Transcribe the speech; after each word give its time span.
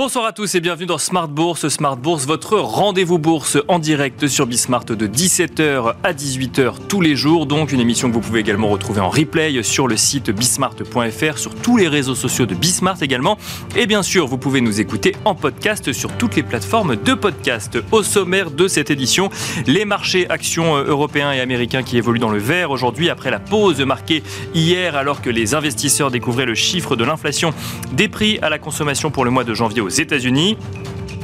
Bonsoir 0.00 0.24
à 0.24 0.32
tous 0.32 0.54
et 0.54 0.60
bienvenue 0.60 0.86
dans 0.86 0.96
Smart 0.96 1.28
Bourse. 1.28 1.68
Smart 1.68 1.98
Bourse, 1.98 2.24
votre 2.24 2.58
rendez-vous 2.58 3.18
bourse 3.18 3.58
en 3.68 3.78
direct 3.78 4.28
sur 4.28 4.46
Bismart 4.46 4.86
de 4.86 5.06
17h 5.06 5.92
à 6.02 6.12
18h 6.14 6.86
tous 6.88 7.02
les 7.02 7.14
jours. 7.14 7.44
Donc 7.44 7.70
une 7.70 7.80
émission 7.80 8.08
que 8.08 8.14
vous 8.14 8.22
pouvez 8.22 8.40
également 8.40 8.70
retrouver 8.70 9.02
en 9.02 9.10
replay 9.10 9.62
sur 9.62 9.88
le 9.88 9.98
site 9.98 10.30
bismart.fr, 10.30 11.36
sur 11.36 11.54
tous 11.54 11.76
les 11.76 11.86
réseaux 11.86 12.14
sociaux 12.14 12.46
de 12.46 12.54
Bismart 12.54 13.02
également. 13.02 13.36
Et 13.76 13.84
bien 13.84 14.02
sûr, 14.02 14.26
vous 14.26 14.38
pouvez 14.38 14.62
nous 14.62 14.80
écouter 14.80 15.14
en 15.26 15.34
podcast 15.34 15.92
sur 15.92 16.10
toutes 16.16 16.34
les 16.34 16.44
plateformes 16.44 16.96
de 16.96 17.12
podcast. 17.12 17.76
Au 17.92 18.02
sommaire 18.02 18.50
de 18.50 18.68
cette 18.68 18.90
édition, 18.90 19.28
les 19.66 19.84
marchés 19.84 20.26
actions 20.30 20.78
européens 20.78 21.32
et 21.32 21.40
américains 21.40 21.82
qui 21.82 21.98
évoluent 21.98 22.18
dans 22.18 22.30
le 22.30 22.38
vert 22.38 22.70
aujourd'hui 22.70 23.10
après 23.10 23.30
la 23.30 23.38
pause 23.38 23.82
marquée 23.82 24.22
hier 24.54 24.96
alors 24.96 25.20
que 25.20 25.28
les 25.28 25.54
investisseurs 25.54 26.10
découvraient 26.10 26.46
le 26.46 26.54
chiffre 26.54 26.96
de 26.96 27.04
l'inflation 27.04 27.52
des 27.92 28.08
prix 28.08 28.38
à 28.40 28.48
la 28.48 28.58
consommation 28.58 29.10
pour 29.10 29.26
le 29.26 29.30
mois 29.30 29.44
de 29.44 29.52
janvier 29.52 29.82
aux 29.90 30.00
États-Unis. 30.00 30.56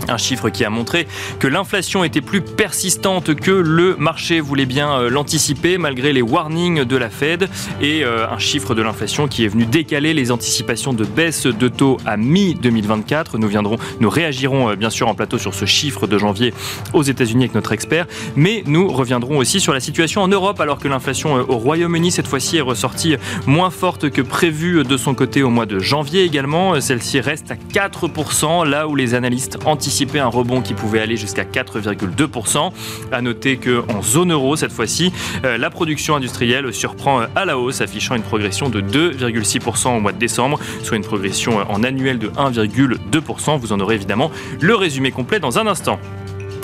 Un 0.09 0.19
chiffre 0.19 0.51
qui 0.51 0.65
a 0.65 0.71
montré 0.71 1.07
que 1.41 1.49
l'inflation 1.49 2.05
était 2.05 2.21
plus 2.21 2.41
persistante 2.41 3.35
que 3.35 3.51
le 3.51 3.97
marché 3.97 4.41
voulait 4.41 4.67
bien 4.67 4.93
euh, 4.93 5.11
l'anticiper 5.11 5.79
malgré 5.79 6.13
les 6.13 6.23
warnings 6.23 6.85
de 6.85 6.97
la 6.97 7.11
Fed 7.11 7.49
et 7.81 8.05
euh, 8.05 8.29
un 8.29 8.39
chiffre 8.39 8.75
de 8.75 8.83
l'inflation 8.83 9.27
qui 9.27 9.45
est 9.45 9.49
venu 9.49 9.67
décaler 9.67 10.15
les 10.15 10.31
anticipations 10.31 10.93
de 10.93 11.05
baisse 11.05 11.47
de 11.47 11.69
taux 11.69 11.97
à 12.07 12.17
mi-2024. 12.17 13.37
Nous 13.39 13.49
viendrons, 13.49 13.77
nous 14.01 14.11
réagirons 14.11 14.71
euh, 14.71 14.77
bien 14.77 14.91
sûr 14.91 15.09
en 15.09 15.15
plateau 15.15 15.39
sur 15.39 15.55
ce 15.55 15.65
chiffre 15.65 16.07
de 16.07 16.19
janvier 16.19 16.55
aux 16.93 17.03
États-Unis 17.03 17.45
avec 17.45 17.55
notre 17.55 17.73
expert, 17.73 18.07
mais 18.37 18.63
nous 18.67 18.89
reviendrons 18.89 19.39
aussi 19.39 19.61
sur 19.61 19.73
la 19.73 19.81
situation 19.81 20.23
en 20.23 20.29
Europe 20.29 20.61
alors 20.61 20.79
que 20.79 20.89
l'inflation 20.89 21.35
au 21.35 21.57
Royaume-Uni 21.57 22.13
cette 22.13 22.29
fois-ci 22.29 22.59
est 22.59 22.63
ressortie 22.63 23.17
moins 23.47 23.71
forte 23.71 24.11
que 24.11 24.23
prévu 24.23 24.85
de 24.85 24.97
son 24.97 25.15
côté 25.15 25.43
au 25.43 25.51
mois 25.51 25.67
de 25.67 25.79
janvier 25.79 26.23
également. 26.23 26.81
Celle-ci 26.81 27.21
reste 27.21 27.51
à 27.51 27.55
4% 27.55 28.69
là 28.69 28.87
où 28.89 28.95
les 28.95 29.15
analystes 29.15 29.59
anticipent 29.65 29.86
un 30.19 30.27
rebond 30.27 30.63
qui 30.63 30.75
pouvait 30.75 31.01
aller 31.01 31.17
jusqu'à 31.17 31.45
4,2%. 31.45 32.73
À 33.13 33.23
noter 33.23 33.57
qu'en 33.57 34.03
zone 34.03 34.33
euro, 34.33 34.57
cette 34.57 34.73
fois-ci, 34.73 35.13
euh, 35.45 35.59
la 35.59 35.71
production 35.71 36.17
industrielle 36.17 36.73
surprend 36.73 37.21
euh, 37.21 37.27
à 37.35 37.45
la 37.45 37.59
hausse, 37.59 37.81
affichant 37.81 38.15
une 38.15 38.23
progression 38.23 38.69
de 38.69 38.81
2,6% 38.81 39.97
au 39.97 40.01
mois 40.01 40.13
de 40.13 40.19
décembre, 40.19 40.59
soit 40.83 40.97
une 40.97 41.05
progression 41.05 41.61
euh, 41.61 41.65
en 41.69 41.83
annuel 41.83 42.19
de 42.19 42.29
1,2%. 42.29 43.59
Vous 43.59 43.73
en 43.73 43.81
aurez 43.81 43.95
évidemment 43.97 44.31
le 44.61 44.75
résumé 44.75 45.11
complet 45.11 45.41
dans 45.41 45.59
un 45.59 45.67
instant. 45.67 45.99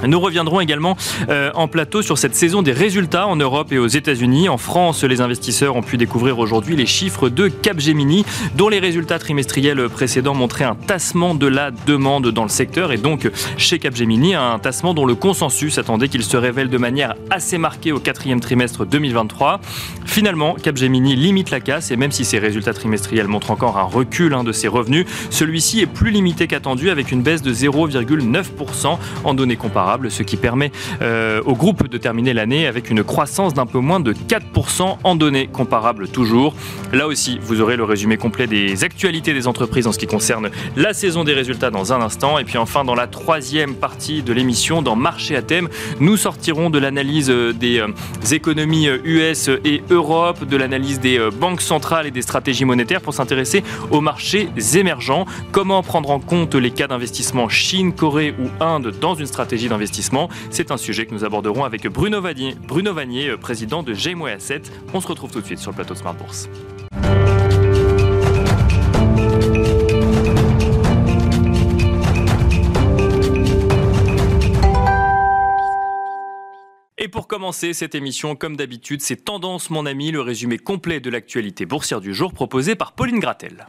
Nous 0.07 0.19
reviendrons 0.19 0.61
également 0.61 0.97
euh, 1.29 1.51
en 1.55 1.69
plateau 1.69 2.03
sur 2.03 2.19
cette 2.19 2.35
saison 2.35 2.63
des 2.63 2.73
résultats 2.73 3.27
en 3.29 3.37
Europe 3.37 3.73
et 3.73 3.79
aux 3.79 3.87
États-Unis. 3.87 4.49
En 4.49 4.59
France, 4.59 5.05
les 5.05 5.21
investisseurs 5.21 5.77
ont 5.77 5.83
pu 5.83 5.97
découvrir 5.97 6.39
aujourd'hui 6.39 6.75
les 6.75 6.87
chiffres 6.87 7.29
de 7.29 7.49
Capgemini, 7.49 8.25
dont 8.57 8.69
les 8.69 8.81
résultats 8.81 9.19
trimestriels 9.19 9.89
précédents 9.89 10.35
montraient 10.35 10.65
un 10.65 10.75
tassement 10.75 11.35
de 11.35 11.47
la 11.47 11.71
demande 11.71 12.29
dans 12.29 12.43
le 12.43 12.49
secteur 12.49 12.91
et 12.91 12.99
donc 12.99 13.31
chez 13.57 13.79
Capgemini, 13.79 14.35
un 14.35 14.59
tassement 14.59 14.93
dont 14.93 15.07
le 15.07 15.15
consensus 15.15 15.79
attendait 15.79 16.09
qu'il 16.09 16.25
se 16.25 16.37
révèle 16.37 16.69
de 16.69 16.79
manière 16.79 17.15
assez 17.31 17.59
marquée 17.59 17.93
au 17.93 18.01
quatrième 18.01 18.41
trimestre 18.41 18.85
2023. 18.85 19.61
Finalement, 20.05 20.55
Capgemini 20.55 21.15
limite 21.15 21.51
la 21.51 21.61
casse 21.61 21.91
et 21.91 21.97
même 21.97 22.13
si 22.13 22.25
ses 22.25 22.39
résultats 22.41 22.75
trimestriels 22.75 23.29
montrent 23.29 23.53
encore 23.53 23.79
un 23.79 23.85
recul 23.85 24.35
hein, 24.35 24.43
de 24.43 24.53
ses 24.53 24.69
revenus, 24.69 25.07
celui-ci 25.31 25.81
est 25.81 25.87
plus 25.87 26.11
limité 26.11 26.49
qu'attendu 26.49 26.91
avec 26.91 27.13
une 27.13 27.23
baisse 27.23 27.43
de 27.43 27.55
0,9% 27.55 28.99
en 29.25 29.35
données 29.35 29.57
comparables 29.57 29.92
ce 30.09 30.23
qui 30.23 30.37
permet 30.37 30.73
euh, 31.01 31.41
au 31.45 31.55
groupe 31.55 31.89
de 31.89 31.99
terminer 31.99 32.33
l'année 32.33 32.67
avec 32.67 32.91
une 32.91 33.05
croissance 33.05 33.55
d'un 33.55 33.67
peu 33.67 33.79
moins 33.79 34.01
de 34.01 34.13
4% 34.13 34.97
en 35.03 35.15
données 35.15 35.47
comparables 35.47 36.09
toujours. 36.09 36.55
Là 36.93 37.07
aussi, 37.07 37.39
vous 37.43 37.61
aurez 37.61 37.77
le 37.77 37.85
résumé 37.85 38.17
complet 38.17 38.47
des 38.47 38.85
actualités 38.85 39.35
des 39.35 39.47
entreprises 39.47 39.87
en 39.87 39.93
ce 39.93 39.99
qui 39.99 40.07
concerne 40.07 40.51
la 40.77 40.95
saison 40.95 41.25
des 41.25 41.35
résultats 41.35 41.71
dans 41.71 41.93
un 41.93 42.01
instant. 42.01 42.39
Et 42.39 42.45
puis 42.45 42.59
enfin, 42.59 42.85
dans 42.85 42.95
la 42.95 43.07
troisième 43.07 43.75
partie 43.75 44.23
de 44.23 44.33
l'émission, 44.33 44.83
dans 44.83 44.97
Marché 44.97 45.37
à 45.37 45.43
thème, 45.43 45.69
nous 46.01 46.17
sortirons 46.17 46.71
de 46.71 46.79
l'analyse 46.79 47.31
euh, 47.31 47.53
des 47.53 47.81
euh, 47.81 47.89
économies 48.31 48.89
US 49.05 49.49
et 49.65 49.83
Europe, 49.91 50.45
de 50.45 50.57
l'analyse 50.57 51.01
des 51.01 51.19
banques 51.39 51.61
centrales 51.61 52.07
et 52.07 52.11
des 52.11 52.23
stratégies 52.23 52.65
monétaires 52.65 53.01
pour 53.01 53.15
s'intéresser 53.15 53.63
aux 53.91 54.01
marchés 54.01 54.49
émergents. 54.75 55.27
Comment 55.51 55.83
prendre 55.83 56.11
en 56.11 56.21
compte 56.21 56.55
les 56.55 56.71
cas 56.71 56.87
d'investissement 56.87 57.49
Chine, 57.49 57.93
Corée 57.93 58.35
ou 58.39 58.65
Inde 58.65 58.95
dans 59.01 59.15
une 59.15 59.27
stratégie 59.27 59.69
d'investissement 59.69 59.82
c'est 60.51 60.71
un 60.71 60.77
sujet 60.77 61.07
que 61.07 61.15
nous 61.15 61.25
aborderons 61.25 61.65
avec 61.65 61.87
Bruno 61.87 62.21
Vanier, 62.21 62.55
Bruno 62.67 62.97
euh, 62.97 63.37
président 63.37 63.83
de 63.83 63.95
Gmoe 63.95 64.29
Asset. 64.29 64.63
On 64.95 65.01
se 65.01 65.09
retrouve 65.09 65.31
tout 65.31 65.41
de 65.41 65.47
suite 65.47 65.59
sur 65.59 65.71
le 65.71 65.77
plateau 65.77 65.95
de 65.95 65.99
Smart 65.99 66.15
Bourse. 66.15 66.49
Et 76.99 77.09
pour 77.09 77.27
commencer 77.27 77.73
cette 77.73 77.97
émission, 77.97 78.37
comme 78.37 78.57
d'habitude, 78.57 79.03
c'est 79.03 79.25
Tendance 79.25 79.71
mon 79.71 79.87
ami, 79.87 80.13
le 80.13 80.21
résumé 80.21 80.59
complet 80.59 81.01
de 81.01 81.11
l'actualité 81.11 81.67
boursière 81.67 82.01
du 82.01 82.15
jour 82.15 82.33
proposé 82.33 82.77
par 82.77 82.93
Pauline 82.93 83.19
Gratel. 83.19 83.67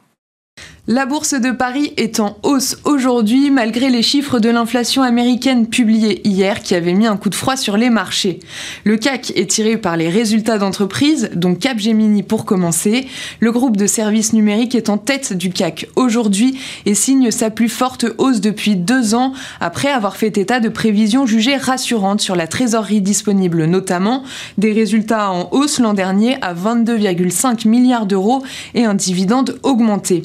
La 0.86 1.06
bourse 1.06 1.34
de 1.34 1.52
Paris 1.52 1.94
est 1.96 2.20
en 2.20 2.36
hausse 2.44 2.76
aujourd'hui 2.84 3.52
malgré 3.52 3.90
les 3.90 4.02
chiffres 4.02 4.40
de 4.40 4.50
l'inflation 4.50 5.02
américaine 5.02 5.68
publiés 5.68 6.20
hier 6.28 6.62
qui 6.62 6.76
avaient 6.76 6.92
mis 6.92 7.08
un 7.08 7.16
coup 7.16 7.30
de 7.30 7.36
froid 7.36 7.56
sur 7.56 7.78
les 7.78 7.90
marchés. 7.90 8.42
Le 8.84 8.98
CAC 8.98 9.32
est 9.38 9.50
tiré 9.50 9.78
par 9.78 9.96
les 9.96 10.10
résultats 10.10 10.58
d'entreprises, 10.58 11.30
dont 11.36 11.56
Capgemini 11.56 12.22
pour 12.22 12.44
commencer. 12.44 13.08
Le 13.40 13.54
groupe 13.54 13.78
de 13.78 13.88
services 13.88 14.34
numériques 14.34 14.76
est 14.76 14.90
en 14.90 14.98
tête 14.98 15.32
du 15.32 15.52
CAC 15.52 15.88
aujourd'hui 15.96 16.60
et 16.86 16.96
signe 16.96 17.32
sa 17.32 17.50
plus 17.50 17.70
forte 17.70 18.06
hausse 18.18 18.42
depuis 18.42 18.76
deux 18.76 19.16
ans 19.16 19.32
après 19.62 19.90
avoir 19.90 20.18
fait 20.18 20.38
état 20.38 20.60
de 20.60 20.68
prévisions 20.68 21.26
jugées 21.26 21.56
rassurantes 21.56 22.20
sur 22.20 22.36
la 22.36 22.46
trésorerie 22.46 23.00
disponible, 23.00 23.64
notamment 23.68 24.24
des 24.58 24.74
résultats 24.74 25.32
en 25.32 25.48
hausse 25.54 25.80
l'an 25.80 25.94
dernier 25.94 26.36
à 26.42 26.54
22,5 26.54 27.70
milliards 27.70 28.06
d'euros 28.06 28.44
et 28.74 28.84
un 28.84 28.96
dividende 28.96 29.58
augmenté. 29.64 30.24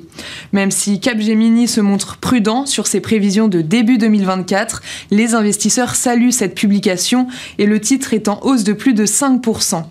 Même 0.52 0.70
si 0.70 1.00
Capgemini 1.00 1.68
se 1.68 1.80
montre 1.80 2.16
prudent 2.16 2.66
sur 2.66 2.86
ses 2.86 3.00
prévisions 3.00 3.48
de 3.48 3.60
début 3.60 3.98
2024, 3.98 4.82
les 5.10 5.34
investisseurs 5.34 5.94
saluent 5.94 6.32
cette 6.32 6.54
publication 6.54 7.28
et 7.58 7.66
le 7.66 7.80
titre 7.80 8.14
est 8.14 8.28
en 8.28 8.40
hausse 8.42 8.64
de 8.64 8.72
plus 8.72 8.94
de 8.94 9.06
5%. 9.06 9.84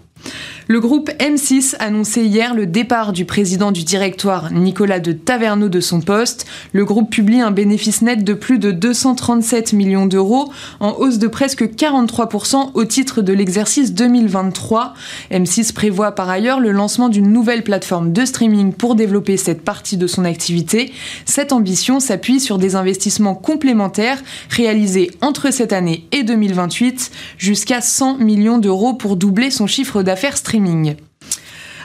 Le 0.69 0.81
groupe 0.81 1.09
M6 1.11 1.77
annonçait 1.79 2.25
hier 2.25 2.53
le 2.53 2.65
départ 2.65 3.13
du 3.13 3.23
président 3.23 3.71
du 3.71 3.85
directoire 3.85 4.51
Nicolas 4.51 4.99
de 4.99 5.13
Taverneau 5.13 5.69
de 5.69 5.79
son 5.79 6.01
poste. 6.01 6.45
Le 6.73 6.83
groupe 6.83 7.09
publie 7.09 7.39
un 7.39 7.51
bénéfice 7.51 8.01
net 8.01 8.25
de 8.25 8.33
plus 8.33 8.59
de 8.59 8.71
237 8.71 9.71
millions 9.71 10.07
d'euros, 10.07 10.51
en 10.81 10.91
hausse 10.97 11.19
de 11.19 11.27
presque 11.27 11.63
43% 11.63 12.71
au 12.73 12.83
titre 12.83 13.21
de 13.21 13.31
l'exercice 13.31 13.93
2023. 13.93 14.93
M6 15.31 15.71
prévoit 15.71 16.11
par 16.11 16.29
ailleurs 16.29 16.59
le 16.59 16.73
lancement 16.73 17.07
d'une 17.07 17.31
nouvelle 17.31 17.63
plateforme 17.63 18.11
de 18.11 18.25
streaming 18.25 18.73
pour 18.73 18.95
développer 18.95 19.37
cette 19.37 19.61
partie 19.61 19.95
de 19.95 20.05
son 20.05 20.25
activité. 20.25 20.91
Cette 21.23 21.53
ambition 21.53 22.01
s'appuie 22.01 22.41
sur 22.41 22.57
des 22.57 22.75
investissements 22.75 23.35
complémentaires 23.35 24.21
réalisés 24.49 25.11
entre 25.21 25.49
cette 25.53 25.71
année 25.71 26.07
et 26.11 26.23
2028, 26.23 27.09
jusqu'à 27.37 27.79
100 27.79 28.17
millions 28.17 28.57
d'euros 28.57 28.95
pour 28.95 29.15
doubler 29.15 29.49
son 29.49 29.65
chiffre 29.65 30.03
d'affaires 30.03 30.35
streaming 30.35 30.56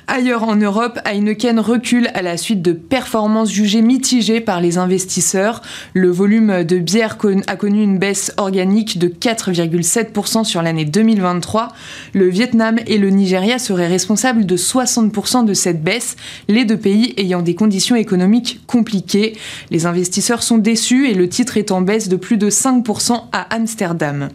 Ailleurs 0.08 0.42
en 0.42 0.56
Europe, 0.56 0.98
Heineken 1.04 1.60
recule 1.60 2.08
à 2.14 2.22
la 2.22 2.36
suite 2.36 2.60
de 2.60 2.72
performances 2.72 3.50
jugées 3.50 3.82
mitigées 3.82 4.40
par 4.40 4.60
les 4.60 4.76
investisseurs. 4.76 5.62
Le 5.94 6.10
volume 6.10 6.64
de 6.64 6.78
bière 6.78 7.16
a 7.46 7.56
connu 7.56 7.82
une 7.82 7.98
baisse 7.98 8.32
organique 8.36 8.98
de 8.98 9.08
4,7% 9.08 10.44
sur 10.44 10.60
l'année 10.60 10.84
2023. 10.84 11.68
Le 12.14 12.28
Vietnam 12.28 12.78
et 12.86 12.98
le 12.98 13.10
Nigeria 13.10 13.58
seraient 13.58 13.86
responsables 13.86 14.44
de 14.44 14.56
60% 14.56 15.44
de 15.44 15.54
cette 15.54 15.82
baisse, 15.82 16.16
les 16.48 16.64
deux 16.64 16.76
pays 16.76 17.14
ayant 17.16 17.40
des 17.40 17.54
conditions 17.54 17.96
économiques 17.96 18.60
compliquées. 18.66 19.36
Les 19.70 19.86
investisseurs 19.86 20.42
sont 20.42 20.58
déçus 20.58 21.08
et 21.08 21.14
le 21.14 21.28
titre 21.28 21.56
est 21.56 21.70
en 21.70 21.80
baisse 21.80 22.08
de 22.08 22.16
plus 22.16 22.38
de 22.38 22.50
5% 22.50 23.28
à 23.32 23.54
Amsterdam. 23.54 24.28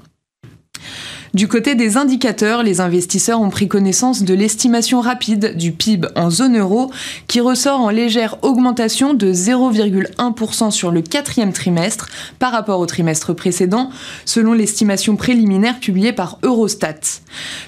Du 1.37 1.47
côté 1.47 1.75
des 1.75 1.97
indicateurs, 1.97 2.63
les 2.63 2.81
investisseurs 2.81 3.41
ont 3.41 3.51
pris 3.51 3.67
connaissance 3.67 4.23
de 4.23 4.33
l'estimation 4.33 5.01
rapide 5.01 5.55
du 5.55 5.71
PIB 5.71 6.07
en 6.15 6.31
zone 6.31 6.57
euro 6.57 6.89
qui 7.27 7.41
ressort 7.41 7.79
en 7.79 7.91
légère 7.91 8.37
augmentation 8.41 9.13
de 9.13 9.31
0,1% 9.31 10.71
sur 10.71 10.89
le 10.89 11.03
quatrième 11.03 11.53
trimestre 11.53 12.09
par 12.39 12.51
rapport 12.51 12.79
au 12.79 12.87
trimestre 12.87 13.35
précédent, 13.35 13.91
selon 14.25 14.53
l'estimation 14.53 15.15
préliminaire 15.15 15.79
publiée 15.79 16.11
par 16.11 16.39
Eurostat. 16.41 17.19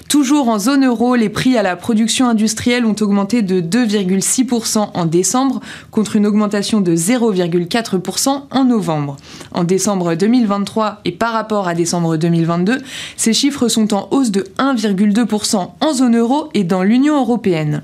Toujours 0.08 0.48
en 0.48 0.58
zone 0.58 0.84
euro, 0.84 1.14
les 1.14 1.28
prix 1.28 1.56
à 1.56 1.62
la 1.62 1.76
production 1.76 2.28
industrielle 2.28 2.84
ont 2.84 2.96
augmenté 3.00 3.42
de 3.42 3.60
2,6% 3.60 4.88
en 4.94 5.06
décembre 5.06 5.60
contre 5.92 6.16
une 6.16 6.26
augmentation 6.26 6.80
de 6.80 6.96
0,4% 6.96 8.42
en 8.50 8.64
novembre. 8.64 9.16
En 9.52 9.62
décembre 9.62 10.16
2023 10.16 11.02
et 11.04 11.12
par 11.12 11.32
rapport 11.32 11.68
à 11.68 11.74
décembre 11.74 12.16
2022, 12.16 12.82
ces 13.16 13.32
chiffres 13.32 13.59
sont 13.68 13.94
en 13.94 14.08
hausse 14.10 14.30
de 14.30 14.42
1,2% 14.58 15.70
en 15.80 15.92
zone 15.92 16.16
euro 16.16 16.48
et 16.54 16.64
dans 16.64 16.82
l'Union 16.82 17.20
européenne. 17.20 17.82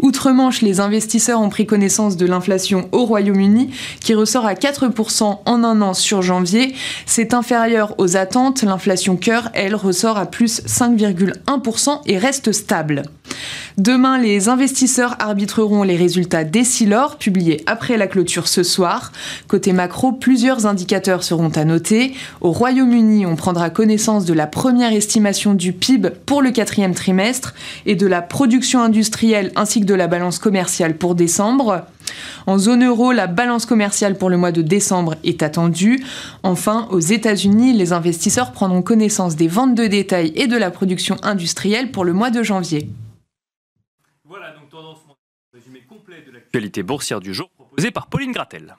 Outre-Manche, 0.00 0.62
les 0.62 0.80
investisseurs 0.80 1.40
ont 1.40 1.48
pris 1.48 1.66
connaissance 1.66 2.16
de 2.16 2.26
l'inflation 2.26 2.88
au 2.92 3.04
Royaume-Uni, 3.04 3.70
qui 4.00 4.14
ressort 4.14 4.46
à 4.46 4.54
4% 4.54 5.38
en 5.44 5.64
un 5.64 5.82
an 5.82 5.94
sur 5.94 6.22
janvier. 6.22 6.74
C'est 7.06 7.34
inférieur 7.34 7.94
aux 7.98 8.16
attentes. 8.16 8.62
L'inflation 8.62 9.16
cœur, 9.16 9.50
elle, 9.54 9.74
ressort 9.74 10.18
à 10.18 10.26
plus 10.26 10.62
5,1% 10.66 12.00
et 12.06 12.18
reste 12.18 12.52
stable. 12.52 13.02
Demain, 13.76 14.18
les 14.18 14.48
investisseurs 14.48 15.14
arbitreront 15.20 15.84
les 15.84 15.96
résultats 15.96 16.42
d'Essilor, 16.42 17.16
publiés 17.16 17.62
après 17.66 17.96
la 17.96 18.08
clôture 18.08 18.48
ce 18.48 18.64
soir. 18.64 19.12
Côté 19.46 19.72
macro, 19.72 20.10
plusieurs 20.10 20.66
indicateurs 20.66 21.22
seront 21.22 21.50
à 21.50 21.64
noter. 21.64 22.14
Au 22.40 22.50
Royaume-Uni, 22.50 23.24
on 23.24 23.36
prendra 23.36 23.70
connaissance 23.70 24.24
de 24.24 24.34
la 24.34 24.48
première 24.48 24.92
estimation 24.92 25.54
du 25.54 25.72
PIB 25.72 26.10
pour 26.26 26.42
le 26.42 26.50
quatrième 26.50 26.94
trimestre 26.94 27.54
et 27.86 27.94
de 27.94 28.08
la 28.08 28.20
production 28.20 28.80
industrielle 28.80 29.47
ainsi 29.56 29.80
que 29.80 29.86
de 29.86 29.94
la 29.94 30.06
balance 30.06 30.38
commerciale 30.38 30.96
pour 30.96 31.14
décembre. 31.14 31.86
En 32.46 32.58
zone 32.58 32.84
euro, 32.84 33.12
la 33.12 33.26
balance 33.26 33.66
commerciale 33.66 34.16
pour 34.16 34.30
le 34.30 34.36
mois 34.36 34.52
de 34.52 34.62
décembre 34.62 35.16
est 35.24 35.42
attendue. 35.42 36.04
Enfin, 36.42 36.88
aux 36.90 37.00
États-Unis, 37.00 37.72
les 37.72 37.92
investisseurs 37.92 38.52
prendront 38.52 38.82
connaissance 38.82 39.36
des 39.36 39.48
ventes 39.48 39.74
de 39.74 39.86
détail 39.86 40.32
et 40.34 40.46
de 40.46 40.56
la 40.56 40.70
production 40.70 41.16
industrielle 41.22 41.90
pour 41.90 42.04
le 42.04 42.12
mois 42.12 42.30
de 42.30 42.42
janvier. 42.42 42.88
Voilà 44.24 44.52
donc 44.52 44.68
tendance 44.70 44.98
résumé 45.52 45.82
complet 45.88 46.22
de 46.26 46.32
l'actualité 46.32 46.82
boursière 46.82 47.20
du 47.20 47.34
jour 47.34 47.50
proposé 47.56 47.90
par 47.90 48.06
Pauline 48.06 48.32
Gratel. 48.32 48.76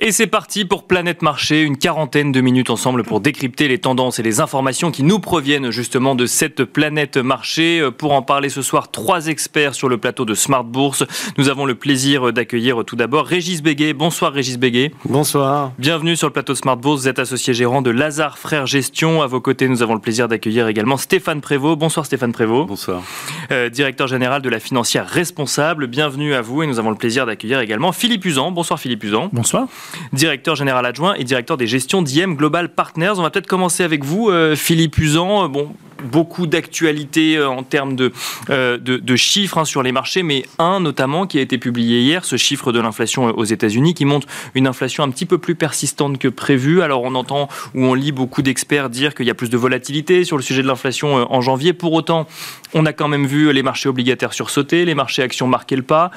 Et 0.00 0.12
c'est 0.12 0.28
parti 0.28 0.64
pour 0.64 0.86
Planète 0.86 1.22
Marché, 1.22 1.62
une 1.62 1.76
quarantaine 1.76 2.30
de 2.30 2.40
minutes 2.40 2.70
ensemble 2.70 3.02
pour 3.02 3.20
décrypter 3.20 3.66
les 3.66 3.78
tendances 3.78 4.20
et 4.20 4.22
les 4.22 4.38
informations 4.40 4.92
qui 4.92 5.02
nous 5.02 5.18
proviennent 5.18 5.72
justement 5.72 6.14
de 6.14 6.24
cette 6.24 6.62
planète 6.62 7.16
marché. 7.16 7.82
Pour 7.98 8.12
en 8.12 8.22
parler 8.22 8.48
ce 8.48 8.62
soir, 8.62 8.92
trois 8.92 9.26
experts 9.26 9.74
sur 9.74 9.88
le 9.88 9.98
plateau 9.98 10.24
de 10.24 10.34
Smart 10.34 10.62
Bourse. 10.62 11.02
Nous 11.36 11.48
avons 11.48 11.66
le 11.66 11.74
plaisir 11.74 12.32
d'accueillir 12.32 12.84
tout 12.84 12.94
d'abord 12.94 13.26
Régis 13.26 13.60
Béguet. 13.60 13.92
Bonsoir 13.92 14.32
Régis 14.32 14.56
Béguet. 14.56 14.92
Bonsoir. 15.04 15.72
Bienvenue 15.80 16.14
sur 16.14 16.28
le 16.28 16.32
plateau 16.32 16.52
de 16.52 16.58
Smart 16.58 16.76
Bourse. 16.76 17.00
Vous 17.00 17.08
êtes 17.08 17.18
associé 17.18 17.52
gérant 17.52 17.82
de 17.82 17.90
Lazare 17.90 18.38
Frères 18.38 18.66
Gestion. 18.66 19.20
À 19.22 19.26
vos 19.26 19.40
côtés, 19.40 19.66
nous 19.66 19.82
avons 19.82 19.94
le 19.94 20.00
plaisir 20.00 20.28
d'accueillir 20.28 20.68
également 20.68 20.96
Stéphane 20.96 21.40
Prévost. 21.40 21.76
Bonsoir 21.76 22.06
Stéphane 22.06 22.30
Prévost. 22.30 22.68
Bonsoir. 22.68 23.02
Euh, 23.50 23.68
directeur 23.68 24.06
général 24.06 24.42
de 24.42 24.48
la 24.48 24.60
financière 24.60 25.08
responsable. 25.08 25.88
Bienvenue 25.88 26.34
à 26.34 26.40
vous 26.40 26.62
et 26.62 26.68
nous 26.68 26.78
avons 26.78 26.90
le 26.90 26.96
plaisir 26.96 27.26
d'accueillir 27.26 27.58
également 27.58 27.90
Philippe 27.90 28.24
Usan. 28.24 28.52
Bonsoir 28.52 28.78
Philippe 28.78 29.02
Usan. 29.02 29.28
Bonsoir 29.32 29.66
directeur 30.12 30.56
général 30.56 30.86
adjoint 30.86 31.14
et 31.14 31.24
directeur 31.24 31.56
des 31.56 31.66
gestions 31.66 32.02
d'IM 32.02 32.36
Global 32.36 32.68
Partners. 32.74 33.14
On 33.16 33.22
va 33.22 33.30
peut-être 33.30 33.46
commencer 33.46 33.82
avec 33.82 34.04
vous, 34.04 34.28
euh, 34.28 34.56
Philippe 34.56 34.98
Usan. 34.98 35.48
Bon, 35.48 35.72
beaucoup 36.02 36.46
d'actualités 36.46 37.36
euh, 37.36 37.48
en 37.48 37.62
termes 37.62 37.96
de, 37.96 38.12
euh, 38.50 38.78
chiffres 39.16 39.58
hein, 39.58 39.64
sur 39.64 39.82
les 39.82 39.92
marchés, 39.92 40.22
mais 40.22 40.44
un 40.58 40.80
notamment 40.80 41.26
qui 41.26 41.38
a 41.38 41.40
été 41.40 41.58
publié 41.58 42.00
hier, 42.00 42.24
ce 42.24 42.36
chiffre 42.36 42.72
de 42.72 42.80
l'inflation 42.80 43.26
aux 43.26 43.44
États-Unis, 43.44 43.94
qui 43.94 44.04
montre 44.04 44.26
une 44.54 44.66
inflation 44.66 45.02
un 45.02 45.10
petit 45.10 45.26
peu 45.26 45.38
plus 45.38 45.54
persistante 45.54 46.18
que 46.18 46.28
prévu. 46.28 46.82
Alors 46.82 47.02
on 47.02 47.14
entend 47.14 47.48
ou 47.74 47.84
on 47.84 47.94
lit 47.94 48.12
beaucoup 48.12 48.42
d'experts 48.42 48.90
dire 48.90 49.14
qu'il 49.14 49.26
y 49.26 49.30
a 49.30 49.34
plus 49.34 49.50
de 49.50 49.56
volatilité 49.56 50.24
sur 50.24 50.36
le 50.36 50.42
sujet 50.42 50.62
de 50.62 50.68
l'inflation 50.68 51.32
en 51.32 51.40
janvier. 51.40 51.72
Pour 51.72 51.92
autant, 51.92 52.26
on 52.74 52.86
a 52.86 52.92
quand 52.92 53.08
même 53.08 53.26
vu 53.26 53.52
les 53.52 53.62
marchés 53.62 53.88
obligataires 53.88 54.32
sursauter, 54.32 54.84
les 54.84 54.94
marchés 54.94 55.22
actions 55.22 55.46
marquer 55.46 55.76
le 55.76 55.82
pas. 55.82 56.10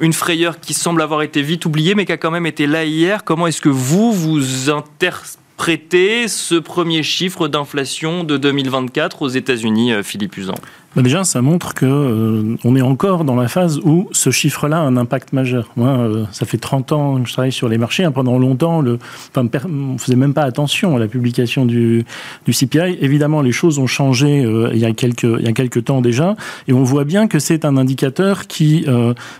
Une 0.00 0.12
frayeur 0.12 0.60
qui 0.60 0.74
semble 0.74 1.02
avoir 1.02 1.22
été 1.22 1.42
vite 1.42 1.66
oubliée, 1.66 1.94
mais 1.94 2.04
qui 2.04 2.12
a 2.12 2.16
quand 2.16 2.30
même 2.30 2.46
été 2.46 2.66
là 2.66 2.84
hier. 2.84 3.24
Comment 3.24 3.46
est-ce 3.46 3.60
que 3.60 3.68
vous 3.68 4.12
vous 4.12 4.70
interprétez 5.56 6.28
ce 6.28 6.54
premier 6.54 7.02
chiffre 7.02 7.48
d'inflation 7.48 8.24
de 8.24 8.36
2024 8.36 9.22
aux 9.22 9.28
États-Unis, 9.28 9.94
euh, 9.94 10.02
Philippe 10.02 10.36
Usan? 10.36 10.54
Bah, 10.94 11.00
déjà, 11.00 11.24
ça 11.24 11.40
montre 11.40 11.72
que 11.72 11.86
euh, 11.86 12.56
on 12.62 12.76
est 12.76 12.82
encore 12.82 13.24
dans 13.24 13.36
la 13.36 13.48
phase 13.48 13.78
où 13.82 14.10
ce 14.12 14.28
chiffre-là 14.30 14.76
a 14.76 14.80
un 14.80 14.98
impact 14.98 15.32
majeur. 15.32 15.70
Moi, 15.76 15.88
euh, 15.88 16.24
ça 16.30 16.44
fait 16.44 16.58
30 16.58 16.92
ans 16.92 17.22
que 17.22 17.26
je 17.26 17.32
travaille 17.32 17.52
sur 17.52 17.70
les 17.70 17.78
marchés. 17.78 18.04
Hein. 18.04 18.12
pendant 18.12 18.38
longtemps, 18.38 18.82
le, 18.82 18.98
enfin, 19.34 19.48
on 19.66 19.96
faisait 19.96 20.14
même 20.14 20.34
pas 20.34 20.42
attention 20.42 20.94
à 20.94 20.98
la 20.98 21.08
publication 21.08 21.64
du, 21.64 22.04
du 22.44 22.52
CPI. 22.52 22.98
Évidemment, 23.00 23.40
les 23.40 23.52
choses 23.52 23.78
ont 23.78 23.86
changé 23.86 24.44
euh, 24.44 24.70
il, 24.74 24.78
y 24.78 24.84
a 24.84 24.92
quelques, 24.92 25.24
il 25.24 25.44
y 25.44 25.48
a 25.48 25.52
quelques 25.52 25.84
temps 25.84 26.02
déjà. 26.02 26.36
Et 26.68 26.74
on 26.74 26.82
voit 26.82 27.04
bien 27.04 27.28
que 27.28 27.38
c'est 27.38 27.64
un 27.64 27.78
indicateur 27.78 28.46
qui 28.46 28.84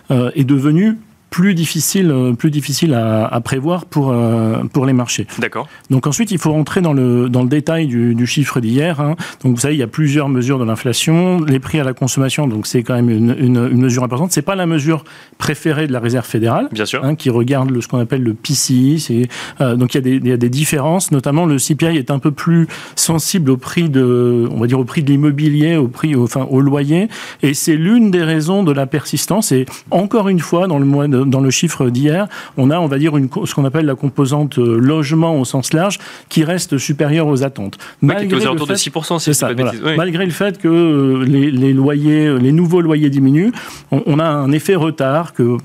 est 0.09 0.43
devenu 0.43 0.97
plus 1.29 1.53
difficile, 1.53 2.09
euh, 2.11 2.33
plus 2.33 2.51
difficile 2.51 2.93
à, 2.93 3.25
à 3.25 3.41
prévoir 3.41 3.85
pour, 3.85 4.11
euh, 4.11 4.63
pour 4.71 4.85
les 4.85 4.93
marchés. 4.93 5.27
D'accord. 5.39 5.67
Donc 5.89 6.07
ensuite, 6.07 6.31
il 6.31 6.37
faut 6.37 6.51
rentrer 6.51 6.81
dans 6.81 6.93
le, 6.93 7.29
dans 7.29 7.43
le 7.43 7.49
détail 7.49 7.87
du, 7.87 8.15
du 8.15 8.25
chiffre 8.25 8.59
d'hier. 8.59 8.99
Hein. 9.01 9.15
Donc 9.43 9.55
vous 9.55 9.61
savez, 9.61 9.75
il 9.75 9.79
y 9.79 9.83
a 9.83 9.87
plusieurs 9.87 10.29
mesures 10.29 10.59
de 10.59 10.63
l'inflation. 10.63 11.41
Les 11.41 11.59
prix 11.59 11.79
à 11.79 11.83
la 11.83 11.93
consommation, 11.93 12.47
donc 12.47 12.65
c'est 12.65 12.83
quand 12.83 12.95
même 12.95 13.09
une, 13.09 13.35
une, 13.37 13.69
une 13.71 13.81
mesure 13.81 14.03
importante. 14.03 14.31
C'est 14.31 14.41
pas 14.41 14.55
la 14.55 14.65
mesure 14.65 15.03
préférée 15.37 15.87
de 15.87 15.93
la 15.93 15.99
Réserve 15.99 16.25
fédérale, 16.25 16.69
Bien 16.71 16.85
sûr. 16.85 17.03
Hein, 17.03 17.15
qui 17.15 17.29
regarde 17.29 17.71
le, 17.71 17.81
ce 17.81 17.87
qu'on 17.87 17.99
appelle 17.99 18.23
le 18.23 18.33
PCI. 18.33 19.27
Euh, 19.61 19.75
donc 19.75 19.93
il 19.93 19.97
y, 19.97 19.99
a 19.99 20.01
des, 20.01 20.15
il 20.15 20.27
y 20.27 20.31
a 20.31 20.37
des 20.37 20.49
différences. 20.49 21.11
Notamment, 21.11 21.45
le 21.45 21.57
CPI 21.57 21.97
est 21.97 22.11
un 22.11 22.19
peu 22.19 22.31
plus 22.31 22.67
sensible 22.95 23.51
au 23.51 23.57
prix 23.57 23.89
de, 23.89 24.47
on 24.51 24.59
va 24.59 24.67
dire 24.67 24.79
au 24.79 24.85
prix 24.85 25.03
de 25.03 25.11
l'immobilier, 25.11 25.75
au 25.75 25.87
prix, 25.87 26.15
enfin 26.15 26.47
au 26.49 26.61
loyer. 26.61 27.09
Et 27.43 27.53
c'est 27.53 27.75
l'une 27.75 28.11
des 28.11 28.23
raisons 28.23 28.63
de 28.63 28.71
la 28.71 28.85
persistance. 28.85 29.51
Et 29.51 29.65
encore 29.91 30.29
une 30.29 30.39
fois, 30.39 30.67
dans 30.67 30.79
le 30.79 30.85
mois 30.85 31.07
de 31.07 31.16
dans 31.25 31.39
le 31.39 31.49
chiffre 31.49 31.89
d'hier, 31.89 32.27
on 32.57 32.71
a, 32.71 32.79
on 32.79 32.87
va 32.87 32.97
dire, 32.97 33.17
une, 33.17 33.29
ce 33.45 33.53
qu'on 33.53 33.65
appelle 33.65 33.85
la 33.85 33.95
composante 33.95 34.59
euh, 34.59 34.77
logement 34.77 35.39
au 35.39 35.45
sens 35.45 35.73
large, 35.73 35.99
qui 36.29 36.43
reste 36.43 36.77
supérieure 36.77 37.27
aux 37.27 37.43
attentes. 37.43 37.77
Malgré 38.01 38.27
le 38.27 38.39
fait, 38.39 38.55
de 38.55 38.75
6%, 38.75 39.19
c'est 39.19 39.33
ça, 39.33 39.49
Malgré 39.95 40.25
le 40.25 40.31
fait 40.31 40.57
que 40.57 40.67
euh, 40.67 41.25
les, 41.25 41.51
les, 41.51 41.73
loyers, 41.73 42.37
les 42.39 42.51
nouveaux 42.51 42.81
loyers 42.81 43.09
diminuent, 43.09 43.51
on, 43.91 44.03
on 44.05 44.19
a 44.19 44.25
un 44.25 44.51
effet 44.51 44.75
retard 44.75 45.33
que 45.33 45.57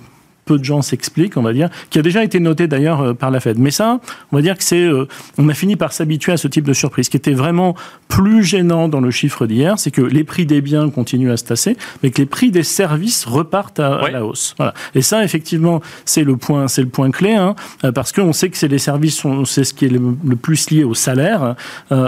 peu 0.44 0.58
de 0.58 0.64
gens 0.64 0.82
s'expliquent, 0.82 1.36
on 1.36 1.42
va 1.42 1.52
dire, 1.52 1.68
qui 1.90 1.98
a 1.98 2.02
déjà 2.02 2.24
été 2.24 2.40
noté 2.40 2.66
d'ailleurs 2.66 3.00
euh, 3.00 3.14
par 3.14 3.30
la 3.30 3.40
Fed. 3.40 3.58
Mais 3.58 3.70
ça, 3.70 4.00
on 4.32 4.36
va 4.36 4.42
dire 4.42 4.56
que 4.56 4.64
c'est, 4.64 4.82
euh, 4.82 5.06
on 5.38 5.48
a 5.48 5.54
fini 5.54 5.76
par 5.76 5.92
s'habituer 5.92 6.32
à 6.32 6.36
ce 6.36 6.48
type 6.48 6.64
de 6.64 6.72
surprise. 6.72 7.06
Ce 7.06 7.10
qui 7.10 7.16
était 7.16 7.32
vraiment 7.32 7.74
plus 8.08 8.42
gênant 8.42 8.88
dans 8.88 9.00
le 9.00 9.10
chiffre 9.10 9.46
d'hier, 9.46 9.78
c'est 9.78 9.90
que 9.90 10.02
les 10.02 10.24
prix 10.24 10.46
des 10.46 10.60
biens 10.60 10.90
continuent 10.90 11.30
à 11.30 11.36
se 11.36 11.44
tasser, 11.44 11.76
mais 12.02 12.10
que 12.10 12.18
les 12.18 12.26
prix 12.26 12.50
des 12.50 12.62
services 12.62 13.24
repartent 13.24 13.80
à, 13.80 14.08
la 14.10 14.24
hausse. 14.24 14.54
Voilà. 14.56 14.74
Et 14.94 15.02
ça, 15.02 15.24
effectivement, 15.24 15.80
c'est 16.04 16.24
le 16.24 16.36
point, 16.36 16.68
c'est 16.68 16.82
le 16.82 16.88
point 16.88 17.10
clé, 17.10 17.34
hein, 17.34 17.54
euh, 17.84 17.92
parce 17.92 18.12
qu'on 18.12 18.32
sait 18.32 18.50
que 18.50 18.56
c'est 18.56 18.68
les 18.68 18.78
services, 18.78 19.22
c'est 19.44 19.64
ce 19.64 19.74
qui 19.74 19.86
est 19.86 19.88
le, 19.88 20.36
plus 20.36 20.70
lié 20.70 20.82
au 20.84 20.94
salaire, 20.94 21.54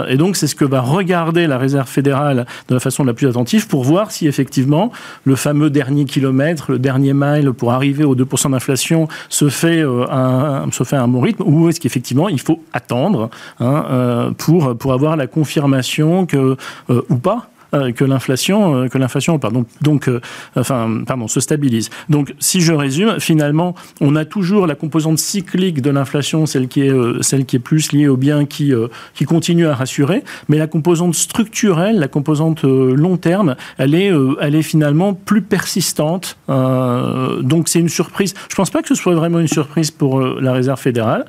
et 0.09 0.17
donc 0.17 0.35
c'est 0.35 0.47
ce 0.47 0.55
que 0.55 0.65
va 0.65 0.81
regarder 0.81 1.47
la 1.47 1.57
Réserve 1.57 1.87
fédérale 1.87 2.45
de 2.67 2.73
la 2.73 2.79
façon 2.79 3.03
la 3.03 3.13
plus 3.13 3.27
attentive 3.27 3.67
pour 3.67 3.83
voir 3.83 4.11
si 4.11 4.27
effectivement 4.27 4.91
le 5.23 5.35
fameux 5.35 5.69
dernier 5.69 6.05
kilomètre, 6.05 6.71
le 6.71 6.79
dernier 6.79 7.13
mile 7.13 7.51
pour 7.53 7.71
arriver 7.71 8.03
aux 8.03 8.15
2% 8.25 8.51
d'inflation 8.51 9.07
se 9.29 9.49
fait 9.49 9.79
euh, 9.79 10.05
un, 10.09 10.69
se 10.71 10.83
fait 10.83 10.95
un 10.95 11.07
bon 11.07 11.21
rythme 11.21 11.43
ou 11.45 11.69
est-ce 11.69 11.79
qu'effectivement 11.79 12.29
il 12.29 12.39
faut 12.39 12.61
attendre 12.73 13.29
hein, 13.59 13.85
euh, 13.89 14.31
pour 14.31 14.77
pour 14.77 14.93
avoir 14.93 15.15
la 15.15 15.27
confirmation 15.27 16.25
que 16.25 16.57
euh, 16.89 17.01
ou 17.09 17.15
pas 17.15 17.35
euh, 17.37 17.54
que 17.95 18.05
l'inflation, 18.05 18.75
euh, 18.75 18.87
que 18.87 18.97
l'inflation, 18.97 19.39
pardon, 19.39 19.65
donc, 19.81 20.07
euh, 20.07 20.19
enfin, 20.55 21.03
pardon, 21.05 21.27
se 21.27 21.39
stabilise. 21.39 21.89
Donc, 22.09 22.33
si 22.39 22.61
je 22.61 22.73
résume, 22.73 23.19
finalement, 23.19 23.75
on 24.01 24.15
a 24.15 24.25
toujours 24.25 24.67
la 24.67 24.75
composante 24.75 25.19
cyclique 25.19 25.81
de 25.81 25.89
l'inflation, 25.89 26.45
celle 26.45 26.67
qui 26.67 26.81
est, 26.81 26.93
celle 27.21 27.45
qui 27.45 27.57
est 27.57 27.59
plus 27.59 27.91
liée 27.91 28.07
aux 28.07 28.17
biens 28.17 28.45
qui, 28.45 28.73
qui 29.13 29.25
continue 29.25 29.67
à 29.67 29.75
rassurer, 29.75 30.23
mais 30.49 30.57
la 30.57 30.67
composante 30.67 31.15
structurelle, 31.15 31.99
la 31.99 32.07
composante 32.07 32.63
long 32.63 33.17
terme, 33.17 33.55
elle 33.77 33.95
est, 33.95 34.11
elle 34.41 34.55
est 34.55 34.61
finalement 34.61 35.13
plus 35.13 35.41
persistante. 35.41 36.37
donc, 36.47 37.67
c'est 37.67 37.79
une 37.79 37.89
surprise. 37.89 38.33
Je 38.49 38.55
pense 38.55 38.69
pas 38.69 38.81
que 38.81 38.87
ce 38.87 38.95
soit 38.95 39.15
vraiment 39.15 39.39
une 39.39 39.47
surprise 39.47 39.91
pour 39.91 40.19
la 40.21 40.53
Réserve 40.53 40.79
fédérale. 40.79 41.25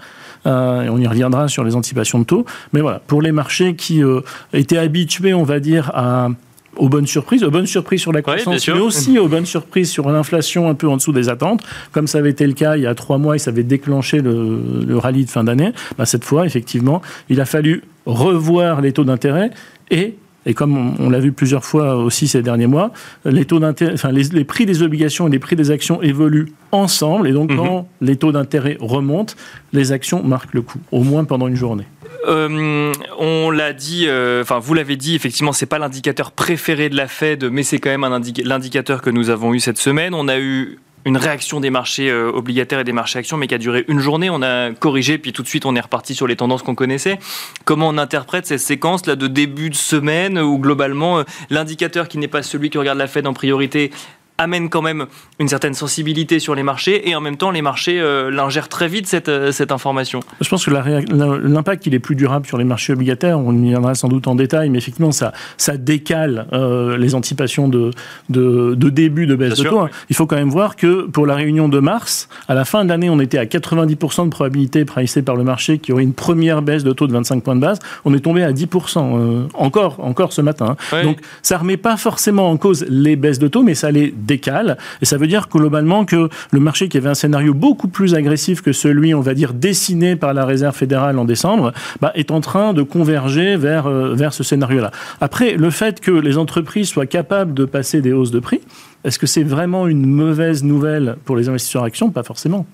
Euh, 0.46 0.88
on 0.90 0.98
y 0.98 1.06
reviendra 1.06 1.48
sur 1.48 1.64
les 1.64 1.74
anticipations 1.74 2.18
de 2.18 2.24
taux. 2.24 2.46
Mais 2.72 2.80
voilà, 2.80 3.00
pour 3.06 3.20
les 3.20 3.32
marchés 3.32 3.74
qui 3.74 4.02
euh, 4.02 4.20
étaient 4.52 4.78
habitués, 4.78 5.34
on 5.34 5.44
va 5.44 5.60
dire, 5.60 5.90
à 5.94 6.28
aux 6.76 6.88
bonnes 6.88 7.06
surprises, 7.06 7.42
aux 7.42 7.50
bonnes 7.50 7.66
surprises 7.66 8.00
sur 8.00 8.12
la 8.12 8.22
croissance, 8.22 8.68
mais 8.68 8.78
aussi 8.78 9.18
aux 9.18 9.28
bonnes 9.28 9.46
surprises 9.46 9.90
sur 9.90 10.10
l'inflation 10.10 10.68
un 10.68 10.74
peu 10.74 10.88
en 10.88 10.96
dessous 10.96 11.12
des 11.12 11.28
attentes, 11.28 11.62
comme 11.92 12.06
ça 12.06 12.18
avait 12.18 12.30
été 12.30 12.46
le 12.46 12.52
cas 12.52 12.76
il 12.76 12.82
y 12.82 12.86
a 12.86 12.94
trois 12.94 13.18
mois 13.18 13.36
et 13.36 13.38
ça 13.38 13.50
avait 13.50 13.62
déclenché 13.62 14.20
le, 14.20 14.98
rallye 14.98 15.24
de 15.24 15.30
fin 15.30 15.44
d'année. 15.44 15.72
Bah, 15.98 16.06
cette 16.06 16.24
fois, 16.24 16.46
effectivement, 16.46 17.02
il 17.28 17.40
a 17.40 17.44
fallu 17.44 17.82
revoir 18.04 18.80
les 18.80 18.92
taux 18.92 19.04
d'intérêt 19.04 19.50
et 19.90 20.16
et 20.46 20.54
comme 20.54 20.94
on, 21.00 21.10
l'a 21.10 21.18
vu 21.18 21.32
plusieurs 21.32 21.64
fois 21.64 21.96
aussi 21.96 22.28
ces 22.28 22.40
derniers 22.40 22.68
mois, 22.68 22.92
les, 23.24 23.44
taux 23.44 23.60
enfin, 23.62 24.12
les, 24.12 24.44
prix 24.44 24.64
des 24.64 24.82
obligations 24.82 25.26
et 25.26 25.30
les 25.30 25.40
prix 25.40 25.56
des 25.56 25.72
actions 25.72 26.00
évoluent 26.02 26.52
ensemble. 26.70 27.28
Et 27.28 27.32
donc, 27.32 27.50
mhm. 27.50 27.56
quand 27.56 27.88
les 28.00 28.16
taux 28.16 28.30
d'intérêt 28.30 28.76
remontent, 28.80 29.34
les 29.72 29.90
actions 29.90 30.22
marquent 30.22 30.54
le 30.54 30.62
coup, 30.62 30.78
au 30.92 31.02
moins 31.02 31.24
pendant 31.24 31.48
une 31.48 31.56
journée. 31.56 31.86
Euh, 32.28 32.92
on 33.18 33.50
l'a 33.50 33.72
dit, 33.72 34.04
euh, 34.06 34.42
enfin 34.42 34.58
vous 34.58 34.74
l'avez 34.74 34.96
dit, 34.96 35.14
effectivement, 35.14 35.52
c'est 35.52 35.66
pas 35.66 35.78
l'indicateur 35.78 36.32
préféré 36.32 36.88
de 36.88 36.96
la 36.96 37.08
Fed, 37.08 37.44
mais 37.44 37.62
c'est 37.62 37.78
quand 37.78 37.90
même 37.90 38.06
l'indicateur 38.44 39.02
que 39.02 39.10
nous 39.10 39.30
avons 39.30 39.52
eu 39.52 39.60
cette 39.60 39.78
semaine. 39.78 40.14
On 40.14 40.28
a 40.28 40.38
eu 40.38 40.78
une 41.06 41.16
réaction 41.16 41.60
des 41.60 41.70
marchés 41.70 42.10
euh, 42.10 42.30
obligataires 42.30 42.80
et 42.80 42.84
des 42.84 42.92
marchés 42.92 43.18
actions, 43.18 43.38
mais 43.38 43.46
qui 43.46 43.54
a 43.54 43.58
duré 43.58 43.84
une 43.88 44.00
journée. 44.00 44.28
On 44.28 44.42
a 44.42 44.72
corrigé, 44.72 45.16
puis 45.16 45.32
tout 45.32 45.42
de 45.42 45.48
suite 45.48 45.64
on 45.64 45.74
est 45.74 45.80
reparti 45.80 46.14
sur 46.14 46.26
les 46.26 46.36
tendances 46.36 46.62
qu'on 46.62 46.74
connaissait. 46.74 47.18
Comment 47.64 47.88
on 47.88 47.96
interprète 47.96 48.46
cette 48.46 48.60
séquence 48.60 49.06
là 49.06 49.16
de 49.16 49.28
début 49.28 49.70
de 49.70 49.76
semaine 49.76 50.38
où 50.38 50.58
globalement 50.58 51.22
l'indicateur 51.48 52.08
qui 52.08 52.18
n'est 52.18 52.28
pas 52.28 52.42
celui 52.42 52.70
qui 52.70 52.78
regarde 52.78 52.98
la 52.98 53.06
Fed 53.06 53.26
en 53.26 53.32
priorité 53.32 53.92
amène 54.38 54.68
quand 54.68 54.82
même 54.82 55.06
une 55.38 55.48
certaine 55.48 55.74
sensibilité 55.74 56.38
sur 56.38 56.54
les 56.54 56.62
marchés 56.62 57.08
et 57.08 57.14
en 57.14 57.20
même 57.20 57.36
temps 57.36 57.50
les 57.50 57.62
marchés 57.62 58.00
euh, 58.00 58.30
l'ingèrent 58.30 58.68
très 58.68 58.88
vite 58.88 59.06
cette, 59.06 59.28
euh, 59.28 59.52
cette 59.52 59.72
information. 59.72 60.20
Je 60.40 60.48
pense 60.48 60.64
que 60.64 60.70
l'impact 60.70 61.86
il 61.86 61.94
est 61.94 61.98
plus 61.98 62.16
durable 62.16 62.46
sur 62.46 62.58
les 62.58 62.64
marchés 62.64 62.92
obligataires, 62.92 63.38
on 63.38 63.52
y 63.54 63.68
viendra 63.68 63.94
sans 63.94 64.08
doute 64.08 64.26
en 64.26 64.34
détail, 64.34 64.70
mais 64.70 64.78
effectivement 64.78 65.12
ça, 65.12 65.32
ça 65.56 65.76
décale 65.76 66.46
euh, 66.52 66.96
les 66.96 67.14
anticipations 67.14 67.68
de, 67.68 67.90
de, 68.28 68.74
début 68.90 69.26
de 69.26 69.34
baisse 69.34 69.58
de 69.58 69.68
taux. 69.68 69.80
Hein. 69.80 69.90
Il 70.10 70.16
faut 70.16 70.26
quand 70.26 70.36
même 70.36 70.50
voir 70.50 70.76
que 70.76 71.06
pour 71.06 71.26
la 71.26 71.34
réunion 71.34 71.68
de 71.68 71.80
mars, 71.80 72.28
à 72.48 72.54
la 72.54 72.64
fin 72.64 72.84
de 72.84 72.90
l'année 72.90 73.10
on 73.10 73.20
était 73.20 73.38
à 73.38 73.44
90% 73.44 74.24
de 74.24 74.30
probabilité 74.30 74.84
pricée 74.84 75.22
par 75.22 75.36
le 75.36 75.44
marché 75.44 75.78
qu'il 75.78 75.90
y 75.90 75.92
aurait 75.92 76.02
une 76.02 76.14
première 76.14 76.62
baisse 76.62 76.84
de 76.84 76.92
taux 76.92 77.06
de 77.06 77.12
25 77.12 77.42
points 77.42 77.56
de 77.56 77.60
base, 77.60 77.78
on 78.04 78.14
est 78.14 78.20
tombé 78.20 78.42
à 78.42 78.52
10% 78.52 79.48
encore, 79.54 80.00
encore 80.00 80.32
ce 80.32 80.42
matin. 80.42 80.76
Hein. 80.92 81.02
Donc 81.02 81.18
ça 81.42 81.58
remet 81.58 81.76
pas 81.76 81.96
forcément 81.96 82.50
en 82.50 82.56
cause 82.56 82.84
les 82.88 83.16
baisses 83.16 83.38
de 83.38 83.48
taux, 83.48 83.62
mais 83.62 83.74
ça 83.74 83.90
les 83.90 84.14
décale. 84.26 84.76
Et 85.00 85.04
ça 85.04 85.16
veut 85.16 85.26
dire 85.26 85.48
globalement 85.50 86.04
que 86.04 86.28
le 86.50 86.60
marché 86.60 86.88
qui 86.88 86.98
avait 86.98 87.08
un 87.08 87.14
scénario 87.14 87.54
beaucoup 87.54 87.88
plus 87.88 88.14
agressif 88.14 88.62
que 88.62 88.72
celui, 88.72 89.14
on 89.14 89.20
va 89.20 89.34
dire, 89.34 89.54
dessiné 89.54 90.16
par 90.16 90.34
la 90.34 90.44
Réserve 90.44 90.74
fédérale 90.74 91.18
en 91.18 91.24
décembre, 91.24 91.72
bah, 92.00 92.12
est 92.14 92.30
en 92.30 92.40
train 92.40 92.72
de 92.72 92.82
converger 92.82 93.56
vers, 93.56 93.86
euh, 93.86 94.14
vers 94.14 94.34
ce 94.34 94.42
scénario-là. 94.42 94.90
Après, 95.20 95.54
le 95.54 95.70
fait 95.70 96.00
que 96.00 96.10
les 96.10 96.38
entreprises 96.38 96.88
soient 96.88 97.06
capables 97.06 97.54
de 97.54 97.64
passer 97.64 98.00
des 98.00 98.12
hausses 98.12 98.30
de 98.30 98.40
prix, 98.40 98.60
est-ce 99.04 99.18
que 99.18 99.26
c'est 99.26 99.44
vraiment 99.44 99.86
une 99.86 100.06
mauvaise 100.06 100.64
nouvelle 100.64 101.16
pour 101.24 101.36
les 101.36 101.48
investisseurs 101.48 101.84
actions 101.84 102.10
Pas 102.10 102.22
forcément. 102.22 102.66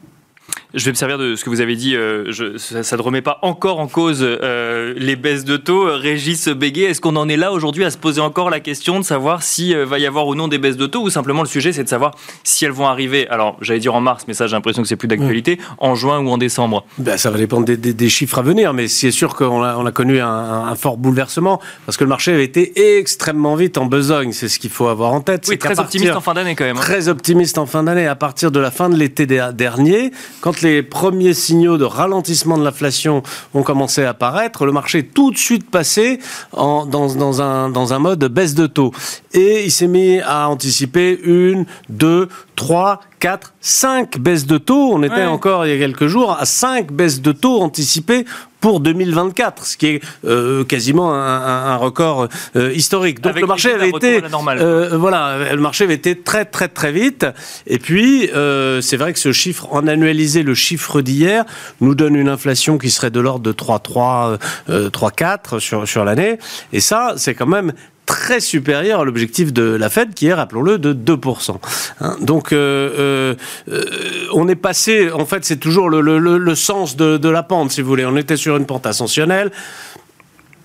Je 0.75 0.87
vais 0.87 0.93
me 0.93 0.97
servir 0.97 1.19
de 1.19 1.37
ce 1.37 1.45
que 1.45 1.51
vous 1.51 1.61
avez 1.61 1.77
dit. 1.77 1.95
Euh, 1.95 2.33
je, 2.33 2.57
ça, 2.57 2.97
ne 2.97 3.03
remet 3.03 3.21
pas 3.21 3.39
encore 3.43 3.79
en 3.79 3.89
cause 3.89 4.21
euh, 4.23 4.95
les 4.97 5.17
baisses 5.17 5.45
de 5.45 5.59
taux. 5.59 5.85
Régis 5.85 6.49
Béguet, 6.49 6.85
est-ce 6.85 7.01
qu'on 7.03 7.17
en 7.17 7.29
est 7.29 7.37
là 7.37 7.53
aujourd'hui 7.53 7.85
à 7.85 7.91
se 7.91 7.99
poser 7.99 8.23
encore 8.23 8.49
la 8.49 8.61
question 8.61 8.99
de 8.99 9.05
savoir 9.05 9.43
s'il 9.43 9.75
euh, 9.75 9.85
va 9.85 9.99
y 9.99 10.07
avoir 10.07 10.27
ou 10.27 10.35
non 10.35 10.49
des 10.49 10.57
baisses 10.57 10.79
de 10.79 10.87
taux 10.87 11.03
ou 11.03 11.11
simplement 11.11 11.43
le 11.43 11.49
sujet 11.49 11.75
c'est 11.75 11.85
de 11.85 11.89
savoir 11.89 12.13
si 12.43 12.65
elles 12.65 12.71
vont 12.71 12.87
arriver, 12.87 13.29
alors 13.29 13.59
j'allais 13.61 13.81
dire 13.81 13.95
en 13.95 14.01
mars, 14.01 14.25
mais 14.27 14.35
ça 14.35 14.47
j'ai 14.47 14.57
l'impression 14.57 14.81
que 14.81 14.89
c'est 14.89 14.97
plus 14.97 15.09
d'actualité, 15.09 15.59
en 15.77 15.95
juin 15.95 16.21
ou 16.21 16.31
en 16.31 16.39
décembre 16.39 16.87
ben, 16.97 17.19
Ça 17.19 17.31
va 17.31 17.37
dépendre 17.37 17.67
des, 17.67 18.09
chiffres 18.09 18.39
à 18.39 18.43
venir, 18.43 18.73
mais 18.73 18.89
c'est 18.89 19.11
sûr 19.11 19.35
qu'on 19.35 19.63
a, 19.63 19.77
on 19.77 19.85
a 19.85 19.93
connu 19.93 20.21
un, 20.21 20.75
fort 20.75 20.97
bouleversement 20.97 21.61
parce 21.85 21.99
que 21.99 22.05
le 22.05 22.09
marché 22.09 22.33
avait 22.33 22.45
été 22.45 22.99
extrêmement 22.99 23.57
vite 23.57 23.77
en 23.77 23.87
besogne. 23.87 24.33
C'est 24.33 24.49
ce 24.49 24.59
qu'il 24.59 24.71
faut 24.71 24.89
avoir 24.89 25.13
en 25.13 25.21
tête. 25.21 25.47
Oui, 25.49 25.59
très 25.59 25.79
optimiste 25.79 26.13
en 26.13 26.21
fin 26.21 26.35
d'année 26.35 26.55
quand 26.55 26.65
même. 26.65 26.77
Hein. 26.77 26.81
Très 26.81 27.09
optimiste 27.09 27.59
en 27.59 27.67
fin 27.67 27.83
d'année. 27.83 28.07
À 28.07 28.17
partir 28.17 28.51
de 28.51 28.59
la 28.59 28.71
fin 28.71 28.89
de 28.89 28.97
l'été 28.97 29.27
dernier, 29.27 30.13
quand 30.41 30.62
les 30.63 30.83
premiers 30.83 31.35
signaux 31.35 31.79
de 31.79 31.85
ralentissement 31.85 32.59
de 32.59 32.65
l'inflation 32.65 33.23
ont 33.55 33.63
commencé 33.63 34.05
à 34.05 34.11
apparaître, 34.11 34.65
le 34.65 34.73
marché 34.73 34.99
est 34.99 35.15
tout 35.15 35.31
de 35.31 35.39
suite 35.39 35.71
passé 35.71 36.19
dans, 36.53 37.41
un, 37.41 37.69
dans 37.71 37.93
un 37.93 37.99
mode 37.99 38.25
baisse 38.25 38.55
de 38.55 38.67
taux. 38.67 38.93
Et 39.33 39.65
il 39.65 39.71
s'est 39.71 39.87
mis 39.87 40.21
à 40.21 40.49
anticiper 40.49 41.19
une, 41.25 41.67
deux, 41.89 42.29
trois, 42.57 43.01
4, 43.23 43.55
5 43.61 44.19
baisses 44.19 44.47
de 44.47 44.59
taux. 44.59 44.91
On 44.93 45.05
était 45.05 45.25
encore 45.27 45.65
il 45.65 45.73
y 45.73 45.75
a 45.77 45.79
quelques 45.79 46.09
jours 46.09 46.37
à 46.37 46.45
5 46.45 46.91
baisses 46.91 47.23
de 47.23 47.31
taux 47.31 47.63
anticipées 47.63 48.25
pour 48.61 48.81
2024, 48.81 49.65
ce 49.65 49.77
qui 49.77 49.87
est 49.87 50.03
euh, 50.25 50.65
quasiment 50.65 51.15
un, 51.15 51.77
record 51.77 52.29
euh, 52.57 52.73
historique. 52.73 53.21
Donc 53.21 53.39
le 53.39 53.47
marché 53.47 53.73
avait 53.73 53.91
été, 53.91 54.23
euh, 54.25 54.97
voilà, 54.97 55.53
le 55.53 55.61
marché 55.61 55.85
avait 55.85 55.95
été 55.95 56.19
très 56.19 56.45
très 56.45 56.69
très 56.69 56.91
vite. 56.91 57.27
Et 57.69 57.79
puis 57.79 58.29
c'est 58.33 58.97
vrai 58.97 59.13
que 59.13 59.21
ce 59.21 59.31
chiffre 59.31 59.69
en 59.71 59.87
annualisé, 59.87 60.43
le 60.43 60.55
chiffre 60.55 61.01
d'hier, 61.01 61.45
nous 61.81 61.95
donne 61.95 62.17
une 62.17 62.29
inflation 62.29 62.77
qui 62.77 62.91
serait 62.91 63.11
de 63.11 63.21
l'ordre 63.21 63.45
de 63.45 63.53
3,3, 63.53 64.39
3,4 64.69 65.61
sur 65.61 65.87
sur 65.87 66.05
l'année. 66.05 66.39
Et 66.73 66.81
ça, 66.81 67.15
c'est 67.17 67.35
quand 67.35 67.47
même 67.47 67.73
très 68.07 68.41
supérieur 68.41 69.01
à 69.01 69.05
l'objectif 69.05 69.53
de 69.53 69.63
la 69.63 69.89
Fed, 69.89 70.15
qui 70.15 70.27
est, 70.27 70.35
rappelons-le, 70.35 70.79
de 70.79 70.93
2%. 70.93 71.57
Hein, 72.01 72.17
donc, 72.21 72.53
euh, 72.53 72.91
euh, 72.99 73.35
euh, 73.71 74.27
on 74.33 74.49
est 74.49 74.57
passé, 74.57 75.11
en 75.11 75.25
fait, 75.25 75.45
c'est 75.45 75.57
toujours 75.57 75.89
le, 75.89 76.01
le, 76.01 76.39
le 76.39 76.55
sens 76.55 76.97
de, 76.97 77.17
de, 77.17 77.29
la 77.29 77.43
pente, 77.43 77.71
si 77.71 77.81
vous 77.81 77.89
voulez. 77.89 78.05
On 78.05 78.17
était 78.17 78.37
sur 78.37 78.57
une 78.57 78.67
pente 78.67 78.87
ascensionnelle. 78.87 79.51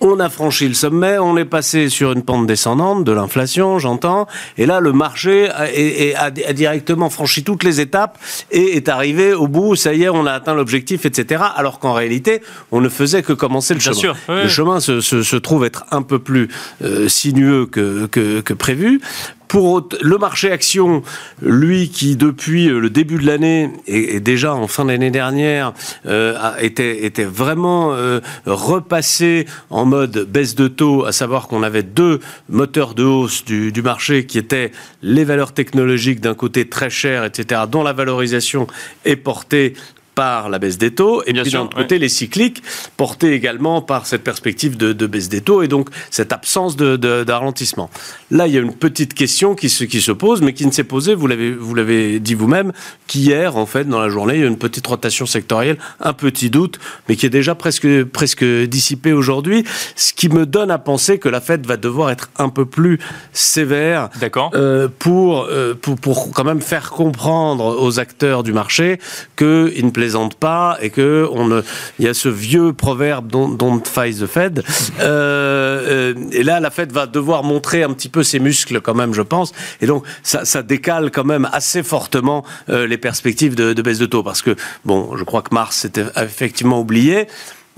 On 0.00 0.20
a 0.20 0.28
franchi 0.28 0.68
le 0.68 0.74
sommet, 0.74 1.18
on 1.18 1.36
est 1.36 1.44
passé 1.44 1.88
sur 1.88 2.12
une 2.12 2.22
pente 2.22 2.46
descendante 2.46 3.04
de 3.04 3.12
l'inflation, 3.12 3.78
j'entends, 3.78 4.28
et 4.56 4.64
là 4.64 4.78
le 4.78 4.92
marché 4.92 5.48
a, 5.50 6.30
directement 6.30 7.10
franchi 7.10 7.42
toutes 7.42 7.64
les 7.64 7.80
étapes 7.80 8.18
et 8.52 8.76
est 8.76 8.88
arrivé 8.88 9.32
au 9.32 9.48
bout, 9.48 9.74
ça 9.74 9.94
y 9.94 10.04
est, 10.04 10.08
on 10.08 10.24
a 10.26 10.32
atteint 10.32 10.54
l'objectif, 10.54 11.04
etc. 11.04 11.42
Alors 11.56 11.80
qu'en 11.80 11.92
réalité, 11.92 12.42
on 12.70 12.80
ne 12.80 12.88
faisait 12.88 13.22
que 13.22 13.32
commencer 13.32 13.74
le 13.74 13.80
chemin. 13.80 14.14
Le 14.28 14.48
chemin 14.48 14.80
se, 14.80 15.36
trouve 15.36 15.64
être 15.64 15.84
un 15.90 16.02
peu 16.02 16.18
plus 16.18 16.48
euh, 16.82 17.08
sinueux 17.08 17.66
que, 17.66 18.06
que 18.06 18.54
prévu. 18.54 19.00
Pour 19.48 19.88
le 20.02 20.18
marché 20.18 20.52
action, 20.52 21.02
lui 21.40 21.88
qui 21.88 22.16
depuis 22.16 22.68
euh, 22.68 22.80
le 22.80 22.90
début 22.90 23.16
de 23.16 23.26
l'année 23.26 23.70
et, 23.86 24.20
déjà 24.20 24.54
en 24.54 24.68
fin 24.68 24.84
d'année 24.84 25.10
dernière 25.10 25.72
euh, 26.06 26.36
était, 26.60 27.24
vraiment 27.24 27.94
euh, 27.94 28.20
repassé 28.44 29.46
en 29.70 29.86
mode 29.86 30.26
baisse 30.28 30.54
de 30.54 30.68
taux, 30.68 31.06
à 31.06 31.12
savoir 31.12 31.48
qu'on 31.48 31.62
avait 31.62 31.82
deux 31.82 32.20
moteurs 32.50 32.94
de 32.94 33.04
hausse 33.04 33.42
du, 33.44 33.72
du 33.72 33.80
marché 33.80 34.26
qui 34.26 34.38
étaient 34.38 34.70
les 35.02 35.24
valeurs 35.24 35.52
technologiques 35.52 36.20
d'un 36.20 36.34
côté 36.34 36.68
très 36.68 36.90
chères, 36.90 37.24
etc., 37.24 37.62
dont 37.70 37.82
la 37.82 37.94
valorisation 37.94 38.66
est 39.06 39.16
portée 39.16 39.74
par 40.18 40.48
la 40.48 40.58
baisse 40.58 40.78
des 40.78 40.90
taux, 40.90 41.22
et 41.28 41.32
puis 41.32 41.52
d'un 41.52 41.60
autre 41.60 41.76
côté, 41.76 42.00
les 42.00 42.08
cycliques, 42.08 42.60
portés 42.96 43.34
également 43.34 43.80
par 43.82 44.04
cette 44.04 44.24
perspective 44.24 44.76
de, 44.76 45.06
baisse 45.06 45.28
des 45.28 45.42
taux, 45.42 45.62
et 45.62 45.68
donc 45.68 45.90
cette 46.10 46.32
absence 46.32 46.74
de, 46.74 47.30
ralentissement. 47.30 47.88
Là, 48.32 48.48
il 48.48 48.52
y 48.52 48.56
a 48.56 48.60
une 48.60 48.74
petite 48.74 49.14
question 49.14 49.54
qui 49.54 49.68
se, 49.68 49.84
qui 49.84 50.00
se 50.00 50.10
pose, 50.10 50.42
mais 50.42 50.54
qui 50.54 50.66
ne 50.66 50.72
s'est 50.72 50.82
posée, 50.82 51.14
vous 51.14 51.28
l'avez, 51.28 51.52
vous 51.52 51.72
l'avez 51.72 52.18
dit 52.18 52.34
vous-même, 52.34 52.72
qu'hier, 53.06 53.56
en 53.56 53.64
fait, 53.64 53.84
dans 53.84 54.00
la 54.00 54.08
journée, 54.08 54.34
il 54.34 54.40
y 54.40 54.44
a 54.44 54.48
une 54.48 54.58
petite 54.58 54.84
rotation 54.88 55.24
sectorielle, 55.24 55.78
un 56.00 56.12
petit 56.14 56.50
doute, 56.50 56.80
mais 57.08 57.14
qui 57.14 57.24
est 57.24 57.30
déjà 57.30 57.54
presque, 57.54 58.02
presque 58.06 58.44
dissipé 58.44 59.12
aujourd'hui, 59.12 59.62
ce 59.94 60.12
qui 60.12 60.28
me 60.30 60.46
donne 60.46 60.72
à 60.72 60.78
penser 60.78 61.20
que 61.20 61.28
la 61.28 61.40
Fed 61.40 61.64
va 61.64 61.76
devoir 61.76 62.10
être 62.10 62.28
un 62.38 62.48
peu 62.48 62.66
plus 62.66 62.98
sévère 63.32 64.10
euh, 64.54 64.88
pour, 64.98 65.44
euh, 65.44 65.74
pour, 65.80 65.94
pour 65.94 66.32
quand 66.32 66.44
même 66.44 66.60
faire 66.60 66.90
comprendre 66.90 67.80
aux 67.80 68.00
acteurs 68.00 68.42
du 68.42 68.52
marché 68.52 68.98
qu'il 69.36 69.84
ne 69.86 69.90
pas 70.38 70.78
et 70.80 70.90
que 70.90 71.28
on 71.32 71.62
il 71.98 72.04
y 72.04 72.08
a 72.08 72.14
ce 72.14 72.28
vieux 72.28 72.72
proverbe 72.72 73.30
don't, 73.30 73.84
fight 73.84 74.18
the 74.18 74.26
Fed. 74.26 74.62
Euh, 75.00 76.14
euh, 76.14 76.14
et 76.32 76.42
là, 76.42 76.60
la 76.60 76.70
Fed 76.70 76.92
va 76.92 77.06
devoir 77.06 77.42
montrer 77.44 77.82
un 77.82 77.92
petit 77.92 78.08
peu 78.08 78.22
ses 78.22 78.38
muscles 78.38 78.80
quand 78.80 78.94
même, 78.94 79.14
je 79.14 79.22
pense. 79.22 79.52
Et 79.80 79.86
donc, 79.86 80.04
ça, 80.22 80.62
décale 80.62 81.10
quand 81.10 81.24
même 81.24 81.48
assez 81.52 81.82
fortement 81.82 82.44
euh, 82.68 82.86
les 82.86 82.98
perspectives 82.98 83.54
de, 83.54 83.72
de, 83.72 83.82
baisse 83.82 83.98
de 83.98 84.06
taux 84.06 84.22
parce 84.22 84.42
que 84.42 84.56
bon, 84.84 85.16
je 85.16 85.24
crois 85.24 85.42
que 85.42 85.54
Mars 85.54 85.84
était 85.84 86.04
effectivement 86.16 86.80
oublié. 86.80 87.28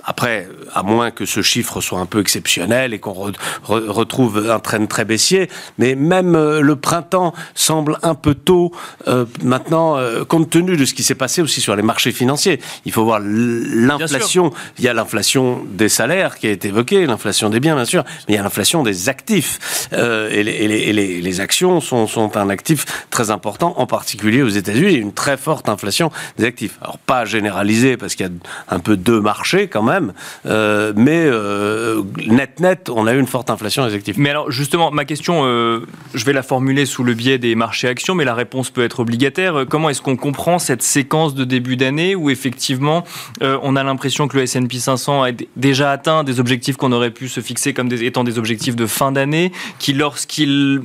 Après, 0.05 0.49
à 0.75 0.83
moins 0.83 1.11
que 1.11 1.27
ce 1.27 1.43
chiffre 1.43 1.81
soit 1.81 1.99
un 1.99 2.07
peu 2.07 2.21
exceptionnel 2.21 2.95
et 2.95 2.99
qu'on 2.99 3.33
retrouve 3.69 4.51
un 4.51 4.59
train 4.59 4.87
très 4.87 5.05
baissier, 5.05 5.49
mais 5.79 5.95
même 5.95 6.35
euh, 6.35 6.61
le 6.61 6.77
printemps 6.77 7.35
semble 7.55 7.99
un 8.03 8.15
peu 8.15 8.35
tôt 8.35 8.73
euh, 9.09 9.27
maintenant, 9.43 9.99
euh, 9.99 10.25
compte 10.25 10.51
tenu 10.51 10.77
de 10.77 10.85
ce 10.85 10.95
qui 10.95 11.03
s'est 11.03 11.15
passé 11.15 11.43
aussi 11.43 11.61
sur 11.61 11.77
les 11.77 11.83
marchés 11.83 12.13
financiers. 12.13 12.61
Il 12.85 12.93
faut 12.93 13.05
voir 13.05 13.21
l'inflation. 13.21 14.53
Il 14.79 14.85
y 14.85 14.89
a 14.89 14.95
l'inflation 14.95 15.63
des 15.71 15.89
salaires 15.89 16.39
qui 16.39 16.47
a 16.47 16.51
été 16.51 16.69
évoquée, 16.69 17.07
l'inflation 17.07 17.51
des 17.51 17.61
biens, 17.61 17.75
bien 17.75 17.85
sûr, 17.85 18.05
mais 18.29 18.35
il 18.35 18.37
y 18.37 18.39
a 18.39 18.43
l'inflation 18.43 18.83
des 18.83 19.09
actifs. 19.09 19.89
et, 19.93 20.43
les, 20.43 20.53
et 20.53 20.93
les, 20.93 21.21
les, 21.21 21.41
actions 21.41 21.81
sont, 21.81 22.07
sont, 22.07 22.37
un 22.37 22.49
actif 22.49 23.07
très 23.11 23.31
important, 23.31 23.75
en 23.77 23.87
particulier 23.87 24.43
aux 24.43 24.49
États-Unis. 24.49 24.89
Il 24.91 24.93
y 24.93 24.97
a 24.97 25.03
une 25.03 25.13
très 25.13 25.37
forte 25.37 25.69
inflation 25.69 26.11
des 26.39 26.45
actifs. 26.45 26.79
Alors, 26.81 26.99
pas 26.99 27.25
généralisée, 27.25 27.97
parce 27.97 28.15
qu'il 28.15 28.27
y 28.27 28.29
a 28.29 28.33
un 28.75 28.79
peu 28.79 28.97
deux 28.97 29.21
marchés 29.21 29.69
quand 29.69 29.83
même 29.83 29.91
même. 29.91 30.13
Euh, 30.61 30.93
mais 30.95 31.25
euh, 31.25 32.03
net 32.27 32.61
net, 32.61 32.91
on 32.91 33.07
a 33.07 33.15
eu 33.15 33.19
une 33.19 33.27
forte 33.27 33.51
inflation 33.51 33.87
des. 33.87 34.01
Mais 34.17 34.31
alors 34.31 34.51
justement, 34.51 34.91
ma 34.91 35.05
question, 35.05 35.43
euh, 35.45 35.87
je 36.15 36.25
vais 36.25 36.33
la 36.33 36.43
formuler 36.43 36.87
sous 36.87 37.03
le 37.05 37.15
biais 37.15 37.39
des 37.39 37.55
marchés 37.55 37.89
actions, 37.89 38.15
mais 38.15 38.25
la 38.25 38.35
réponse 38.35 38.71
peut 38.71 38.85
être 38.85 39.01
obligataire. 39.01 39.65
Comment 39.69 39.91
est-ce 39.91 40.03
qu'on 40.03 40.17
comprend 40.17 40.59
cette 40.59 40.83
séquence 40.83 41.35
de 41.35 41.45
début 41.45 41.77
d'année 41.77 42.15
où 42.15 42.31
effectivement 42.31 43.05
on 43.41 43.77
a 43.77 43.83
l'impression 43.83 44.29
que 44.29 44.37
le 44.37 44.43
S&P 44.45 44.79
500 44.79 45.23
a 45.23 45.31
déjà 45.57 45.91
atteint 45.91 46.25
des 46.25 46.41
objectifs 46.41 46.77
qu'on 46.77 46.93
aurait 46.93 47.11
pu 47.11 47.29
se 47.29 47.41
fixer 47.41 47.73
comme 47.73 47.91
étant 47.93 48.25
des 48.25 48.39
objectifs 48.39 48.77
de 48.77 48.87
fin 48.87 49.13
d'année, 49.13 49.53
qui 49.79 49.93
lorsqu'il 49.93 50.83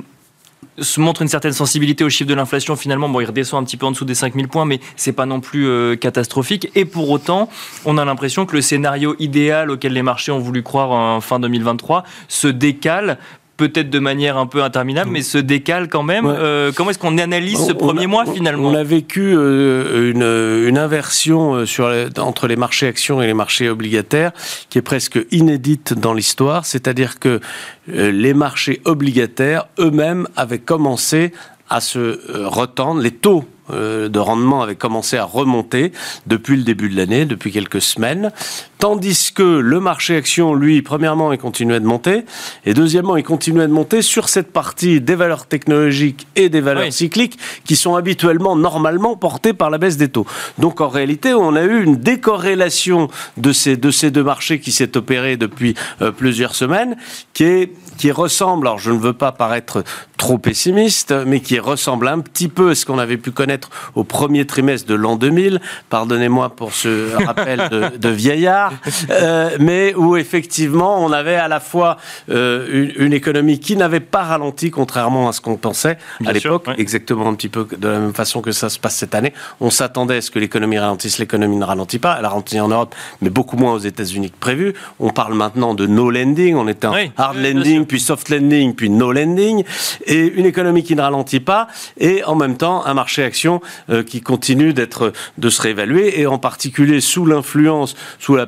montre 0.98 1.22
une 1.22 1.28
certaine 1.28 1.52
sensibilité 1.52 2.04
au 2.04 2.10
chiffre 2.10 2.28
de 2.28 2.34
l'inflation. 2.34 2.76
Finalement, 2.76 3.08
bon, 3.08 3.20
il 3.20 3.26
redescend 3.26 3.62
un 3.62 3.64
petit 3.64 3.76
peu 3.76 3.86
en 3.86 3.90
dessous 3.90 4.04
des 4.04 4.14
5000 4.14 4.48
points, 4.48 4.64
mais 4.64 4.80
c'est 4.96 5.12
pas 5.12 5.26
non 5.26 5.40
plus 5.40 5.66
euh, 5.66 5.96
catastrophique. 5.96 6.70
Et 6.74 6.84
pour 6.84 7.10
autant, 7.10 7.48
on 7.84 7.98
a 7.98 8.04
l'impression 8.04 8.46
que 8.46 8.54
le 8.54 8.62
scénario 8.62 9.16
idéal 9.18 9.70
auquel 9.70 9.92
les 9.92 10.02
marchés 10.02 10.32
ont 10.32 10.38
voulu 10.38 10.62
croire 10.62 10.90
en 10.90 11.20
fin 11.20 11.40
2023 11.40 12.04
se 12.28 12.48
décale 12.48 13.18
peut-être 13.56 13.90
de 13.90 13.98
manière 13.98 14.36
un 14.36 14.46
peu 14.46 14.62
interminable, 14.62 15.10
mais 15.10 15.22
se 15.22 15.38
décale 15.38 15.88
quand 15.88 16.02
même. 16.02 16.26
Euh, 16.26 16.72
comment 16.74 16.90
est-ce 16.90 16.98
qu'on 16.98 17.18
analyse 17.18 17.58
ce 17.66 17.72
premier 17.72 18.06
mois 18.06 18.26
finalement 18.26 18.68
On 18.68 18.74
a 18.74 18.84
vécu 18.84 19.34
euh, 19.34 20.10
une, 20.10 20.68
une, 20.68 20.78
inversion 20.78 21.56
euh, 21.56 22.08
entre 22.18 22.46
les 22.46 22.56
marchés 22.56 22.86
actions 22.86 23.22
et 23.22 23.26
les 23.26 23.34
marchés 23.34 23.68
obligataires 23.68 24.32
qui 24.68 24.78
est 24.78 24.82
presque 24.82 25.18
inédite 25.30 25.94
dans 25.94 26.12
l'histoire, 26.12 26.66
c'est-à-dire 26.66 27.18
que 27.18 27.40
les 27.88 28.34
marchés 28.34 28.80
obligataires 28.84 29.66
eux-mêmes 29.78 30.26
avaient 30.36 30.58
commencé 30.58 31.32
à 31.70 31.80
se 31.80 32.20
retendre, 32.46 33.00
les 33.00 33.12
taux 33.12 33.44
euh, 33.70 34.08
de 34.08 34.18
rendement 34.18 34.62
avait 34.62 34.76
commencé 34.76 35.16
à 35.16 35.24
remonter 35.24 35.92
depuis 36.26 36.56
le 36.56 36.62
début 36.62 36.88
de 36.88 36.96
l'année, 36.96 37.24
depuis 37.24 37.52
quelques 37.52 37.80
semaines, 37.82 38.30
tandis 38.78 39.32
que 39.32 39.42
le 39.42 39.80
marché 39.80 40.16
action, 40.16 40.54
lui, 40.54 40.82
premièrement, 40.82 41.32
il 41.32 41.38
continuait 41.38 41.80
de 41.80 41.86
monter, 41.86 42.24
et 42.64 42.74
deuxièmement, 42.74 43.16
il 43.16 43.24
continuait 43.24 43.66
de 43.66 43.72
monter 43.72 44.02
sur 44.02 44.28
cette 44.28 44.52
partie 44.52 45.00
des 45.00 45.14
valeurs 45.14 45.46
technologiques 45.46 46.26
et 46.36 46.48
des 46.48 46.60
valeurs 46.60 46.92
cycliques 46.92 47.38
qui 47.64 47.76
sont 47.76 47.96
habituellement, 47.96 48.56
normalement, 48.56 49.16
portées 49.16 49.52
par 49.52 49.70
la 49.70 49.78
baisse 49.78 49.96
des 49.96 50.08
taux. 50.08 50.26
Donc 50.58 50.80
en 50.80 50.88
réalité, 50.88 51.34
on 51.34 51.54
a 51.54 51.62
eu 51.62 51.82
une 51.82 51.96
décorrélation 51.96 53.08
de 53.36 53.52
ces, 53.52 53.76
de 53.76 53.90
ces 53.90 54.10
deux 54.10 54.24
marchés 54.24 54.60
qui 54.60 54.72
s'est 54.72 54.96
opérée 54.96 55.36
depuis 55.36 55.74
euh, 56.02 56.12
plusieurs 56.12 56.54
semaines, 56.54 56.96
qui, 57.32 57.44
est, 57.44 57.72
qui 57.96 58.10
ressemble, 58.10 58.66
alors 58.66 58.78
je 58.78 58.90
ne 58.90 58.98
veux 58.98 59.12
pas 59.12 59.32
paraître 59.32 59.84
trop 60.16 60.38
pessimiste, 60.38 61.14
mais 61.26 61.40
qui 61.40 61.58
ressemble 61.58 62.08
un 62.08 62.20
petit 62.20 62.48
peu 62.48 62.70
à 62.70 62.74
ce 62.74 62.86
qu'on 62.86 62.98
avait 62.98 63.16
pu 63.16 63.30
connaître 63.30 63.70
au 63.94 64.04
premier 64.04 64.46
trimestre 64.46 64.88
de 64.88 64.94
l'an 64.94 65.16
2000. 65.16 65.60
Pardonnez-moi 65.90 66.50
pour 66.50 66.72
ce 66.72 67.14
rappel 67.26 67.68
de, 67.70 67.96
de 67.96 68.08
vieillard, 68.08 68.72
euh, 69.10 69.56
mais 69.60 69.94
où 69.94 70.16
effectivement 70.16 71.04
on 71.04 71.12
avait 71.12 71.36
à 71.36 71.48
la 71.48 71.60
fois 71.60 71.96
euh, 72.30 72.90
une, 72.96 73.12
économie 73.12 73.58
qui 73.60 73.76
n'avait 73.76 74.00
pas 74.00 74.22
ralenti, 74.22 74.70
contrairement 74.70 75.28
à 75.28 75.32
ce 75.32 75.40
qu'on 75.40 75.56
pensait 75.56 75.98
à 76.24 76.32
l'époque, 76.32 76.68
exactement 76.76 77.28
un 77.28 77.34
petit 77.34 77.48
peu 77.48 77.66
de 77.76 77.88
la 77.88 77.98
même 77.98 78.14
façon 78.14 78.42
que 78.42 78.52
ça 78.52 78.68
se 78.68 78.78
passe 78.78 78.96
cette 78.96 79.14
année. 79.14 79.32
On 79.60 79.70
s'attendait 79.70 80.16
à 80.16 80.20
ce 80.20 80.30
que 80.30 80.38
l'économie 80.38 80.78
ralentisse, 80.78 81.18
l'économie 81.18 81.56
ne 81.56 81.64
ralentit 81.64 81.98
pas. 81.98 82.16
Elle 82.18 82.24
a 82.24 82.28
ralenti 82.28 82.60
en 82.60 82.68
Europe, 82.68 82.94
mais 83.20 83.30
beaucoup 83.30 83.56
moins 83.56 83.72
aux 83.72 83.78
États-Unis 83.78 84.30
que 84.30 84.38
prévu. 84.38 84.74
On 85.00 85.10
parle 85.10 85.34
maintenant 85.34 85.74
de 85.74 85.86
no 85.86 86.10
lending. 86.10 86.56
On 86.56 86.68
était 86.68 86.86
en 86.86 86.94
hard 87.16 87.36
lending, 87.36 87.85
puis 87.86 88.00
soft 88.00 88.28
lending, 88.28 88.74
puis 88.74 88.90
no 88.90 89.12
lending 89.12 89.64
et 90.04 90.26
une 90.26 90.46
économie 90.46 90.82
qui 90.82 90.94
ne 90.96 91.02
ralentit 91.02 91.40
pas, 91.40 91.68
et 91.98 92.24
en 92.24 92.34
même 92.34 92.56
temps 92.56 92.84
un 92.84 92.94
marché 92.94 93.22
action 93.22 93.60
euh, 93.90 94.02
qui 94.02 94.20
continue 94.20 94.72
d'être 94.72 95.12
de 95.38 95.48
se 95.50 95.62
réévaluer, 95.62 96.20
et 96.20 96.26
en 96.26 96.38
particulier 96.38 97.00
sous 97.00 97.26
l'influence, 97.26 97.94
sous 98.18 98.36
la 98.36 98.46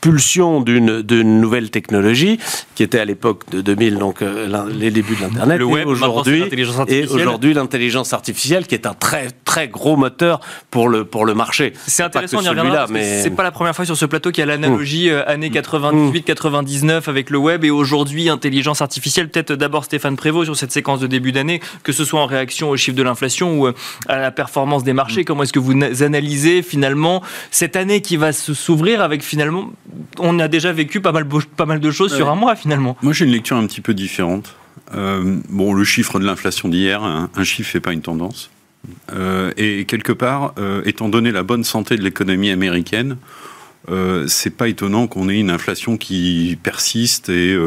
pulsion 0.00 0.60
d'une 0.60 1.40
nouvelle 1.40 1.70
technologie 1.70 2.38
qui 2.74 2.82
était 2.82 2.98
à 2.98 3.04
l'époque 3.04 3.48
de 3.50 3.60
2000 3.60 3.98
donc 3.98 4.22
euh, 4.22 4.66
les 4.70 4.90
débuts 4.90 5.16
de 5.16 5.22
l'internet 5.22 5.62
web 5.62 5.86
aujourd'hui 5.86 6.44
et 6.88 7.06
aujourd'hui 7.06 7.54
l'intelligence 7.54 8.12
artificielle 8.12 8.66
qui 8.66 8.74
est 8.74 8.86
un 8.86 8.94
très 8.94 9.28
très 9.44 9.68
gros 9.68 9.96
moteur 9.96 10.40
pour 10.70 10.88
le 10.88 11.04
pour 11.04 11.24
le 11.24 11.34
marché 11.34 11.72
c'est 11.86 12.02
intéressant 12.02 12.38
on 12.38 12.42
y 12.42 12.48
reviendra 12.48 12.86
mais 12.88 13.22
c'est 13.22 13.30
pas 13.30 13.42
la 13.42 13.50
première 13.50 13.74
fois 13.74 13.84
sur 13.84 13.96
ce 13.96 14.06
plateau 14.06 14.30
qu'il 14.30 14.40
y 14.40 14.42
a 14.42 14.46
l'analogie 14.46 15.08
mmh. 15.08 15.12
euh, 15.12 15.28
années 15.28 15.50
98 15.50 16.22
99 16.22 17.06
mmh. 17.06 17.10
avec 17.10 17.30
le 17.30 17.38
web 17.38 17.64
et 17.64 17.70
aujourd'hui 17.70 18.28
intelligence 18.28 18.82
artificielle 18.82 19.28
peut-être 19.28 19.52
d'abord 19.52 19.84
Stéphane 19.84 20.16
Prévost 20.16 20.46
sur 20.46 20.56
cette 20.56 20.72
séquence 20.72 21.00
de 21.00 21.06
début 21.06 21.32
d'année 21.32 21.60
que 21.82 21.92
ce 21.92 22.04
soit 22.04 22.20
en 22.20 22.26
réaction 22.26 22.70
au 22.70 22.76
chiffre 22.76 22.96
de 22.96 23.02
l'inflation 23.02 23.58
ou 23.58 23.66
euh, 23.66 23.72
à 24.08 24.18
la 24.18 24.30
performance 24.30 24.84
des 24.84 24.92
marchés 24.92 25.22
mmh. 25.22 25.24
comment 25.24 25.42
est-ce 25.42 25.52
que 25.52 25.58
vous 25.58 25.74
analysez 26.02 26.62
finalement 26.62 27.22
cette 27.50 27.76
année 27.76 28.00
qui 28.00 28.16
va 28.16 28.32
s'ouvrir 28.32 29.00
avec 29.00 29.22
finalement 29.22 29.69
on 30.18 30.38
a 30.38 30.48
déjà 30.48 30.72
vécu 30.72 31.00
pas 31.00 31.12
mal, 31.12 31.26
pas 31.56 31.66
mal 31.66 31.80
de 31.80 31.90
choses 31.90 32.14
sur 32.14 32.28
un 32.28 32.34
mois 32.34 32.56
finalement. 32.56 32.96
Moi 33.02 33.12
j'ai 33.12 33.24
une 33.24 33.32
lecture 33.32 33.56
un 33.56 33.66
petit 33.66 33.80
peu 33.80 33.94
différente. 33.94 34.56
Euh, 34.94 35.40
bon, 35.48 35.72
le 35.72 35.84
chiffre 35.84 36.18
de 36.18 36.24
l'inflation 36.24 36.68
d'hier, 36.68 37.02
un, 37.02 37.44
chiffre 37.44 37.70
fait 37.70 37.80
pas 37.80 37.92
une 37.92 38.02
tendance. 38.02 38.50
Euh, 39.12 39.52
et 39.56 39.84
quelque 39.84 40.12
part, 40.12 40.54
euh, 40.58 40.82
étant 40.84 41.08
donné 41.08 41.32
la 41.32 41.42
bonne 41.42 41.64
santé 41.64 41.96
de 41.96 42.02
l'économie 42.02 42.50
américaine, 42.50 43.16
c'est 44.28 44.56
pas 44.56 44.68
étonnant 44.68 45.08
qu'on 45.08 45.28
ait 45.28 45.40
une 45.40 45.50
inflation 45.50 45.96
qui 45.96 46.56
persiste 46.62 47.28
et 47.28 47.58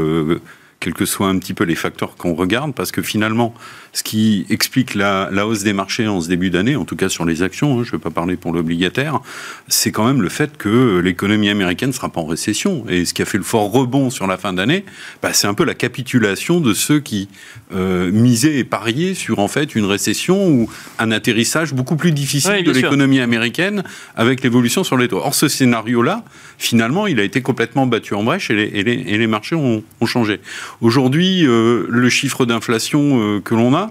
quels 0.79 0.93
que 0.93 1.05
soient 1.05 1.27
un 1.27 1.37
petit 1.37 1.53
peu 1.53 1.65
les 1.65 1.75
facteurs 1.75 2.15
qu'on 2.15 2.33
regarde, 2.33 2.73
parce 2.73 2.93
que 2.93 3.01
finalement, 3.01 3.53
ce 3.93 4.01
qui 4.01 4.45
explique 4.49 4.95
la, 4.95 5.29
hausse 5.45 5.63
des 5.63 5.73
marchés 5.73 6.07
en 6.07 6.19
ce 6.19 6.27
début 6.27 6.49
d'année, 6.49 6.75
en 6.75 6.83
tout 6.83 6.95
cas 6.95 7.09
sur 7.09 7.25
les 7.25 7.43
actions, 7.43 7.79
hein, 7.79 7.83
je 7.83 7.89
ne 7.89 7.97
vais 7.97 7.99
pas 7.99 8.09
parler 8.09 8.35
pour 8.35 8.51
l'obligataire, 8.51 9.21
c'est 9.67 9.91
quand 9.91 10.05
même 10.05 10.21
le 10.21 10.29
fait 10.29 10.57
que 10.57 10.97
l'économie 10.97 11.49
américaine 11.49 11.89
ne 11.89 11.93
sera 11.93 12.09
pas 12.09 12.19
en 12.19 12.25
récession. 12.25 12.85
Et 12.89 13.05
ce 13.05 13.13
qui 13.13 13.21
a 13.21 13.25
fait 13.25 13.37
le 13.37 13.43
fort 13.43 13.71
rebond 13.71 14.09
sur 14.09 14.25
la 14.25 14.37
fin 14.37 14.51
d'année, 14.51 14.83
bah, 15.21 15.31
c'est 15.33 15.45
un 15.45 15.53
peu 15.53 15.63
la 15.63 15.75
capitulation 15.75 16.59
de 16.59 16.73
ceux 16.73 16.99
qui 16.99 17.29
euh, 17.73 18.11
misaient 18.11 18.55
et 18.57 18.63
pariaient 18.63 19.13
sur 19.13 19.37
en 19.37 19.47
fait 19.47 19.75
une 19.75 19.85
récession 19.85 20.47
ou 20.47 20.69
un 20.97 21.11
atterrissage 21.11 21.73
beaucoup 21.73 21.95
plus 21.95 22.11
difficile 22.11 22.63
de 22.63 22.71
l'économie 22.71 23.19
américaine 23.19 23.83
avec 24.15 24.43
l'évolution 24.43 24.83
sur 24.83 24.97
les 24.97 25.07
taux. 25.07 25.19
Or, 25.19 25.35
ce 25.35 25.47
scénario-là, 25.47 26.23
finalement, 26.57 27.05
il 27.05 27.19
a 27.19 27.23
été 27.23 27.43
complètement 27.43 27.85
battu 27.85 28.15
en 28.15 28.23
brèche 28.23 28.49
et 28.49 28.55
les, 28.55 28.81
et 28.83 29.17
les, 29.17 29.27
marchés 29.27 29.55
ont, 29.55 29.83
ont 30.01 30.05
changé. 30.07 30.39
Aujourd'hui, 30.81 31.45
euh, 31.45 31.85
le 31.89 32.09
chiffre 32.09 32.45
d'inflation 32.45 33.19
euh, 33.21 33.39
que 33.39 33.53
l'on 33.53 33.75
a, 33.75 33.82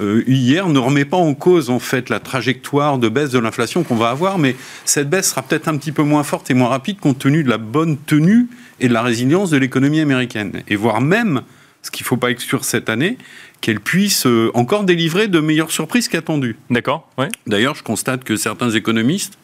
euh, 0.00 0.22
hier 0.26 0.68
ne 0.68 0.78
remet 0.78 1.04
pas 1.04 1.16
en 1.16 1.34
cause 1.34 1.70
en 1.70 1.78
fait 1.78 2.08
la 2.08 2.20
trajectoire 2.20 2.98
de 2.98 3.08
baisse 3.08 3.30
de 3.30 3.38
l'inflation 3.38 3.82
qu'on 3.82 3.96
va 3.96 4.10
avoir, 4.10 4.38
mais 4.38 4.54
cette 4.84 5.10
baisse 5.10 5.30
sera 5.30 5.42
peut-être 5.42 5.68
un 5.68 5.76
petit 5.76 5.92
peu 5.92 6.02
moins 6.02 6.22
forte 6.22 6.50
et 6.50 6.54
moins 6.54 6.68
rapide 6.68 7.00
compte 7.00 7.18
tenu 7.18 7.42
de 7.42 7.48
la 7.48 7.58
bonne 7.58 7.96
tenue 7.96 8.48
et 8.80 8.88
de 8.88 8.92
la 8.92 9.02
résilience 9.02 9.50
de 9.50 9.56
l'économie 9.56 10.00
américaine, 10.00 10.62
et 10.68 10.76
voire 10.76 11.00
même, 11.00 11.42
ce 11.82 11.90
qu'il 11.90 12.04
ne 12.04 12.08
faut 12.08 12.16
pas 12.16 12.30
exclure 12.30 12.64
cette 12.64 12.88
année, 12.88 13.18
qu'elle 13.60 13.80
puisse 13.80 14.26
encore 14.54 14.84
délivrer 14.84 15.26
de 15.26 15.40
meilleures 15.40 15.72
surprises 15.72 16.06
qu'attendues. 16.08 16.56
D'accord. 16.70 17.08
Ouais. 17.18 17.28
D'ailleurs, 17.48 17.74
je 17.74 17.82
constate 17.82 18.22
que 18.22 18.36
certains 18.36 18.70
économistes 18.70 19.36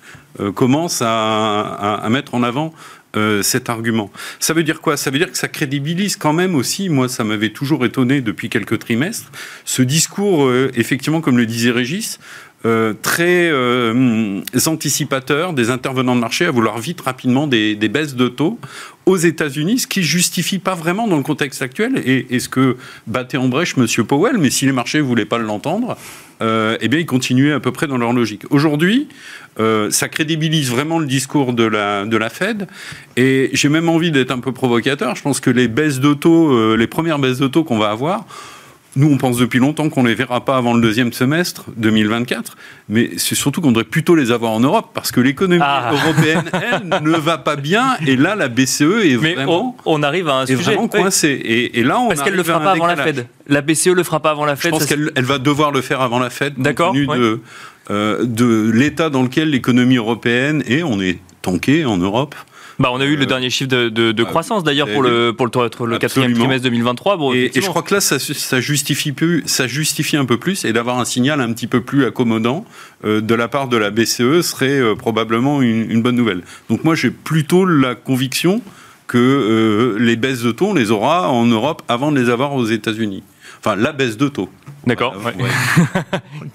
commencent 0.55 1.03
à, 1.05 2.07
mettre 2.11 2.35
en 2.35 2.45
avant 2.45 2.73
euh, 3.17 3.43
cet 3.43 3.69
argument. 3.69 4.11
Ça 4.41 4.55
veut 4.55 4.63
dire 4.63 4.81
quoi? 4.81 4.97
Ça 4.97 5.11
veut 5.11 5.19
dire 5.19 5.31
que 5.31 5.39
ça 5.39 5.49
crédibilise 5.49 6.17
quand 6.17 6.33
même 6.33 6.55
aussi, 6.55 6.89
moi 6.89 7.09
ça 7.09 7.25
m'avait 7.25 7.51
toujours 7.51 7.85
étonné 7.85 8.21
depuis 8.21 8.49
quelques 8.49 8.79
trimestres, 8.79 9.31
ce 9.65 9.83
discours, 9.83 10.47
euh, 10.47 10.71
effectivement, 10.75 11.21
comme 11.21 11.39
le 11.39 11.47
disait 11.47 11.71
Régis, 11.71 12.19
euh, 12.67 12.95
très 13.03 13.51
anticipateur 14.67 15.53
des 15.53 15.71
intervenants 15.71 16.15
de 16.15 16.21
marché 16.21 16.47
à 16.47 16.51
vouloir 16.51 16.79
vite 16.79 17.01
rapidement 17.01 17.47
des, 17.47 17.77
baisses 17.77 18.15
de 18.15 18.29
taux 18.29 18.59
aux 19.07 19.17
États-Unis, 19.17 19.81
ce 19.81 19.87
qui 19.87 20.03
justifie 20.03 20.59
pas 20.59 20.75
vraiment 20.75 21.07
dans 21.07 21.19
le 21.19 21.23
contexte 21.23 21.61
actuel 21.61 22.03
et, 22.07 22.39
ce 22.41 22.49
que 22.49 22.77
battait 23.07 23.37
en 23.37 23.49
brèche 23.49 23.75
M. 23.77 23.87
Powell, 24.07 24.39
mais 24.39 24.51
si 24.51 24.65
les 24.65 24.73
marchés 24.73 24.99
ne 24.99 25.03
voulaient 25.03 25.27
pas 25.27 25.39
l'entendre, 25.39 25.97
eh 26.41 26.89
bien 26.89 27.01
ils 27.01 27.07
continuaient 27.07 27.53
à 27.53 27.61
peu 27.61 27.73
près 27.73 27.87
dans 27.87 27.99
leur 27.99 28.13
logique. 28.13 28.43
Aujourd'hui, 28.51 29.09
euh, 29.61 29.91
ça 29.91 30.09
crédibilise 30.09 30.71
vraiment 30.71 30.99
le 30.99 31.07
discours 31.07 31.53
de 31.53 31.65
la, 31.65 32.05
de 32.05 32.19
Fed. 32.29 32.67
Et 33.17 33.51
j'ai 33.53 33.69
même 33.69 33.89
envie 33.89 34.11
d'être 34.11 34.31
un 34.31 34.41
peu 34.41 34.53
provocateur. 34.53 35.15
Je 35.15 35.23
pense 35.23 35.41
que 35.41 35.51
les 35.51 35.69
baisses 35.69 36.01
d'auto, 36.01 36.53
euh, 36.53 36.77
les 36.77 36.87
premières 36.87 37.19
baisses 37.19 37.39
d'auto 37.39 37.65
qu'on 37.65 37.79
va 37.79 37.91
avoir, 37.91 38.27
nous, 38.97 39.11
on 39.11 39.17
pense 39.17 39.39
depuis 39.39 39.59
longtemps 39.59 39.89
qu'on 39.89 40.03
ne 40.03 40.09
les 40.09 40.15
verra 40.15 40.45
pas 40.45 40.57
avant 40.57 40.75
le 40.75 40.81
deuxième 40.81 41.13
semestre 41.13 41.65
2024, 41.77 42.57
mais 42.89 43.11
c'est 43.17 43.35
surtout 43.35 43.61
qu'on 43.61 43.73
devrait 43.73 43.85
plutôt 43.85 44.15
les 44.15 44.31
avoir 44.31 44.53
en 44.53 44.61
Europe, 44.61 44.91
parce 44.95 45.11
que 45.11 45.21
l'économie 45.21 45.63
ah. 45.65 45.93
européenne, 46.05 46.45
elle, 46.53 47.03
ne 47.03 47.17
va 47.17 47.39
pas 47.39 47.57
bien, 47.57 47.97
et 48.07 48.17
là, 48.17 48.37
la 48.37 48.49
BCE 48.49 48.83
est 49.05 49.17
vraiment... 49.17 49.77
On, 49.85 50.03
arrive 50.03 50.29
à 50.29 50.41
un 50.41 50.47
sujet... 50.47 50.63
vraiment 50.63 50.89
coincé. 50.89 51.71
Et, 51.75 51.83
là, 51.83 51.99
on 51.99 52.09
Parce 52.09 52.23
qu'elle 52.23 52.33
ne 52.35 52.39
le 52.39 52.45
fera 52.45 52.61
pas 52.61 52.73
avant 52.73 52.87
la 52.87 52.97
Fed. 52.97 53.27
La 53.47 53.61
BCE 53.61 53.89
le 53.89 54.03
fera 54.03 54.21
pas 54.21 54.31
avant 54.31 54.45
la 54.45 54.57
Fed. 54.57 54.73
Je 54.73 54.79
pense 54.79 54.87
qu'elle 54.87 55.11
elle 55.15 55.25
va 55.25 55.39
devoir 55.39 55.71
le 55.73 55.81
faire 55.81 56.01
avant 56.01 56.19
la 56.19 56.31
Fed, 56.31 56.55
compte 56.75 56.95
tenu 56.95 57.07
de 57.07 57.41
euh, 57.91 58.25
de 58.25 58.71
l'état 58.73 59.11
dans 59.11 59.23
lequel 59.23 59.51
l'économie 59.51 59.97
européenne 59.97 60.63
est. 60.67 60.83
On 60.83 61.01
est 61.03 61.19
tanké 61.43 61.85
en 61.85 61.99
Europe. 61.99 62.35
Bah, 62.79 62.91
on 62.93 63.01
a 63.01 63.05
eu 63.05 63.17
le 63.17 63.23
euh, 63.23 63.27
dernier 63.27 63.51
chiffre 63.51 63.69
de, 63.69 64.23
croissance 64.25 64.65
d'ailleurs 64.65 64.89
pour 64.89 65.03
le, 65.03 65.33
pour 65.33 65.47
le, 65.47 65.93
le 65.93 65.99
quatrième 65.99 66.35
trimestre 66.35 66.65
2023. 66.65 67.19
et, 67.35 67.51
je 67.55 67.61
crois 67.61 67.83
que 67.83 67.95
là, 67.95 68.01
ça, 68.01 68.19
ça, 68.19 68.61
justifie, 68.61 69.13
plus, 69.13 69.43
ça 69.47 69.67
justifie 69.67 70.17
un 70.17 70.25
peu 70.25 70.37
plus 70.37 70.65
et 70.65 70.73
d'avoir 70.73 70.99
un 70.99 71.05
signal 71.05 71.41
un 71.41 71.53
petit 71.53 71.67
peu 71.67 71.81
plus 71.81 72.05
accommodant 72.05 72.65
euh, 73.05 73.21
de 73.21 73.35
la 73.35 73.49
part 73.49 73.69
de 73.69 73.77
la 73.77 73.91
BCE 73.91 74.41
serait 74.43 74.81
probablement 74.97 75.63
une, 75.63 76.03
bonne 76.03 76.17
nouvelle. 76.17 76.43
Donc 76.69 76.85
moi, 76.85 76.95
j'ai 76.95 77.11
plutôt 77.11 77.65
la 77.65 77.95
conviction 77.95 78.61
que 79.07 79.97
les 79.99 80.17
baisses 80.17 80.43
de 80.43 80.51
taux, 80.51 80.69
on 80.69 80.75
les 80.75 80.91
aura 80.91 81.31
en 81.31 81.45
Europe 81.47 81.83
avant 81.89 82.11
de 82.11 82.21
les 82.21 82.31
avoir 82.31 82.55
aux 82.55 82.67
États-Unis. 82.67 83.23
Enfin, 83.65 83.77
la 83.77 83.93
baisse 83.93 84.19
de 84.19 84.29
taux. 84.29 84.51
D'accord. 84.87 85.15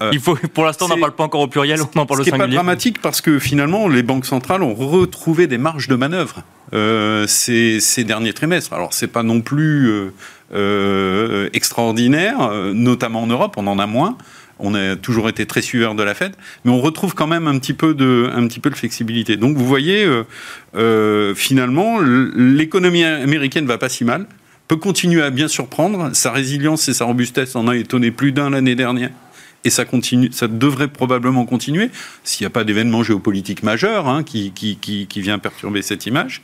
Euh, 0.02 0.10
Il 0.12 0.20
faut, 0.20 0.34
pour 0.54 0.64
l'instant, 0.64 0.86
on 0.86 0.88
n'en 0.88 0.98
parle 0.98 1.14
pas 1.14 1.24
encore 1.24 1.40
au 1.40 1.46
pluriel, 1.46 1.80
on 1.82 2.00
en 2.00 2.06
parle 2.06 2.20
au 2.20 2.24
singulier. 2.24 2.30
Ce 2.30 2.30
n'est 2.30 2.38
pas 2.38 2.46
dramatique 2.46 3.02
parce 3.02 3.20
que 3.20 3.38
finalement, 3.38 3.88
les 3.88 4.02
banques 4.02 4.24
centrales 4.24 4.62
ont 4.62 4.74
retrouvé 4.74 5.46
des 5.46 5.58
marges 5.58 5.88
de 5.88 5.96
manœuvre 5.96 6.42
euh, 6.72 7.26
ces, 7.26 8.04
derniers 8.04 8.32
trimestres. 8.32 8.72
Alors, 8.72 8.94
c'est 8.94 9.08
pas 9.08 9.22
non 9.22 9.42
plus 9.42 10.10
euh, 10.54 11.50
extraordinaire, 11.52 12.50
notamment 12.72 13.22
en 13.22 13.26
Europe, 13.26 13.54
on 13.56 13.66
en 13.66 13.78
a 13.78 13.86
moins. 13.86 14.16
On 14.58 14.74
a 14.74 14.96
toujours 14.96 15.28
été 15.28 15.44
très 15.44 15.60
suiveur 15.60 15.94
de 15.94 16.02
la 16.02 16.14
Fed, 16.14 16.34
mais 16.64 16.70
on 16.70 16.80
retrouve 16.80 17.14
quand 17.14 17.26
même 17.26 17.46
un 17.46 17.58
petit 17.58 17.74
peu 17.74 17.92
de, 17.92 18.30
un 18.34 18.46
petit 18.46 18.60
peu 18.60 18.70
de 18.70 18.76
flexibilité. 18.76 19.36
Donc, 19.36 19.56
vous 19.56 19.66
voyez, 19.66 20.08
finalement, 21.34 21.98
l'économie 22.00 23.04
américaine 23.04 23.66
va 23.66 23.76
pas 23.76 23.90
si 23.90 24.04
mal 24.04 24.26
peut 24.70 24.76
continuer 24.76 25.20
à 25.20 25.30
bien 25.30 25.48
surprendre. 25.48 26.10
Sa 26.14 26.30
résilience 26.30 26.88
et 26.88 26.94
sa 26.94 27.04
robustesse 27.04 27.56
en 27.56 27.66
a 27.66 27.74
étonné 27.74 28.12
plus 28.12 28.30
d'un 28.30 28.50
l'année 28.50 28.76
dernière 28.76 29.10
et 29.64 29.70
ça 29.70 29.84
continue, 29.84 30.30
ça 30.32 30.48
devrait 30.48 30.88
probablement 30.88 31.44
continuer 31.44 31.90
s'il 32.24 32.44
n'y 32.44 32.46
a 32.46 32.50
pas 32.50 32.64
d'événement 32.64 33.02
géopolitique 33.02 33.62
majeur 33.62 34.08
hein, 34.08 34.22
qui, 34.22 34.52
qui, 34.52 34.76
qui, 34.76 35.20
vient 35.20 35.38
perturber 35.38 35.82
cette 35.82 36.06
image. 36.06 36.40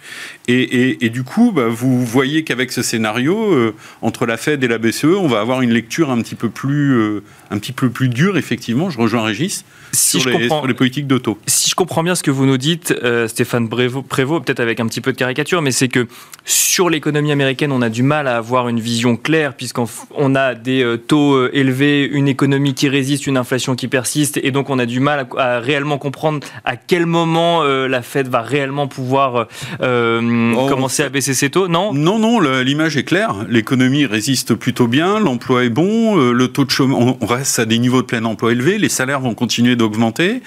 Et, 0.49 1.05
et, 1.05 1.09
du 1.09 1.23
coup, 1.23 1.51
bah, 1.51 1.69
vous 1.69 2.05
voyez 2.05 2.45
qu'avec 2.45 2.73
ce 2.73 2.83
scénario, 2.83 3.55
euh, 3.55 3.75
entre 4.03 4.27
la 4.27 4.37
Fed 4.37 4.63
et 4.63 4.69
la 4.69 4.77
BCE, 4.77 5.05
on 5.05 5.29
va 5.29 5.41
avoir 5.41 5.63
une 5.63 5.71
lecture 5.71 6.11
un 6.11 6.21
petit 6.21 6.35
peu 6.35 6.51
plus, 6.51 6.93
euh, 6.93 7.23
un 7.51 7.59
petit 7.59 7.73
peu 7.73 7.89
plus 7.89 8.11
dure, 8.11 8.37
effectivement. 8.37 8.91
Je 8.91 8.99
rejoins 8.99 9.23
Régis. 9.23 9.65
Si 9.93 10.21
sur, 10.21 10.31
je 10.31 10.37
les, 10.37 10.49
comprends, 10.49 10.67
les 10.67 10.75
politiques 10.75 11.07
d'auto. 11.07 11.39
Si 11.47 11.71
je 11.71 11.75
comprends 11.75 12.03
bien 12.03 12.15
ce 12.15 12.23
que 12.23 12.31
vous 12.31 12.45
nous 12.45 12.59
dites, 12.59 12.95
euh, 13.03 13.29
Stéphane 13.29 13.69
Prévost, 13.69 14.45
peut-être 14.45 14.61
avec 14.61 14.79
un 14.79 14.87
petit 14.87 15.01
peu 15.01 15.13
de 15.13 15.17
caricature, 15.17 15.63
mais 15.63 15.73
c'est 15.73 15.89
que 15.89 16.07
sur 16.45 16.91
l'économie 16.91 17.33
américaine, 17.33 17.73
on 17.73 17.81
a 17.81 17.89
du 17.89 18.03
mal 18.03 18.29
à 18.29 18.37
avoir 18.37 18.69
une 18.69 18.81
vision 18.81 19.17
claire, 19.17 19.55
puisqu'on 19.55 20.35
a 20.35 20.55
des 20.55 20.97
taux 21.09 21.49
élevés, 21.49 22.05
une 22.05 22.29
économie 22.29 22.75
qui 22.75 22.89
résiste 22.91 23.06
une 23.15 23.37
inflation 23.37 23.75
qui 23.77 23.89
persiste, 23.89 24.39
et 24.43 24.51
donc 24.51 24.71
on 24.71 24.79
a 24.79 24.87
du 24.87 25.01
mal 25.01 25.27
à, 25.37 25.61
réellement 25.61 25.99
comprendre 25.99 26.47
à 26.65 26.77
quel 26.77 27.07
moment 27.07 27.63
euh, 27.63 27.89
la 27.89 28.03
Fed 28.03 28.29
va 28.29 28.43
réellement 28.43 28.89
pouvoir 28.89 29.47
euh, 29.81 30.55
oh, 30.57 30.67
commencer 30.69 31.03
à 31.03 31.09
baisser 31.09 31.35
ses 31.35 31.51
taux. 31.51 31.69
Non, 31.69 31.93
non, 31.93 32.19
non. 32.19 32.41
L'image 32.41 32.97
est 32.97 33.05
claire. 33.05 33.35
L'économie 33.49 34.07
résiste 34.07 34.55
plutôt 34.55 34.89
bien, 34.89 35.21
l'emploi 35.21 35.65
est 35.65 35.71
bon, 35.71 36.19
euh, 36.19 36.33
le 36.33 36.49
taux 36.49 36.65
de 36.65 36.71
chômage, 36.71 37.15
on 37.21 37.27
reste 37.27 37.59
à 37.59 37.65
des 37.65 37.79
niveaux 37.79 38.03
de 38.03 38.07
plein 38.07 38.25
emploi 38.25 38.53
élevés, 38.53 38.79
les 38.79 38.89
salaires 38.89 39.21
vont 39.21 39.35
continuer 39.35 39.77
d'augmenter. 39.77 40.43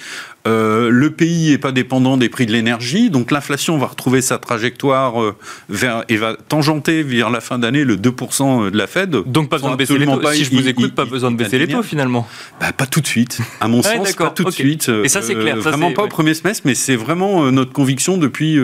Euh, 0.50 0.90
le 0.90 1.12
pays 1.12 1.52
n'est 1.52 1.58
pas 1.58 1.72
dépendant 1.72 2.18
des 2.18 2.30
prix 2.30 2.46
de 2.46 2.52
l'énergie, 2.52 3.10
donc 3.10 3.32
l'inflation 3.32 3.78
va 3.78 3.88
retrouver 3.88 4.22
sa 4.22 4.38
trajectoire 4.40 5.22
euh, 5.22 5.36
vers, 5.70 6.04
et 6.10 6.18
va 6.18 6.36
tangenter 6.48 7.04
vers 7.04 7.30
la 7.30 7.40
fin 7.40 7.60
d'année 7.60 7.84
le 7.84 7.98
2% 7.98 8.72
de 8.72 8.78
la 8.78 8.88
Fed. 8.88 9.12
Donc 9.28 9.50
pas 9.50 9.58
besoin 9.58 9.72
de 9.72 9.76
baisser 9.78 9.98
les 9.98 10.06
taux. 10.06 10.32
si 10.32 10.46
je 10.46 10.56
vous 10.56 10.68
écoute, 10.68 10.96
pas 10.96 11.06
besoin 11.06 11.32
de 11.32 11.36
baisser 11.36 11.60
les 11.60 11.68
taux 11.68 11.84
finalement. 11.84 12.28
Bah, 12.60 12.72
pas 12.72 12.88
tout 12.88 13.02
de 13.02 13.08
suite. 13.08 13.40
À 13.62 13.68
mon 13.68 13.84
sens, 13.84 14.14
pas 14.14 14.30
tout 14.32 14.44
de 14.44 14.52
suite. 14.52 14.92
Et 15.04 15.10
ça 15.10 15.22
c'est 15.22 15.36
clair. 15.36 15.58
Euh, 15.58 15.62
vraiment 15.62 15.92
pas 15.92 16.04
au 16.04 16.08
premier 16.08 16.34
semestre, 16.34 16.64
mais 16.66 16.76
c'est 16.76 16.96
vraiment 16.96 17.52
notre 17.52 17.72
conviction 17.72 18.18
depuis, 18.18 18.58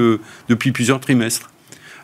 depuis 0.50 0.72
plusieurs 0.72 1.00
trimestres. 1.00 1.50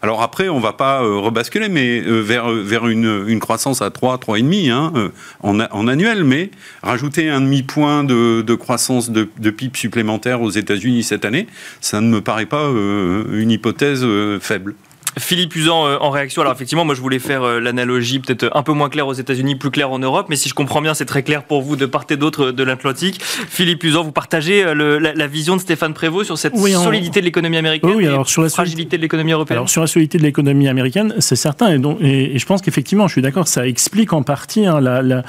Alors 0.04 0.24
après, 0.24 0.50
on 0.50 0.60
va 0.60 0.74
pas 0.74 1.04
euh, 1.04 1.18
rebasculer, 1.18 1.70
mais 1.70 2.02
euh, 2.02 2.22
vers, 2.22 2.48
euh, 2.48 3.28
une, 3.28 3.40
croissance 3.40 3.84
à 3.84 3.92
3, 3.92 4.18
3,5 4.18 4.72
hein, 4.72 5.12
en, 5.42 5.60
en, 5.60 5.88
annuel, 5.88 6.24
mais 6.24 6.50
rajouter 6.82 7.30
un 7.30 7.42
demi-point 7.42 8.04
de, 8.04 8.42
de, 8.42 8.56
croissance 8.56 9.12
de, 9.12 9.30
de, 9.38 9.50
PIB 9.52 9.78
supplémentaire 9.78 10.42
aux 10.42 10.50
États-Unis 10.50 11.04
cette 11.04 11.24
année, 11.24 11.46
ça 11.82 12.02
ne 12.02 12.08
me 12.08 12.22
paraît 12.22 12.48
pas 12.48 12.68
une 12.68 13.52
hypothèse 13.52 14.06
faible. 14.40 14.76
Philippe 15.18 15.56
Usan 15.56 15.86
euh, 15.86 15.98
en 16.00 16.10
réaction. 16.10 16.42
Alors 16.42 16.54
effectivement, 16.54 16.86
moi 16.86 16.96
je 16.96 17.02
voulais 17.02 17.20
faire 17.20 17.44
euh, 17.44 17.60
l'analogie 17.60 18.20
peut-être 18.20 18.50
un 18.54 18.64
peu 18.64 18.74
moins 18.74 18.90
claire 18.90 19.08
aux 19.08 19.14
États-Unis, 19.14 19.56
plus 19.56 19.72
claire 19.72 19.92
en 19.92 20.00
Europe, 20.00 20.28
mais 20.30 20.36
si 20.36 20.50
je 20.50 20.54
comprends 20.54 20.82
bien, 20.82 20.94
c'est 20.94 21.06
très 21.06 21.24
clair 21.24 21.44
pour 21.44 21.62
vous 21.62 21.76
de 21.76 21.86
part 21.86 22.06
et 22.10 22.18
d'autre 22.18 22.52
de 22.52 22.64
l'Atlantique. 22.64 23.22
Philippe 23.22 23.84
Usan, 23.84 24.04
vous 24.04 24.12
partagez 24.12 24.64
euh, 24.64 25.00
la, 25.00 25.28
vision 25.28 25.56
de 25.56 25.62
Stéphane 25.62 25.94
Prévost 25.94 26.26
sur 26.26 26.38
cette 26.38 26.58
solidité 26.58 27.20
de 27.22 27.26
l'économie 27.26 27.58
américaine 27.58 27.92
oui, 27.96 28.08
alors, 28.08 28.28
sur 28.28 28.42
la 28.42 28.50
fragilité 28.50 28.98
de 28.98 29.02
l'économie 29.02 29.32
européenne 29.32 29.58
Alors 29.58 29.70
sur 29.70 29.82
la 29.82 29.88
solidité 29.88 30.18
de 30.18 30.24
l'économie 30.24 30.68
américaine, 30.68 31.14
c'est 31.20 31.36
certain, 31.36 31.74
et, 31.74 31.78
donc, 31.78 32.00
et, 32.02 32.38
je 32.38 32.46
pense 32.46 32.62
qu'effectivement, 32.62 33.08
je 33.08 33.14
suis 33.14 33.22
d'accord, 33.22 33.48
ça 33.48 33.68
explique 33.68 34.14
en 34.14 34.24
partie 34.24 34.66
hein, 34.66 34.82
la, 34.82 35.02
la, 35.02 35.24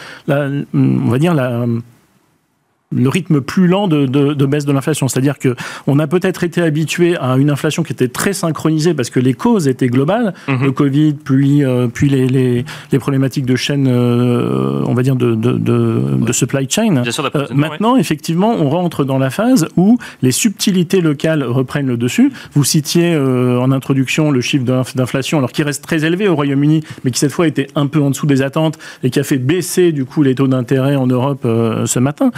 on 0.75 1.09
va 1.09 1.19
dire 1.19 1.35
la 1.35 1.67
le 2.95 3.09
rythme 3.09 3.41
plus 3.41 3.67
lent 3.67 3.89
de, 3.89 4.07
de, 4.07 4.35
de 4.35 4.47
baisse 4.47 4.65
de 4.65 4.73
l'inflation. 4.73 5.09
C'est-à-dire 5.09 5.39
que 5.39 5.55
on 5.87 5.99
a 5.99 6.07
peut-être 6.07 6.45
été 6.45 6.63
habitué 6.63 7.17
à 7.17 7.37
une 7.37 7.51
inflation 7.51 7.83
qui 7.83 7.93
était 7.93 8.09
très 8.09 8.33
synchronisée 8.33 8.95
parce 8.95 9.11
que 9.11 9.21
les 9.21 9.35
causes 9.35 9.69
étaient 9.69 9.89
globales, 9.89 10.35
mhm. 10.49 10.65
le 10.65 10.73
Covid, 10.73 11.15
puis, 11.15 11.65
euh, 11.65 11.89
puis 11.89 12.09
les, 12.09 12.27
les, 12.27 12.65
les, 12.91 12.99
problématiques 12.99 13.47
de 13.47 13.57
chaîne, 13.57 13.87
euh, 13.89 14.83
on 14.87 14.95
va 14.95 15.03
dire, 15.03 15.17
de, 15.17 15.35
de, 15.35 15.59
de 15.59 16.33
supply 16.33 16.69
chain. 16.69 16.97
Euh, 16.97 17.47
maintenant, 17.55 17.97
effectivement, 17.97 18.55
on 18.55 18.69
rentre 18.69 19.05
dans 19.05 19.19
la 19.19 19.31
phase 19.31 19.69
où 19.77 19.99
les 20.23 20.33
subtilités 20.33 21.01
locales 21.01 21.43
reprennent 21.43 21.89
le 21.89 21.97
dessus. 21.97 22.33
Vous 22.55 22.65
citiez 22.65 23.17
en 23.17 23.71
introduction 23.73 24.31
le 24.31 24.41
chiffre 24.41 24.65
d'inflation, 24.65 25.39
alors 25.39 25.53
qui 25.53 25.63
reste 25.63 25.85
très 25.85 26.05
élevé 26.05 26.29
au 26.29 26.35
Royaume-Uni, 26.35 26.83
mais 27.05 27.11
qui 27.11 27.19
cette 27.19 27.33
fois 27.33 27.47
était 27.47 27.69
un 27.75 27.87
peu 27.87 28.01
en 28.01 28.11
dessous 28.11 28.27
des 28.27 28.43
attentes 28.43 28.79
et 29.03 29.11
qui 29.11 29.21
a 29.21 29.25
fait 29.25 29.39
baisser 29.39 29.93
du 29.93 30.05
coup 30.05 30.23
les 30.23 30.35
taux 30.35 30.49
d'intérêt 30.49 30.97
en 30.97 31.07
Europe 31.07 31.41
ce 31.43 31.99
matin 31.99 32.31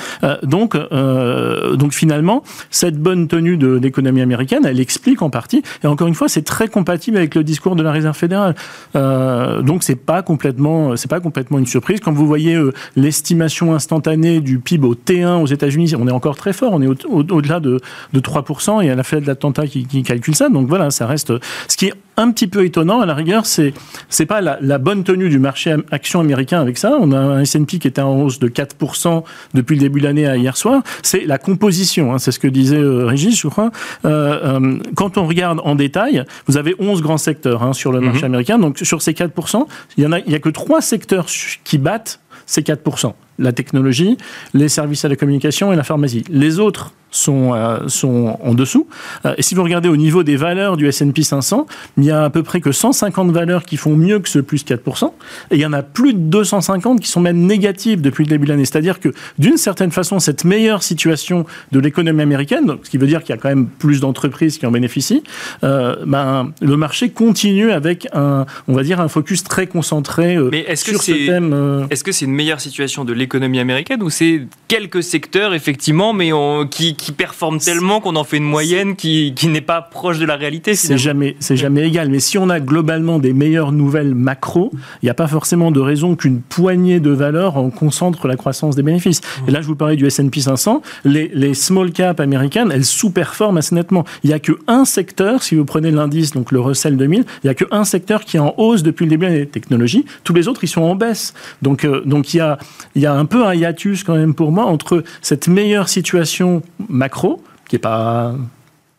donc, 0.44 0.74
euh, 0.74 1.76
donc 1.76 1.92
finalement, 1.92 2.42
cette 2.70 2.98
bonne 2.98 3.28
tenue 3.28 3.57
de 3.57 3.74
l'économie 3.76 4.20
américaine, 4.20 4.64
elle 4.64 4.80
explique 4.80 5.22
en 5.22 5.30
partie, 5.30 5.62
et 5.83 5.87
encore 5.87 6.09
une 6.09 6.14
fois, 6.14 6.28
c'est 6.28 6.42
très 6.42 6.68
compatible 6.68 7.16
avec 7.16 7.35
le 7.35 7.44
discours 7.44 7.76
de 7.76 7.83
la 7.83 7.92
Réserve 7.92 8.16
fédérale. 8.16 8.54
Euh, 8.96 9.62
donc 9.62 9.83
c'est 9.83 9.96
pas 9.96 10.22
complètement, 10.22 10.96
c'est 10.96 11.11
pas 11.11 11.20
complètement 11.20 11.59
une 11.59 11.66
surprise. 11.66 12.00
Quand 12.00 12.12
vous 12.12 12.26
voyez 12.26 12.54
euh, 12.54 12.72
l'estimation 12.96 13.74
instantanée 13.74 14.40
du 14.40 14.59
PIB 14.59 14.87
au 14.87 14.94
T1 14.94 15.42
aux 15.42 15.46
États-Unis, 15.46 15.94
on 15.98 16.09
est 16.09 16.12
encore 16.12 16.37
très 16.37 16.52
fort, 16.52 16.72
on 16.72 16.83
est 16.83 17.04
au-delà 17.09 17.61
de, 17.61 17.80
de 18.12 18.20
3%, 18.20 18.85
et 18.85 18.90
à 18.90 18.94
la 18.94 19.02
Fed 19.02 19.22
de 19.22 19.26
l'attentat 19.26 19.66
qui, 19.66 19.87
qui 19.87 20.02
calcule 20.02 20.35
ça. 20.35 20.48
Donc 20.48 20.68
voilà, 20.68 20.90
ça 20.90 21.07
reste. 21.07 21.33
Ce 21.68 21.76
qui 21.76 21.92
un 22.16 22.31
petit 22.31 22.46
peu 22.46 22.64
étonnant, 22.64 23.00
à 23.00 23.07
la 23.07 23.14
rigueur, 23.14 23.46
c'est 23.46 23.74
c'est 24.09 24.27
pas 24.27 24.40
la, 24.40 24.59
la, 24.61 24.79
bonne 24.79 25.05
tenue 25.05 25.29
du 25.29 25.38
marché 25.38 25.74
action 25.90 26.20
américain 26.20 26.61
avec 26.61 26.79
ça. 26.79 26.96
On 27.00 27.12
a 27.12 27.18
un 27.18 27.40
S&P 27.40 27.79
qui 27.79 27.88
était 27.88 28.03
en 28.03 28.20
hausse 28.20 28.38
de 28.38 28.48
4% 28.48 29.24
depuis 29.55 29.77
le 29.77 29.81
début 29.81 30.00
de 30.00 30.05
l'année 30.07 30.27
à 30.27 30.37
hier 30.37 30.57
soir. 30.57 30.83
C'est 31.03 31.24
la 31.24 31.38
composition, 31.38 32.12
hein, 32.12 32.18
c'est 32.18 32.33
ce 32.33 32.38
que 32.38 32.48
disait 32.48 32.79
euh, 32.79 33.07
Régis, 33.07 33.38
je 33.38 33.48
crois. 33.48 33.70
Euh, 34.05 34.61
euh, 34.61 34.79
quand 34.94 35.18
on 35.18 35.27
regarde 35.27 35.61
en 35.64 35.74
détail, 35.74 36.24
vous 36.46 36.57
avez 36.57 36.74
11 36.79 37.03
grands 37.03 37.18
secteurs 37.18 37.62
hein, 37.62 37.72
sur 37.72 37.92
le 37.92 38.00
marché 38.00 38.20
mhm. 38.20 38.27
américain. 38.27 38.59
Donc 38.59 38.79
sur 38.79 39.03
ces 39.03 39.12
4%, 39.12 39.66
il 39.96 40.05
y 40.05 40.07
en 40.07 40.12
a, 40.12 40.20
il 40.20 40.31
y 40.31 40.35
a 40.35 40.40
que 40.40 40.48
trois 40.48 40.81
secteurs 40.81 41.27
qui 41.64 41.79
battent 41.79 42.20
ces 42.46 42.62
4%. 42.62 43.12
La 43.38 43.53
technologie, 43.53 44.16
les 44.53 44.68
services 44.68 45.05
à 45.05 45.09
la 45.09 45.16
communication 45.16 45.73
et 45.73 45.77
la 45.77 45.85
pharmacie. 45.85 46.25
Les 46.31 46.59
autres 46.59 46.92
sont, 47.14 47.55
euh, 47.55 47.88
sont 47.88 48.38
en 48.42 48.55
dessous. 48.55 48.87
Euh, 49.25 49.35
et 49.38 49.42
si 49.42 49.55
vous 49.55 49.62
regardez 49.62 49.88
au 49.88 49.97
niveau 49.97 50.23
des 50.23 50.37
valeurs 50.37 50.77
du 50.77 50.87
S&P 50.88 51.23
500, 51.23 51.66
il 51.97 52.05
y 52.05 52.11
a 52.11 52.25
à 52.25 52.31
peu 52.31 52.42
près 52.42 52.61
que 52.61 52.73
150 52.73 53.31
valeurs 53.31 53.64
qui 53.64 53.77
font 53.77 53.97
mieux 53.97 54.18
que 54.18 54.29
ce 54.29 54.40
plus 54.40 54.64
4%, 54.64 55.12
et 55.51 55.55
il 55.55 55.61
y 55.61 55.66
en 55.66 55.73
a 55.73 55.83
plus 55.83 56.12
de 56.12 56.18
250 56.18 57.01
qui 57.01 57.09
sont 57.09 57.20
même 57.20 57.38
négatives 57.38 58.01
depuis 58.01 58.25
le 58.25 58.31
début 58.31 58.47
de 58.47 58.51
l'année. 58.51 58.64
C'est-à-dire 58.64 59.01
que 59.01 59.11
d'une 59.38 59.57
certaine 59.57 59.92
façon, 59.92 60.18
cette 60.18 60.44
meilleure 60.44 60.83
situation 60.83 61.47
de 61.73 61.79
l'économie 61.79 62.23
américaine, 62.23 62.77
ce 62.83 62.90
qui 62.90 62.99
veut 62.99 63.07
dire 63.07 63.23
qu'il 63.23 63.35
y 63.35 63.38
a 63.38 63.40
quand 63.40 63.49
même 63.49 63.66
plus 63.66 64.01
d'entreprises 64.01 64.59
qui 64.59 64.66
en 64.66 64.73
bénéficient, 64.73 65.23
euh, 65.62 65.97
ben, 66.05 66.53
le 66.61 66.77
marché 66.77 67.11
continue 67.11 67.70
avec 67.70 68.09
un, 68.12 68.47
on 68.66 68.75
va 68.75 68.83
dire, 68.83 69.01
un 69.01 69.09
focus 69.09 69.44
très 69.44 69.66
concentré 69.66 70.37
Mais 70.51 70.61
est-ce 70.61 70.85
sur 70.85 70.99
que 70.99 71.05
ce 71.05 71.12
thème. 71.12 71.87
Est-ce 71.90 72.03
que 72.03 72.12
c'est 72.12 72.25
une 72.25 72.33
meilleure 72.33 72.61
situation 72.61 73.05
de 73.05 73.12
l'économie 73.12 73.23
américaine 73.32 74.02
ou 74.02 74.10
c'est 74.10 74.42
quelques 74.68 75.02
secteurs 75.02 75.54
effectivement, 75.54 76.12
mais 76.12 76.32
on, 76.32 76.66
qui 76.66 76.94
qui 76.94 77.12
performe 77.12 77.58
tellement 77.58 78.00
qu'on 78.00 78.16
en 78.16 78.24
fait 78.24 78.38
une 78.38 78.44
moyenne 78.44 78.96
qui, 78.96 79.32
qui 79.34 79.48
n'est 79.48 79.60
pas 79.60 79.82
proche 79.82 80.18
de 80.18 80.26
la 80.26 80.37
réalité. 80.37 80.74
C'est 80.74 80.98
jamais, 80.98 81.37
c'est 81.40 81.56
jamais 81.56 81.87
égal. 81.87 82.08
Mais 82.10 82.20
si 82.20 82.38
on 82.38 82.48
a 82.48 82.60
globalement 82.60 83.18
des 83.18 83.32
meilleures 83.32 83.72
nouvelles 83.72 84.14
macro, 84.14 84.70
il 85.02 85.06
n'y 85.06 85.10
a 85.10 85.14
pas 85.14 85.26
forcément 85.26 85.70
de 85.70 85.80
raison 85.80 86.16
qu'une 86.16 86.40
poignée 86.40 87.00
de 87.00 87.10
valeurs 87.10 87.56
en 87.56 87.70
concentre 87.70 88.26
la 88.28 88.37
croissance 88.37 88.76
des 88.76 88.82
bénéfices. 88.82 89.20
Et 89.46 89.50
là, 89.50 89.60
je 89.60 89.66
vous 89.66 89.76
parlais 89.76 89.96
du 89.96 90.06
S&P 90.06 90.40
500. 90.40 90.82
Les, 91.04 91.30
les 91.34 91.54
small 91.54 91.92
cap 91.92 92.20
américaines, 92.20 92.70
elles 92.72 92.84
sous-performent 92.84 93.58
assez 93.58 93.74
nettement. 93.74 94.04
Il 94.22 94.28
n'y 94.28 94.34
a 94.34 94.38
qu'un 94.38 94.84
secteur, 94.84 95.42
si 95.42 95.54
vous 95.54 95.64
prenez 95.64 95.90
l'indice, 95.90 96.32
donc 96.32 96.52
le 96.52 96.60
Russell 96.60 96.96
2000, 96.96 97.24
il 97.42 97.46
n'y 97.46 97.50
a 97.50 97.54
qu'un 97.54 97.84
secteur 97.84 98.24
qui 98.24 98.37
est 98.37 98.40
en 98.40 98.54
hausse 98.56 98.82
depuis 98.82 99.04
le 99.04 99.10
début 99.10 99.28
des 99.28 99.46
technologies. 99.46 100.04
Tous 100.24 100.34
les 100.34 100.48
autres, 100.48 100.64
ils 100.64 100.68
sont 100.68 100.82
en 100.82 100.94
baisse. 100.94 101.34
Donc, 101.62 101.84
euh, 101.84 102.02
donc 102.04 102.34
il 102.34 102.38
y 102.38 102.40
a, 102.40 102.58
il 102.94 103.02
y 103.02 103.06
a 103.06 103.13
un 103.14 103.27
peu 103.27 103.44
un 103.46 103.55
hiatus 103.55 104.05
quand 104.05 104.16
même 104.16 104.35
pour 104.35 104.53
moi 104.53 104.64
entre 104.64 105.05
cette 105.22 105.48
meilleure 105.48 105.88
situation 105.88 106.62
macro, 106.88 107.42
qui 107.68 107.77
est 107.77 107.81
pas 107.81 108.35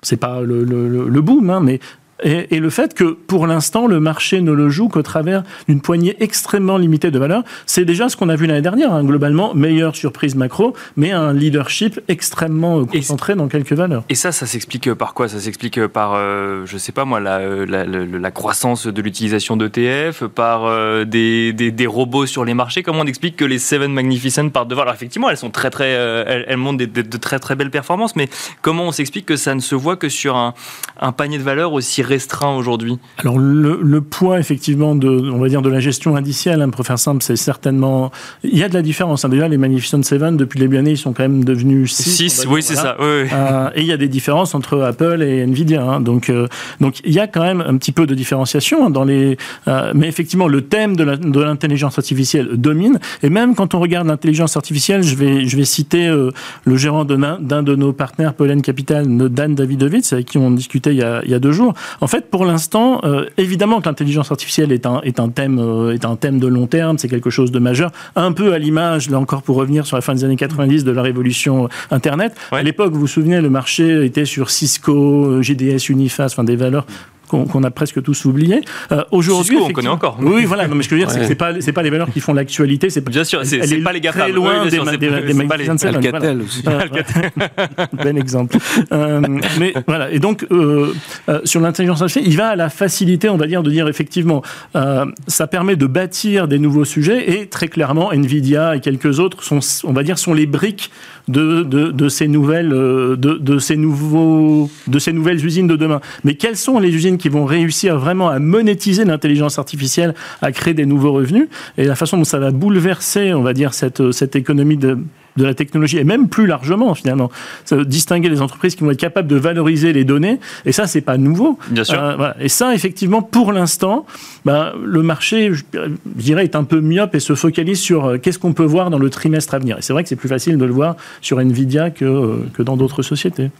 c'est 0.01 0.17
pas 0.17 0.41
le 0.41 1.21
boom, 1.21 1.49
hein, 1.49 1.59
mais 1.61 1.79
et, 2.25 2.59
le 2.59 2.69
fait 2.71 2.95
que, 2.95 3.03
pour 3.03 3.45
l'instant, 3.45 3.85
le 3.85 3.99
marché 3.99 4.41
ne 4.41 4.51
le 4.51 4.69
joue 4.69 4.89
qu'au 4.89 5.03
travers 5.03 5.43
d'une 5.67 5.79
poignée 5.79 6.17
extrêmement 6.19 6.77
limitée 6.77 7.11
de 7.11 7.19
valeurs, 7.19 7.43
c'est 7.67 7.85
déjà 7.85 8.09
ce 8.09 8.17
qu'on 8.17 8.29
a 8.29 8.35
vu 8.35 8.47
l'année 8.47 8.63
dernière. 8.63 8.91
Hein, 8.91 9.03
globalement, 9.03 9.53
meilleure 9.53 9.95
surprise 9.95 10.35
macro, 10.35 10.73
mais 10.97 11.11
un 11.11 11.33
leadership 11.33 11.99
extrêmement 12.07 12.79
euh, 12.79 12.85
concentré 12.85 13.35
dans 13.35 13.47
quelques 13.47 13.73
valeurs. 13.73 14.03
Et 14.09 14.15
ça, 14.15 14.31
ça 14.31 14.47
s'explique 14.47 14.91
par 14.95 15.13
quoi? 15.13 15.27
Ça 15.27 15.39
s'explique 15.39 15.85
par, 15.87 16.13
euh, 16.15 16.63
je 16.65 16.79
sais 16.79 16.91
pas 16.91 17.05
moi, 17.05 17.19
la, 17.19 17.37
euh, 17.37 17.65
la, 17.67 17.85
la, 17.85 18.31
croissance 18.31 18.87
de 18.87 19.01
l'utilisation 19.03 19.55
d'ETF, 19.55 20.23
par 20.25 20.65
des, 21.05 21.53
des, 21.53 21.71
des, 21.71 21.87
robots 21.87 22.25
sur 22.25 22.43
les 22.43 22.55
marchés. 22.55 22.81
Comment 22.81 23.01
on 23.01 23.05
explique 23.05 23.35
que 23.35 23.45
les 23.45 23.59
Seven 23.59 23.93
Magnificent 23.93 24.49
partent 24.49 24.67
devant 24.67 24.81
Alors 24.81 24.95
effectivement, 24.95 25.29
elles 25.29 25.37
sont 25.37 25.51
très 25.51 25.69
très, 25.69 25.91
elles, 25.91 26.45
elles 26.47 26.57
montrent 26.57 26.83
de 26.83 27.17
très 27.17 27.37
très 27.37 27.55
belles 27.55 27.69
performances, 27.69 28.15
mais 28.15 28.29
comment 28.63 28.85
on 28.85 28.91
s'explique 28.91 29.27
que 29.27 29.35
ça 29.35 29.53
ne 29.53 29.59
se 29.59 29.75
voit 29.75 29.95
que 29.95 30.09
sur 30.09 30.35
un, 30.35 30.55
un 30.99 31.11
panier 31.11 31.37
de 31.37 31.43
valeurs 31.43 31.73
aussi 31.73 32.01
restreint 32.15 32.55
aujourd'hui 32.55 32.97
Alors 33.17 33.37
le, 33.37 33.79
le, 33.81 34.01
poids 34.01 34.39
effectivement 34.39 34.95
de, 34.95 35.09
on 35.09 35.37
va 35.37 35.49
dire 35.49 35.61
de 35.61 35.69
la 35.69 35.81
gestion 35.81 36.15
indicielle, 36.15 36.61
hein, 36.61 36.69
pour 36.69 36.85
faire 36.85 36.97
simple, 36.97 37.21
c'est 37.21 37.35
certainement. 37.35 38.11
Il 38.43 38.57
y 38.57 38.63
a 38.63 38.69
de 38.69 38.73
la 38.73 38.81
différence. 38.81 39.25
Hein. 39.25 39.29
Déjà, 39.29 39.49
les 39.49 39.57
Magnificent 39.57 40.01
Seven 40.01 40.37
depuis 40.37 40.59
les 40.59 40.77
années, 40.77 40.91
ils 40.91 40.97
sont 40.97 41.11
quand 41.11 41.23
même 41.23 41.43
devenus 41.43 41.91
6. 41.91 42.45
oui, 42.49 42.63
c'est 42.63 42.75
ça. 42.75 42.95
Oui, 42.99 43.05
oui. 43.23 43.29
Euh, 43.33 43.69
et 43.75 43.81
il 43.81 43.87
y 43.87 43.91
a 43.91 43.97
des 43.97 44.07
différences 44.07 44.55
entre 44.55 44.81
Apple 44.81 45.21
et 45.21 45.41
Nvidia. 45.41 45.83
Hein. 45.83 45.99
Donc, 46.01 46.29
euh, 46.29 46.47
donc 46.79 46.99
il 47.03 47.13
y 47.13 47.19
a 47.19 47.27
quand 47.27 47.43
même 47.43 47.61
un 47.61 47.75
petit 47.77 47.91
peu 47.91 48.05
de 48.05 48.15
différenciation 48.15 48.85
hein, 48.85 48.89
dans 48.89 49.03
les. 49.03 49.37
Euh, 49.67 49.91
mais 49.93 50.07
effectivement, 50.07 50.47
le 50.47 50.61
thème 50.61 50.95
de 50.95 51.41
l'intelligence 51.41 51.97
artificielle 51.97 52.49
domine. 52.53 52.99
Et 53.23 53.29
même 53.29 53.55
quand 53.55 53.75
on 53.75 53.79
regarde 53.79 54.07
l'intelligence 54.07 54.55
artificielle, 54.55 55.03
je 55.03 55.15
vais, 55.15 55.45
je 55.45 55.57
vais 55.57 55.65
citer 55.65 56.07
le 56.07 56.77
gérant 56.77 57.03
d'un 57.05 57.63
de 57.63 57.75
nos 57.75 57.91
partenaires, 57.91 58.33
Pollen 58.33 58.61
Capital, 58.61 59.05
Dan 59.29 59.55
Davidovitz, 59.55 60.13
avec 60.13 60.27
qui 60.27 60.37
on 60.37 60.51
discutait 60.51 60.91
il 60.91 60.97
y 60.97 61.03
a, 61.03 61.21
il 61.25 61.31
y 61.31 61.33
a 61.33 61.39
deux 61.39 61.51
jours. 61.51 61.73
En 62.01 62.07
fait, 62.07 62.29
pour 62.29 62.45
l'instant, 62.45 63.01
euh, 63.03 63.25
évidemment 63.37 63.81
que 63.81 63.85
l'intelligence 63.85 64.31
artificielle 64.31 64.71
est 64.71 64.85
un, 64.85 65.01
est, 65.01 65.19
un 65.19 65.29
thème, 65.29 65.59
euh, 65.59 65.93
est 65.93 66.05
un 66.05 66.15
thème 66.15 66.39
de 66.39 66.47
long 66.47 66.67
terme, 66.67 66.97
c'est 66.97 67.07
quelque 67.07 67.29
chose 67.29 67.51
de 67.51 67.59
majeur, 67.59 67.91
un 68.15 68.31
peu 68.31 68.53
à 68.53 68.59
l'image, 68.59 69.09
là 69.09 69.19
encore 69.19 69.41
pour 69.41 69.55
revenir 69.55 69.85
sur 69.85 69.97
la 69.97 70.01
fin 70.01 70.13
des 70.13 70.23
années 70.23 70.35
90 70.35 70.83
de 70.83 70.91
la 70.91 71.01
révolution 71.01 71.69
Internet. 71.91 72.35
À 72.51 72.63
l'époque, 72.63 72.93
vous 72.93 73.01
vous 73.01 73.07
souvenez, 73.07 73.41
le 73.41 73.49
marché 73.49 74.05
était 74.05 74.25
sur 74.25 74.49
Cisco, 74.49 75.41
GDS, 75.41 75.89
Uniface, 75.89 76.33
enfin 76.33 76.43
des 76.43 76.55
valeurs 76.55 76.85
qu'on 77.27 77.63
a 77.63 77.71
presque 77.71 78.01
tous 78.01 78.25
oublié. 78.25 78.61
Euh, 78.91 79.03
Aujourd'hui, 79.11 79.57
on 79.57 79.69
connaît 79.69 79.87
encore. 79.87 80.17
Oui, 80.21 80.45
voilà. 80.45 80.67
Non, 80.67 80.75
mais 80.75 80.83
ce 80.83 80.89
que 80.89 80.95
je 80.95 81.01
veux 81.01 81.05
dire, 81.05 81.11
c'est 81.11 81.19
que 81.19 81.27
c'est 81.27 81.35
pas 81.35 81.59
c'est 81.59 81.73
pas 81.73 81.83
les 81.83 81.89
valeurs 81.89 82.11
qui 82.11 82.19
font 82.19 82.33
l'actualité. 82.33 82.89
C'est 82.89 83.03
bien 83.07 83.23
sûr, 83.23 83.45
c'est 83.45 83.59
pas 83.83 83.93
les 83.93 84.01
très 84.01 84.31
loin 84.31 84.65
des, 84.65 84.79
des, 84.79 84.97
des, 84.97 85.33
des 85.33 85.85
Alcatel 85.85 86.41
aussi. 86.41 86.63
bon 88.03 88.17
exemple. 88.17 88.57
Euh, 88.91 89.21
mais 89.59 89.73
voilà. 89.87 90.11
Et 90.11 90.19
donc 90.19 90.45
euh, 90.51 90.93
euh, 91.29 91.41
sur 91.43 91.59
l'intelligence 91.61 92.01
artificielle, 92.01 92.31
il 92.31 92.37
va 92.37 92.49
à 92.49 92.55
la 92.55 92.69
facilité, 92.69 93.29
on 93.29 93.37
va 93.37 93.47
dire, 93.47 93.63
de 93.63 93.71
dire 93.71 93.87
effectivement, 93.87 94.41
euh, 94.75 95.05
ça 95.27 95.47
permet 95.47 95.75
de 95.75 95.85
bâtir 95.85 96.47
des 96.47 96.59
nouveaux 96.59 96.85
sujets 96.85 97.39
et 97.41 97.47
très 97.47 97.67
clairement, 97.67 98.11
Nvidia 98.11 98.75
et 98.75 98.79
quelques 98.79 99.19
autres 99.19 99.43
sont, 99.43 99.59
on 99.83 99.93
va 99.93 100.03
dire, 100.03 100.17
sont 100.17 100.33
les 100.33 100.45
briques 100.45 100.91
de, 101.27 101.63
de, 101.63 101.91
de 101.91 102.09
ces 102.09 102.27
nouvelles 102.27 102.73
euh, 102.73 103.15
de, 103.15 103.33
de 103.33 103.59
ces 103.59 103.77
nouveaux 103.77 104.69
de 104.87 104.99
ces 104.99 105.13
nouvelles 105.13 105.43
usines 105.43 105.67
de 105.67 105.75
demain. 105.75 106.01
Mais 106.23 106.35
quelles 106.35 106.57
sont 106.57 106.79
les 106.79 106.93
usines 106.93 107.14
qui 107.17 107.29
vont 107.29 107.45
réussir 107.45 107.97
vraiment 107.97 108.29
à 108.29 108.39
monétiser 108.39 109.05
l'intelligence 109.05 109.59
artificielle, 109.59 110.13
à 110.41 110.51
créer 110.51 110.73
des 110.73 110.85
nouveaux 110.85 111.13
revenus. 111.13 111.47
Et 111.77 111.85
la 111.85 111.95
façon 111.95 112.17
dont 112.17 112.23
ça 112.23 112.39
va 112.39 112.51
bouleverser, 112.51 113.33
on 113.33 113.41
va 113.41 113.53
dire, 113.53 113.73
cette, 113.73 114.11
cette 114.11 114.35
économie 114.35 114.77
de 114.77 114.97
de 115.37 115.43
la 115.43 115.53
technologie 115.53 115.97
et 115.97 116.03
même 116.03 116.29
plus 116.29 116.47
largement 116.47 116.93
finalement. 116.95 117.29
Ça 117.65 117.75
veut 117.75 117.85
distinguer 117.85 118.29
les 118.29 118.41
entreprises 118.41 118.75
qui 118.75 118.83
vont 118.83 118.91
être 118.91 118.99
capables 118.99 119.27
de 119.27 119.35
valoriser 119.35 119.91
les 119.91 120.03
données 120.05 120.39
et 120.65 120.71
ça 120.71 120.87
c'est 120.87 121.01
pas 121.01 121.17
nouveau. 121.17 121.59
Bien 121.69 121.83
sûr. 121.83 122.01
Euh, 122.01 122.15
voilà. 122.15 122.35
Et 122.39 122.49
ça 122.49 122.73
effectivement 122.73 123.21
pour 123.21 123.51
l'instant, 123.51 124.05
ben, 124.45 124.73
le 124.81 125.03
marché 125.03 125.51
je, 125.53 125.63
dirais 126.05 126.43
est 126.43 126.55
un 126.55 126.63
peu 126.63 126.79
myope 126.79 127.15
et 127.15 127.19
se 127.19 127.35
focalise 127.35 127.79
sur 127.79 128.05
euh, 128.05 128.17
qu'est-ce 128.17 128.39
qu'on 128.39 128.53
peut 128.53 128.63
voir 128.63 128.89
dans 128.89 128.99
le 128.99 129.09
trimestre 129.09 129.53
à 129.53 129.59
venir. 129.59 129.77
Et 129.77 129.81
c'est 129.81 129.93
vrai 129.93 130.03
que 130.03 130.09
c'est 130.09 130.15
plus 130.15 130.29
facile 130.29 130.57
de 130.57 130.65
le 130.65 130.73
voir 130.73 130.95
sur 131.21 131.39
Nvidia 131.39 131.89
que, 131.89 132.05
euh, 132.05 132.45
que 132.53 132.63
dans 132.63 132.77
d'autres 132.77 133.01
sociétés. 133.01 133.51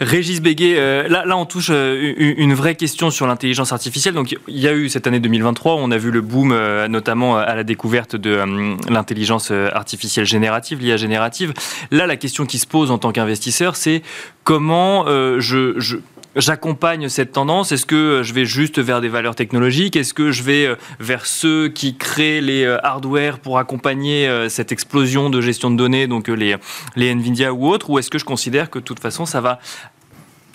Régis 0.00 0.42
Béguet, 0.42 1.08
là, 1.08 1.24
là 1.24 1.38
on 1.38 1.46
touche 1.46 1.70
une 1.70 2.52
vraie 2.52 2.74
question 2.74 3.10
sur 3.10 3.26
l'intelligence 3.26 3.72
artificielle. 3.72 4.12
Donc 4.12 4.36
il 4.46 4.58
y 4.58 4.68
a 4.68 4.74
eu 4.74 4.90
cette 4.90 5.06
année 5.06 5.20
2023, 5.20 5.76
on 5.76 5.90
a 5.90 5.96
vu 5.96 6.10
le 6.10 6.20
boom 6.20 6.54
notamment 6.88 7.38
à 7.38 7.54
la 7.54 7.64
découverte 7.64 8.14
de 8.14 8.42
l'intelligence 8.90 9.50
artificielle 9.50 10.26
générative, 10.26 10.80
l'IA 10.80 10.95
générative. 10.96 11.52
Là 11.90 12.06
la 12.06 12.16
question 12.16 12.46
qui 12.46 12.58
se 12.58 12.66
pose 12.66 12.90
en 12.90 12.98
tant 12.98 13.12
qu'investisseur, 13.12 13.76
c'est 13.76 14.02
comment 14.44 15.06
je, 15.06 15.74
je 15.78 15.96
j'accompagne 16.36 17.08
cette 17.08 17.32
tendance? 17.32 17.72
Est-ce 17.72 17.86
que 17.86 18.20
je 18.22 18.34
vais 18.34 18.44
juste 18.44 18.78
vers 18.78 19.00
des 19.00 19.08
valeurs 19.08 19.34
technologiques? 19.34 19.96
Est-ce 19.96 20.12
que 20.12 20.30
je 20.32 20.42
vais 20.42 20.76
vers 21.00 21.24
ceux 21.24 21.68
qui 21.68 21.96
créent 21.96 22.42
les 22.42 22.66
hardware 22.82 23.38
pour 23.38 23.58
accompagner 23.58 24.46
cette 24.50 24.70
explosion 24.70 25.30
de 25.30 25.40
gestion 25.40 25.70
de 25.70 25.76
données, 25.76 26.06
donc 26.06 26.28
les, 26.28 26.56
les 26.94 27.10
Nvidia 27.10 27.54
ou 27.54 27.68
autres? 27.68 27.88
Ou 27.88 27.98
est-ce 27.98 28.10
que 28.10 28.18
je 28.18 28.26
considère 28.26 28.68
que 28.68 28.78
de 28.78 28.84
toute 28.84 29.00
façon, 29.00 29.24
ça 29.24 29.40
va 29.40 29.58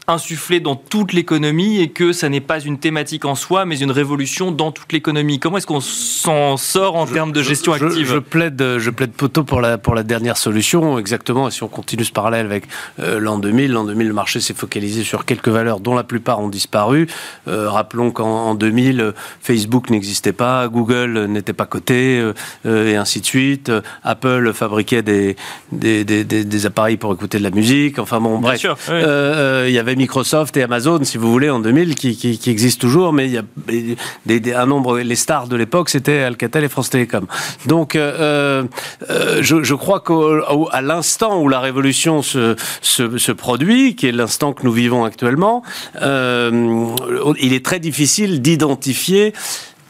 insufflé 0.08 0.60
dans 0.60 0.76
toute 0.76 1.14
l'économie 1.14 1.80
et 1.80 1.90
que 1.90 2.12
ça 2.12 2.28
n'est 2.28 2.42
pas 2.42 2.60
une 2.60 2.80
thématique 2.80 3.26
en 3.26 3.36
soi, 3.36 3.66
mais 3.66 3.80
une 3.80 3.92
révolution 3.92 4.52
dans 4.52 4.72
toute 4.72 4.92
l'économie. 4.94 5.40
Comment 5.40 5.58
est-ce 5.58 5.68
qu'on 5.68 5.80
s'en 5.80 6.58
sort 6.58 6.96
en 6.96 7.06
termes 7.06 7.32
de 7.32 7.42
gestion 7.42 7.74
active 7.74 8.08
je, 8.08 8.18
plaide, 8.18 8.78
je 8.78 8.90
plaide 8.90 9.12
poteau 9.12 9.44
pour 9.44 9.62
la, 9.62 9.78
pour 9.78 9.94
la 9.94 10.04
dernière 10.04 10.38
solution, 10.38 10.98
exactement. 10.98 11.48
Et 11.48 11.52
si 11.52 11.64
on 11.64 11.68
continue 11.68 12.04
ce 12.04 12.12
parallèle 12.12 12.46
avec 12.46 12.66
euh, 13.00 13.20
l'an 13.20 13.38
2000, 13.38 13.72
l'an 13.72 13.84
2000, 13.84 14.08
le 14.08 14.14
marché 14.14 14.40
s'est 14.40 14.54
focalisé 14.54 15.04
sur 15.04 15.26
quelques 15.26 15.50
valeurs 15.50 15.80
dont 15.80 15.94
la 15.94 16.04
plupart 16.04 16.40
ont 16.40 16.50
disparu. 16.50 17.08
Euh, 17.48 17.70
rappelons 17.70 18.12
qu'en 18.12 18.56
2000, 18.56 19.14
Facebook 19.42 19.90
n'existait 19.90 20.34
pas, 20.34 20.68
Google 20.68 21.26
n'était 21.26 21.54
pas 21.54 21.66
coté, 21.66 22.20
euh, 22.66 22.88
et 22.92 22.96
ainsi 22.96 23.22
de 23.22 23.26
suite. 23.26 23.72
Apple 24.04 24.52
fabriquait 24.54 25.04
des 25.04 25.36
des, 25.72 26.04
des, 26.04 26.24
des, 26.24 26.66
appareils 26.66 26.98
pour 26.98 27.14
écouter 27.14 27.38
de 27.38 27.44
la 27.44 27.50
musique. 27.52 28.00
Enfin 28.00 28.20
bon, 28.20 28.40
bref. 28.40 28.66
Il 28.90 29.72
y 29.72 29.80
avait 29.80 29.91
Microsoft 29.96 30.58
et 30.58 30.64
Amazon, 30.64 31.04
si 31.04 31.18
vous 31.18 31.32
voulez, 31.32 31.50
en 31.50 31.60
2000, 31.60 31.96
qui, 31.96 32.40
existent 32.48 32.82
toujours, 32.82 33.14
mais 33.14 33.30
il 33.30 33.34
y 34.46 34.52
a 34.54 34.62
un 34.62 34.66
nombre, 34.66 35.00
les 35.00 35.16
stars 35.16 35.48
de 35.48 35.56
l'époque, 35.56 35.90
c'était 35.90 36.20
Alcatel 36.20 36.64
et 36.64 36.70
France 36.70 36.90
Télécom. 36.90 37.26
Donc, 37.66 37.96
euh, 37.96 38.64
euh, 39.10 39.40
je, 39.42 39.74
crois 39.74 40.02
qu'à 40.02 40.82
l'instant 40.82 41.42
où 41.42 41.50
la 41.50 41.60
révolution 41.60 42.22
se 42.22 43.32
produit, 43.32 43.96
qui 43.96 44.08
est 44.08 44.12
l'instant 44.12 44.54
que 44.54 44.64
nous 44.64 44.72
vivons 44.72 45.04
actuellement, 45.04 45.64
euh, 46.02 46.88
il 47.40 47.54
est 47.54 47.66
très 47.66 47.80
difficile 47.80 48.42
d'identifier 48.42 49.34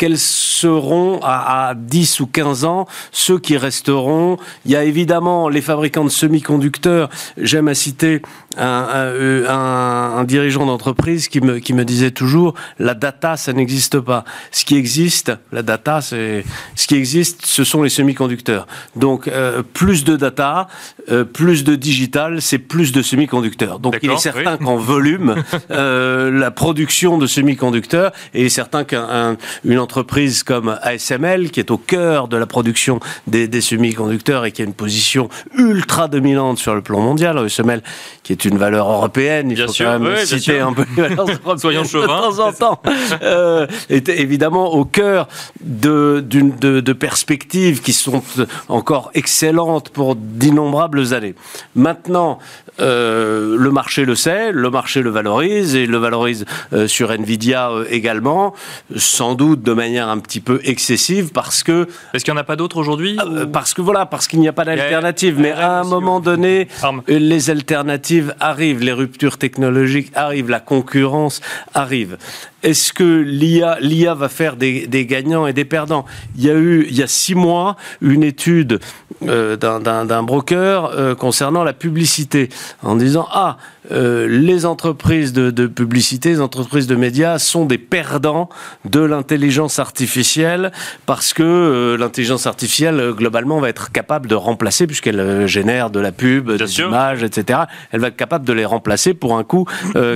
quels 0.01 0.17
seront 0.17 1.19
à, 1.21 1.75
10 1.77 2.21
ou 2.21 2.25
15 2.25 2.65
ans 2.65 2.87
ceux 3.11 3.37
qui 3.37 3.55
resteront 3.55 4.37
Il 4.65 4.71
y 4.71 4.75
a 4.75 4.83
évidemment 4.83 5.47
les 5.47 5.61
fabricants 5.61 6.03
de 6.03 6.09
semi-conducteurs. 6.09 7.07
J'aime 7.37 7.67
à 7.67 7.75
citer 7.75 8.23
un, 8.57 9.45
un, 9.47 10.23
dirigeant 10.23 10.65
d'entreprise 10.65 11.27
qui 11.27 11.39
me, 11.39 11.59
qui 11.59 11.73
me 11.73 11.85
disait 11.85 12.09
toujours 12.09 12.55
la 12.79 12.95
data, 12.95 13.37
ça 13.37 13.53
n'existe 13.53 13.99
pas. 13.99 14.25
Ce 14.49 14.65
qui 14.65 14.75
existe, 14.75 15.33
la 15.51 15.61
data, 15.61 16.01
c'est 16.01 16.45
ce 16.73 16.87
qui 16.87 16.95
existe, 16.95 17.45
ce 17.45 17.63
sont 17.63 17.83
les 17.83 17.89
semi-conducteurs. 17.89 18.65
Donc 18.95 19.27
euh, 19.27 19.61
plus 19.61 20.03
de 20.03 20.15
data, 20.15 20.67
euh, 21.11 21.25
plus 21.25 21.63
de 21.63 21.75
digital, 21.75 22.41
c'est 22.41 22.57
plus 22.57 22.91
de 22.91 23.03
semi-conducteurs. 23.03 23.77
Donc 23.77 23.99
il 24.01 24.09
est 24.09 24.17
certain 24.17 24.57
qu'en 24.57 24.77
volume, 24.77 25.35
euh, 25.69 26.31
la 26.31 26.49
production 26.49 27.19
de 27.19 27.27
semi-conducteurs, 27.27 28.11
et 28.33 28.41
il 28.41 28.45
est 28.47 28.49
certain 28.49 28.83
qu'une 28.83 29.77
entreprise 29.77 29.90
entreprise 29.91 30.43
comme 30.43 30.77
ASML, 30.83 31.51
qui 31.51 31.59
est 31.59 31.69
au 31.69 31.77
cœur 31.77 32.29
de 32.29 32.37
la 32.37 32.45
production 32.45 33.01
des, 33.27 33.49
des 33.49 33.59
semi-conducteurs 33.59 34.45
et 34.45 34.53
qui 34.53 34.61
a 34.61 34.65
une 34.65 34.73
position 34.73 35.27
ultra 35.57 36.07
dominante 36.07 36.59
sur 36.59 36.73
le 36.73 36.81
plan 36.81 37.01
mondial, 37.01 37.37
ASML, 37.37 37.83
qui 38.23 38.31
est 38.31 38.45
une 38.45 38.57
valeur 38.57 38.89
européenne, 38.89 39.51
il 39.51 39.55
bien 39.55 39.67
faut 39.67 39.73
sûr, 39.73 39.87
quand 39.87 39.99
même 39.99 40.13
oui, 40.17 40.25
citer 40.25 40.61
un 40.61 40.71
peu 40.71 40.85
les 40.95 41.09
valeurs 41.09 41.27
Soyons 41.57 41.83
chauvins. 41.83 42.07
de 42.07 42.35
temps 42.37 42.47
en 42.47 42.53
temps, 42.53 42.81
euh, 43.21 43.67
est 43.89 44.07
évidemment 44.07 44.73
au 44.73 44.85
cœur 44.85 45.27
de, 45.59 46.23
de, 46.25 46.79
de 46.79 46.93
perspectives 46.93 47.81
qui 47.81 47.91
sont 47.91 48.23
encore 48.69 49.11
excellentes 49.13 49.89
pour 49.89 50.15
d'innombrables 50.15 51.13
années. 51.13 51.35
Maintenant, 51.75 52.39
euh, 52.79 53.57
le 53.57 53.71
marché 53.71 54.05
le 54.05 54.15
sait, 54.15 54.51
le 54.51 54.69
marché 54.69 55.01
le 55.01 55.09
valorise 55.09 55.75
et 55.75 55.85
le 55.85 55.97
valorise 55.97 56.45
euh, 56.73 56.87
sur 56.87 57.11
Nvidia 57.11 57.69
euh, 57.69 57.85
également, 57.89 58.53
sans 58.95 59.35
doute 59.35 59.61
de 59.61 59.73
manière 59.81 60.09
un 60.09 60.19
petit 60.19 60.41
peu 60.41 60.61
excessive 60.63 61.31
parce 61.33 61.63
que. 61.63 61.87
Est-ce 62.13 62.23
qu'il 62.23 62.33
n'y 62.33 62.39
en 62.39 62.41
a 62.41 62.45
pas 62.45 62.55
d'autres 62.55 62.77
aujourd'hui 62.77 63.17
euh, 63.19 63.45
Parce 63.45 63.73
que 63.73 63.81
voilà, 63.81 64.05
parce 64.05 64.27
qu'il 64.27 64.39
n'y 64.39 64.47
a 64.47 64.53
pas 64.53 64.65
d'alternative. 64.65 65.39
Mais 65.39 65.51
à 65.51 65.79
un 65.79 65.83
moment 65.83 66.19
donné, 66.19 66.67
les 67.07 67.49
alternatives 67.49 68.35
arrivent, 68.39 68.81
les 68.81 68.93
ruptures 68.93 69.37
technologiques 69.37 70.11
arrivent, 70.15 70.49
la 70.49 70.59
concurrence 70.59 71.41
arrive. 71.73 72.17
Est-ce 72.63 72.93
que 72.93 73.03
l'IA, 73.03 73.77
l'IA 73.81 74.13
va 74.13 74.29
faire 74.29 74.55
des, 74.55 74.87
des, 74.87 75.05
gagnants 75.05 75.47
et 75.47 75.53
des 75.53 75.65
perdants? 75.65 76.05
Il 76.37 76.45
y 76.45 76.49
a 76.49 76.53
eu, 76.53 76.85
il 76.89 76.95
y 76.95 77.03
a 77.03 77.07
six 77.07 77.35
mois, 77.35 77.75
une 78.01 78.23
étude 78.23 78.79
euh, 79.27 79.55
d'un 79.55 80.23
broker 80.23 80.85
euh, 80.85 81.13
concernant 81.13 81.63
la 81.63 81.73
publicité, 81.73 82.49
en 82.81 82.95
disant 82.95 83.27
ah 83.31 83.57
euh, 83.91 84.27
les 84.27 84.65
entreprises 84.65 85.31
de, 85.31 85.51
de, 85.51 85.67
publicité, 85.67 86.29
les 86.29 86.41
entreprises 86.41 86.87
de 86.87 86.95
médias 86.95 87.37
sont 87.37 87.65
des 87.65 87.77
perdants 87.77 88.49
de 88.85 88.99
l'intelligence 88.99 89.77
artificielle 89.77 90.71
parce 91.05 91.33
que 91.33 91.95
l'intelligence 91.99 92.47
artificielle 92.47 93.11
globalement 93.15 93.59
va 93.59 93.69
être 93.69 93.91
capable 93.91 94.27
de 94.27 94.35
remplacer 94.35 94.87
puisqu'elle 94.87 95.45
génère 95.47 95.89
de 95.89 95.99
la 95.99 96.11
pub, 96.11 96.51
des 96.51 96.79
images, 96.79 97.23
etc. 97.23 97.59
Elle 97.91 97.99
va 97.99 98.07
être 98.07 98.15
capable 98.15 98.45
de 98.45 98.53
les 98.53 98.65
remplacer 98.65 99.13
pour 99.13 99.37
un 99.37 99.43
coût 99.43 99.65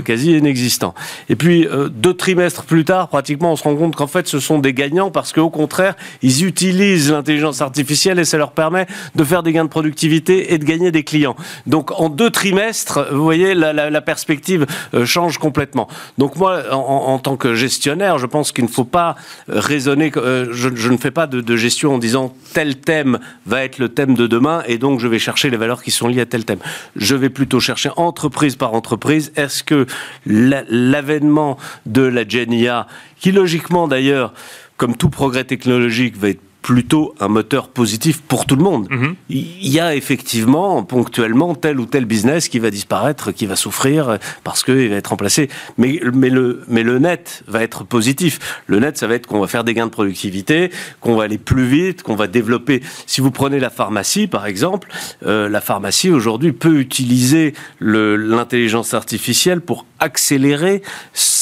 quasi 0.03 0.37
inexistant. 0.37 0.93
Et 1.29 1.35
puis 1.35 1.67
deux 1.91 2.15
trimestres 2.35 2.65
plus 2.65 2.83
tard, 2.83 3.07
pratiquement, 3.07 3.53
on 3.53 3.55
se 3.55 3.63
rend 3.63 3.77
compte 3.77 3.95
qu'en 3.95 4.07
fait, 4.07 4.27
ce 4.27 4.41
sont 4.41 4.59
des 4.59 4.73
gagnants 4.73 5.09
parce 5.09 5.31
qu'au 5.31 5.49
contraire, 5.49 5.95
ils 6.21 6.43
utilisent 6.43 7.09
l'intelligence 7.09 7.61
artificielle 7.61 8.19
et 8.19 8.25
ça 8.25 8.37
leur 8.37 8.51
permet 8.51 8.87
de 9.15 9.23
faire 9.23 9.41
des 9.41 9.53
gains 9.53 9.63
de 9.63 9.69
productivité 9.69 10.53
et 10.53 10.57
de 10.57 10.65
gagner 10.65 10.91
des 10.91 11.03
clients. 11.03 11.37
Donc, 11.65 11.97
en 11.97 12.09
deux 12.09 12.29
trimestres, 12.29 13.07
vous 13.13 13.23
voyez, 13.23 13.53
la, 13.53 13.71
la, 13.71 13.89
la 13.89 14.01
perspective 14.01 14.65
euh, 14.93 15.05
change 15.05 15.37
complètement. 15.37 15.87
Donc, 16.17 16.35
moi, 16.35 16.63
en, 16.71 17.13
en, 17.13 17.19
tant 17.19 17.37
que 17.37 17.55
gestionnaire, 17.55 18.17
je 18.17 18.25
pense 18.25 18.51
qu'il 18.51 18.65
ne 18.65 18.69
faut 18.69 18.83
pas 18.83 19.15
raisonner. 19.47 20.11
Euh, 20.17 20.47
je, 20.51 20.67
je, 20.75 20.89
ne 20.89 20.97
fais 20.97 21.11
pas 21.11 21.27
de, 21.27 21.39
de 21.39 21.55
gestion 21.55 21.93
en 21.93 21.97
disant 21.99 22.33
tel 22.53 22.75
thème 22.75 23.19
va 23.45 23.63
être 23.63 23.79
le 23.79 23.87
thème 23.87 24.13
de 24.13 24.27
demain 24.27 24.61
et 24.67 24.77
donc 24.77 24.99
je 24.99 25.07
vais 25.07 25.19
chercher 25.19 25.49
les 25.49 25.57
valeurs 25.57 25.81
qui 25.81 25.91
sont 25.91 26.09
liées 26.09 26.21
à 26.21 26.25
tel 26.25 26.43
thème. 26.43 26.59
Je 26.97 27.15
vais 27.15 27.29
plutôt 27.29 27.61
chercher 27.61 27.91
entreprise 27.95 28.57
par 28.57 28.73
entreprise. 28.73 29.31
Est-ce 29.37 29.63
que 29.63 29.85
l'avènement 30.25 31.57
de 31.85 32.01
la 32.01 32.24
GENIA, 32.27 32.87
qui 33.19 33.31
logiquement 33.31 33.87
d'ailleurs, 33.87 34.33
comme 34.77 34.95
tout 34.95 35.09
progrès 35.09 35.43
technologique, 35.43 36.17
va 36.17 36.29
être 36.29 36.41
plutôt 36.65 37.13
un 37.19 37.27
moteur 37.27 37.67
positif 37.67 38.23
pour 38.23 38.47
tout 38.47 38.55
le 38.55 38.63
monde. 38.63 38.87
-hmm. 38.89 39.13
Il 39.29 39.71
y 39.71 39.79
a 39.79 39.93
effectivement 39.93 40.83
ponctuellement 40.83 41.53
tel 41.53 41.79
ou 41.79 41.85
tel 41.85 42.05
business 42.05 42.49
qui 42.49 42.57
va 42.57 42.71
disparaître, 42.71 43.31
qui 43.31 43.45
va 43.45 43.55
souffrir 43.55 44.17
parce 44.43 44.63
qu'il 44.63 44.89
va 44.89 44.95
être 44.95 45.09
remplacé. 45.09 45.47
Mais, 45.77 46.01
mais, 46.21 46.31
le, 46.31 46.63
mais 46.67 46.81
le 46.81 46.97
net 46.97 47.43
va 47.47 47.61
être 47.61 47.83
positif. 47.83 48.33
Le 48.65 48.79
net, 48.79 48.97
ça 48.97 49.05
va 49.05 49.13
être 49.13 49.27
qu'on 49.27 49.39
va 49.39 49.45
faire 49.45 49.63
des 49.63 49.75
gains 49.75 49.85
de 49.85 49.91
productivité, 49.99 50.71
qu'on 51.01 51.15
va 51.15 51.25
aller 51.25 51.37
plus 51.37 51.67
vite, 51.77 52.01
qu'on 52.01 52.15
va 52.15 52.27
développer. 52.39 52.81
Si 53.05 53.21
vous 53.21 53.29
prenez 53.29 53.59
la 53.59 53.69
pharmacie, 53.69 54.25
par 54.25 54.47
exemple, 54.47 54.87
euh, 54.91 55.47
la 55.47 55.61
pharmacie 55.61 56.09
aujourd'hui 56.09 56.51
peut 56.51 56.77
utiliser 56.87 57.53
l'intelligence 57.79 58.95
artificielle 58.95 59.61
pour 59.61 59.85
accélérer 59.99 60.81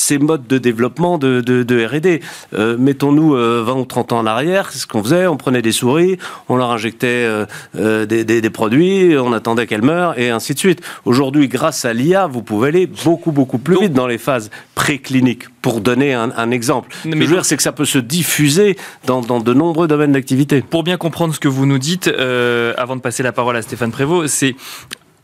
ces 0.04 0.18
modes 0.18 0.48
de 0.48 0.58
développement 0.58 1.18
de, 1.18 1.42
de, 1.42 1.64
de 1.64 1.86
R&D. 1.86 2.22
Euh, 2.54 2.76
Mettons-nous 2.78 3.36
euh, 3.36 3.64
20 3.66 3.74
ou 3.74 3.86
30 3.86 4.12
ans 4.12 4.20
en 4.20 4.26
arrière, 4.26 4.72
c'est 4.72 4.80
ce 4.80 4.88
qu'on 4.88 5.02
faisait, 5.02 5.28
on 5.28 5.38
prenait 5.38 5.62
des 5.62 5.72
souris, 5.72 6.18
on 6.50 6.58
leur 6.58 6.72
injectait 6.72 7.08
euh, 7.08 7.46
euh, 7.78 8.06
des, 8.06 8.26
des, 8.26 8.42
des, 8.42 8.50
produits, 8.50 9.18
on 9.18 9.32
attendait 9.32 9.66
qu'elles 9.66 9.82
meurent, 9.82 10.20
et 10.20 10.30
ainsi 10.30 10.54
de 10.54 10.60
suite. 10.60 10.82
Aujourd'hui, 11.06 11.48
grâce 11.48 11.86
à 11.86 11.94
l'IA, 11.94 12.28
vous 12.28 12.42
pouvez 12.42 12.68
aller 12.68 12.88
beaucoup, 13.06 13.32
beaucoup 13.32 13.58
plus 13.58 13.80
vite 13.80 13.94
dans 13.94 14.08
les 14.08 14.18
phases 14.18 14.52
précliniques. 14.76 15.46
Pour 15.64 15.80
donner 15.80 16.14
un, 16.14 16.30
un 16.36 16.52
exemple, 16.52 16.90
Mais 17.06 17.12
ce 17.12 17.16
que 17.16 17.24
je 17.24 17.30
veux 17.30 17.36
dire, 17.38 17.46
c'est 17.46 17.56
que 17.56 17.64
ça 17.64 17.72
peut 17.72 17.86
se 17.86 17.98
diffuser 17.98 18.76
dans, 19.06 19.22
dans 19.22 19.40
de 19.40 19.54
nombreux 19.54 19.88
domaines 19.88 20.12
d'activité. 20.12 20.62
Pour 20.62 20.84
bien 20.84 20.98
comprendre 20.98 21.34
ce 21.34 21.40
que 21.40 21.48
vous 21.48 21.66
nous 21.66 21.80
dites, 21.80 22.10
euh, 22.10 22.74
avant 22.78 22.98
de 22.98 23.02
passer 23.02 23.24
la 23.24 23.32
parole 23.32 23.56
à 23.56 23.62
Stéphane 23.62 23.92
Prévost, 23.92 24.28
c'est 24.28 24.56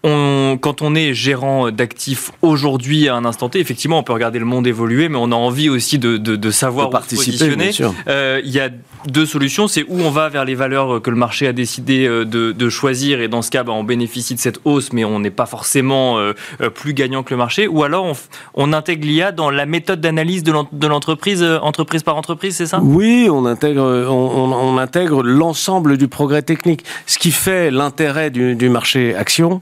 on, 0.03 0.57
quand 0.59 0.81
on 0.81 0.95
est 0.95 1.13
gérant 1.13 1.71
d'actifs 1.71 2.31
aujourd'hui 2.41 3.09
à 3.09 3.15
un 3.15 3.25
instant 3.25 3.49
T, 3.49 3.59
effectivement, 3.59 3.99
on 3.99 4.03
peut 4.03 4.13
regarder 4.13 4.39
le 4.39 4.45
monde 4.45 4.65
évoluer, 4.67 5.09
mais 5.09 5.17
on 5.19 5.31
a 5.31 5.35
envie 5.35 5.69
aussi 5.69 5.99
de, 5.99 6.17
de, 6.17 6.35
de 6.35 6.51
savoir 6.51 6.88
de 6.88 6.91
participer. 6.91 7.53
Il 7.77 7.91
euh, 8.07 8.41
y 8.43 8.59
a 8.59 8.69
deux 9.07 9.25
solutions. 9.25 9.67
C'est 9.67 9.83
où 9.83 9.99
on 9.99 10.09
va 10.09 10.29
vers 10.29 10.45
les 10.45 10.55
valeurs 10.55 11.01
que 11.01 11.09
le 11.09 11.15
marché 11.15 11.47
a 11.47 11.53
décidé 11.53 12.07
de, 12.07 12.51
de 12.51 12.69
choisir, 12.69 13.21
et 13.21 13.27
dans 13.27 13.41
ce 13.41 13.51
cas, 13.51 13.63
bah, 13.63 13.73
on 13.73 13.83
bénéficie 13.83 14.35
de 14.35 14.39
cette 14.39 14.59
hausse, 14.65 14.93
mais 14.93 15.03
on 15.03 15.19
n'est 15.19 15.31
pas 15.31 15.45
forcément 15.45 16.17
euh, 16.17 16.33
plus 16.73 16.93
gagnant 16.93 17.23
que 17.23 17.33
le 17.33 17.38
marché. 17.38 17.67
Ou 17.67 17.83
alors, 17.83 18.05
on, 18.05 18.13
on 18.53 18.73
intègre 18.73 19.05
l'IA 19.05 19.31
dans 19.31 19.49
la 19.49 19.65
méthode 19.65 20.01
d'analyse 20.01 20.43
de 20.43 20.88
l'entreprise, 20.88 21.43
entreprise 21.43 22.03
par 22.03 22.15
entreprise, 22.15 22.55
c'est 22.55 22.65
ça? 22.65 22.79
Oui, 22.81 23.27
on 23.31 23.45
intègre, 23.45 23.81
on, 23.81 24.12
on, 24.12 24.53
on 24.53 24.77
intègre 24.77 25.23
l'ensemble 25.23 25.97
du 25.97 26.07
progrès 26.07 26.41
technique. 26.41 26.83
Ce 27.05 27.17
qui 27.17 27.31
fait 27.31 27.71
l'intérêt 27.71 28.29
du, 28.29 28.55
du 28.55 28.69
marché 28.69 29.15
action, 29.15 29.62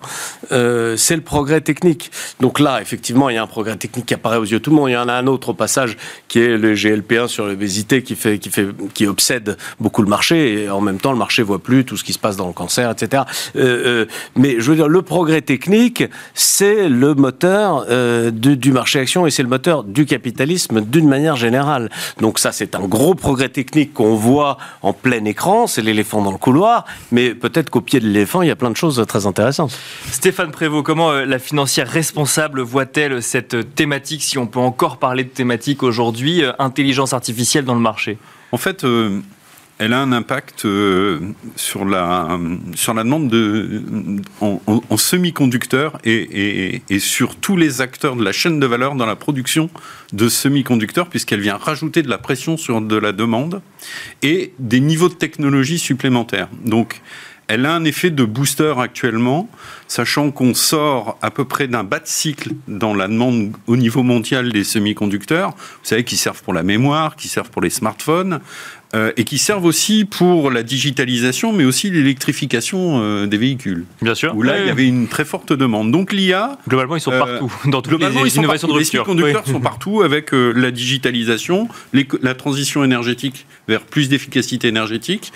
euh, 0.52 0.96
c'est 0.98 1.16
le 1.16 1.22
progrès 1.22 1.62
technique. 1.62 2.12
Donc 2.40 2.60
là, 2.60 2.82
effectivement, 2.82 3.30
il 3.30 3.36
y 3.36 3.38
a 3.38 3.44
un 3.44 3.48
progrès 3.48 3.76
technique 3.76 4.06
qui 4.06 4.13
apparaît 4.13 4.38
aux 4.38 4.46
yeux 4.46 4.60
de 4.60 4.63
tout 4.63 4.70
le 4.70 4.76
monde. 4.76 4.90
Il 4.90 4.94
y 4.94 4.98
en 4.98 5.10
a 5.10 5.13
un 5.13 5.28
autre 5.28 5.50
au 5.50 5.54
passage 5.54 5.98
qui 6.28 6.40
est 6.40 6.58
le 6.58 6.74
GLP1 6.74 7.28
sur 7.28 7.46
l'obésité 7.46 8.04
qui 8.04 8.16
fait, 8.16 8.40
qui 8.40 8.50
fait, 8.50 8.68
qui 8.94 9.08
obsède 9.08 9.58
beaucoup 9.80 10.02
le 10.02 10.10
marché 10.10 10.63
et 10.63 10.70
en 10.70 10.82
même 10.82 11.00
temps, 11.00 11.12
le 11.12 11.18
marché 11.18 11.44
voit 11.44 11.60
plus 11.60 11.86
tout 11.86 11.98
ce 11.98 12.04
qui 12.04 12.13
se 12.13 12.20
passe 12.20 12.38
dans 12.38 12.48
le 12.48 12.54
cancer, 12.54 12.90
etc. 12.92 13.24
Euh, 13.56 14.04
euh, 14.04 14.06
mais 14.36 14.56
je 14.60 14.70
veux 14.70 14.76
dire, 14.76 14.88
le 14.88 15.02
progrès 15.02 15.42
technique, 15.42 16.04
c'est 16.34 16.90
le 16.90 17.13
moteur 17.13 17.86
du, 18.32 18.72
marché 18.72 19.00
action 19.00 19.26
et 19.26 19.32
c'est 19.32 19.44
le 19.44 19.50
moteur 19.50 19.84
du 19.84 20.06
capitalisme 20.06 20.82
d'une 20.82 21.08
manière 21.08 21.36
générale. 21.36 21.90
Donc 22.20 22.40
ça, 22.40 22.52
c'est 22.52 22.76
un 22.76 22.86
gros 22.88 23.16
progrès 23.16 23.50
technique 23.50 23.94
qu'on 23.94 24.16
voit 24.16 24.58
en 24.82 24.94
plein 24.94 25.24
écran. 25.26 25.68
C'est 25.68 25.82
l'éléphant 25.82 26.22
dans 26.22 26.32
le 26.32 26.38
couloir, 26.38 26.86
mais 27.12 27.34
peut-être 27.34 27.70
qu'au 27.70 27.82
pied 27.82 28.00
de 28.00 28.06
l'éléphant, 28.06 28.42
il 28.42 28.48
y 28.48 28.52
a 28.52 28.56
plein 28.56 28.70
de 28.70 28.76
choses 28.76 29.04
très 29.08 29.26
intéressantes. 29.26 29.78
Stéphane 30.18 30.50
Prévost, 30.50 30.84
comment 30.84 31.12
euh, 31.12 31.26
la 31.26 31.38
financière 31.38 31.88
responsable 31.88 32.62
voit-elle 32.62 33.22
cette 33.22 33.76
thématique, 33.76 34.24
si 34.24 34.40
on 34.40 34.48
peut 34.48 34.58
encore 34.58 34.98
parler 34.98 35.24
de 35.24 35.30
thématique 35.30 35.84
aujourd'hui, 35.84 36.44
euh, 36.44 36.54
intelligence 36.58 37.14
artificielle 37.14 37.66
dans 37.66 37.76
le 37.76 37.82
marché? 37.82 38.18
En 38.52 38.58
fait, 38.58 38.84
euh, 38.84 39.20
elle 39.78 39.94
a 39.94 40.00
un 40.00 40.12
impact 40.12 40.66
sur, 41.56 41.86
la, 41.86 42.40
sur 42.74 42.96
la 42.96 43.04
demande 43.04 43.30
de, 43.30 43.84
en 44.42 44.98
semi-conducteurs 44.98 46.00
et, 46.04 46.16
et, 46.16 46.82
et, 46.90 46.98
sur 46.98 47.36
tous 47.36 47.56
les 47.56 47.82
acteurs 47.82 48.16
de 48.16 48.24
la 48.24 48.32
chaîne 48.32 48.60
de 48.60 48.66
valeur 48.66 48.96
dans 48.96 49.06
la 49.06 49.16
production 49.16 49.70
de 50.14 50.30
semi-conducteurs, 50.30 51.10
puisqu'elle 51.10 51.42
vient 51.42 51.58
rajouter 51.58 52.02
de 52.02 52.10
la 52.10 52.18
pression 52.18 52.58
sur 52.58 52.82
de 52.82 52.96
la 52.96 53.12
demande 53.12 53.62
et 54.24 54.52
des 54.58 54.80
niveaux 54.80 55.10
de 55.10 55.14
technologie 55.14 55.78
supplémentaires. 55.78 56.50
Donc, 56.66 57.04
elle 57.48 57.66
a 57.66 57.74
un 57.74 57.86
effet 57.86 58.10
de 58.10 58.24
booster 58.24 58.74
actuellement, 58.78 59.50
sachant 59.88 60.32
qu'on 60.32 60.54
sort 60.54 61.18
à 61.22 61.32
peu 61.32 61.46
près 61.46 61.68
d'un 61.68 61.84
bas 61.84 62.00
de 62.00 62.08
cycle 62.08 62.52
dans 62.68 62.94
la 62.94 63.08
demande 63.08 63.54
au 63.68 63.78
niveau 63.78 64.04
mondial 64.04 64.52
des 64.52 64.64
semi-conducteurs, 64.66 65.52
vous 65.52 65.84
savez, 65.84 66.04
qui 66.04 66.18
servent 66.18 66.44
pour 66.44 66.54
la 66.54 66.64
mémoire, 66.64 67.16
qui 67.16 67.30
servent 67.30 67.50
pour 67.50 67.62
les 67.62 67.70
smartphones, 67.70 68.42
euh, 68.96 69.12
et 69.18 69.24
qui 69.24 69.38
servent 69.38 69.66
aussi 69.66 70.06
pour 70.06 70.52
la 70.52 70.64
digitalisation, 70.64 71.54
mais 71.54 71.64
aussi 71.64 71.90
l'électrification 71.90 73.02
euh, 73.02 73.28
des 73.28 73.38
véhicules. 73.38 73.86
Bien 74.02 74.16
sûr. 74.16 74.36
Où 74.36 74.44
là, 74.44 74.54
oui, 74.54 74.60
il 74.64 74.68
y 74.68 74.70
avait 74.70 74.88
une 74.88 75.08
très 75.08 75.26
forte 75.26 75.54
demande. 75.54 75.92
Donc 75.92 76.14
l'IA... 76.14 76.58
Globalement, 76.68 76.96
ils 76.96 77.02
sont 77.02 77.12
euh, 77.12 77.20
partout, 77.20 77.54
dans 77.66 77.82
toutes 77.82 77.92
globalement, 77.92 78.24
les 78.24 78.34
ils 78.34 78.38
innovations 78.38 78.68
partout. 78.68 78.80
de 78.80 78.84
rupture. 78.84 79.04
Les 79.04 79.06
conducteurs 79.06 79.44
oui. 79.46 79.54
sont 79.54 79.62
partout 79.62 80.02
avec 80.02 80.32
la 80.32 80.72
digitalisation, 80.72 81.70
les, 81.94 82.08
la 82.22 82.34
transition 82.34 82.84
énergétique 82.84 83.46
vers 83.68 83.82
plus 83.82 84.10
d'efficacité 84.10 84.68
énergétique, 84.68 85.32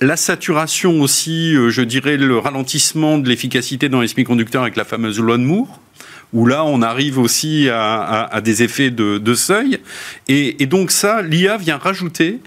la 0.00 0.16
saturation 0.16 1.00
aussi, 1.00 1.54
euh, 1.54 1.70
je 1.70 1.82
dirais, 1.82 2.16
le 2.16 2.38
ralentissement 2.38 3.18
de 3.18 3.28
l'efficacité 3.28 3.88
dans 3.88 4.00
les 4.00 4.08
semi-conducteurs 4.08 4.62
avec 4.62 4.76
la 4.76 4.84
fameuse 4.84 5.18
loi 5.18 5.36
de 5.36 5.42
Moore 5.42 5.80
où 6.32 6.46
là 6.46 6.64
on 6.64 6.80
arrive 6.80 7.18
aussi 7.18 7.68
à, 7.68 8.40
des 8.44 8.62
effets 8.62 8.90
de, 8.90 9.18
de 9.18 9.34
seuil. 9.34 9.80
Et, 10.28 10.62
et, 10.62 10.66
donc 10.66 10.92
ça, 10.92 11.22
l'IA 11.22 11.56
vient 11.56 11.76
rajouter 11.76 12.38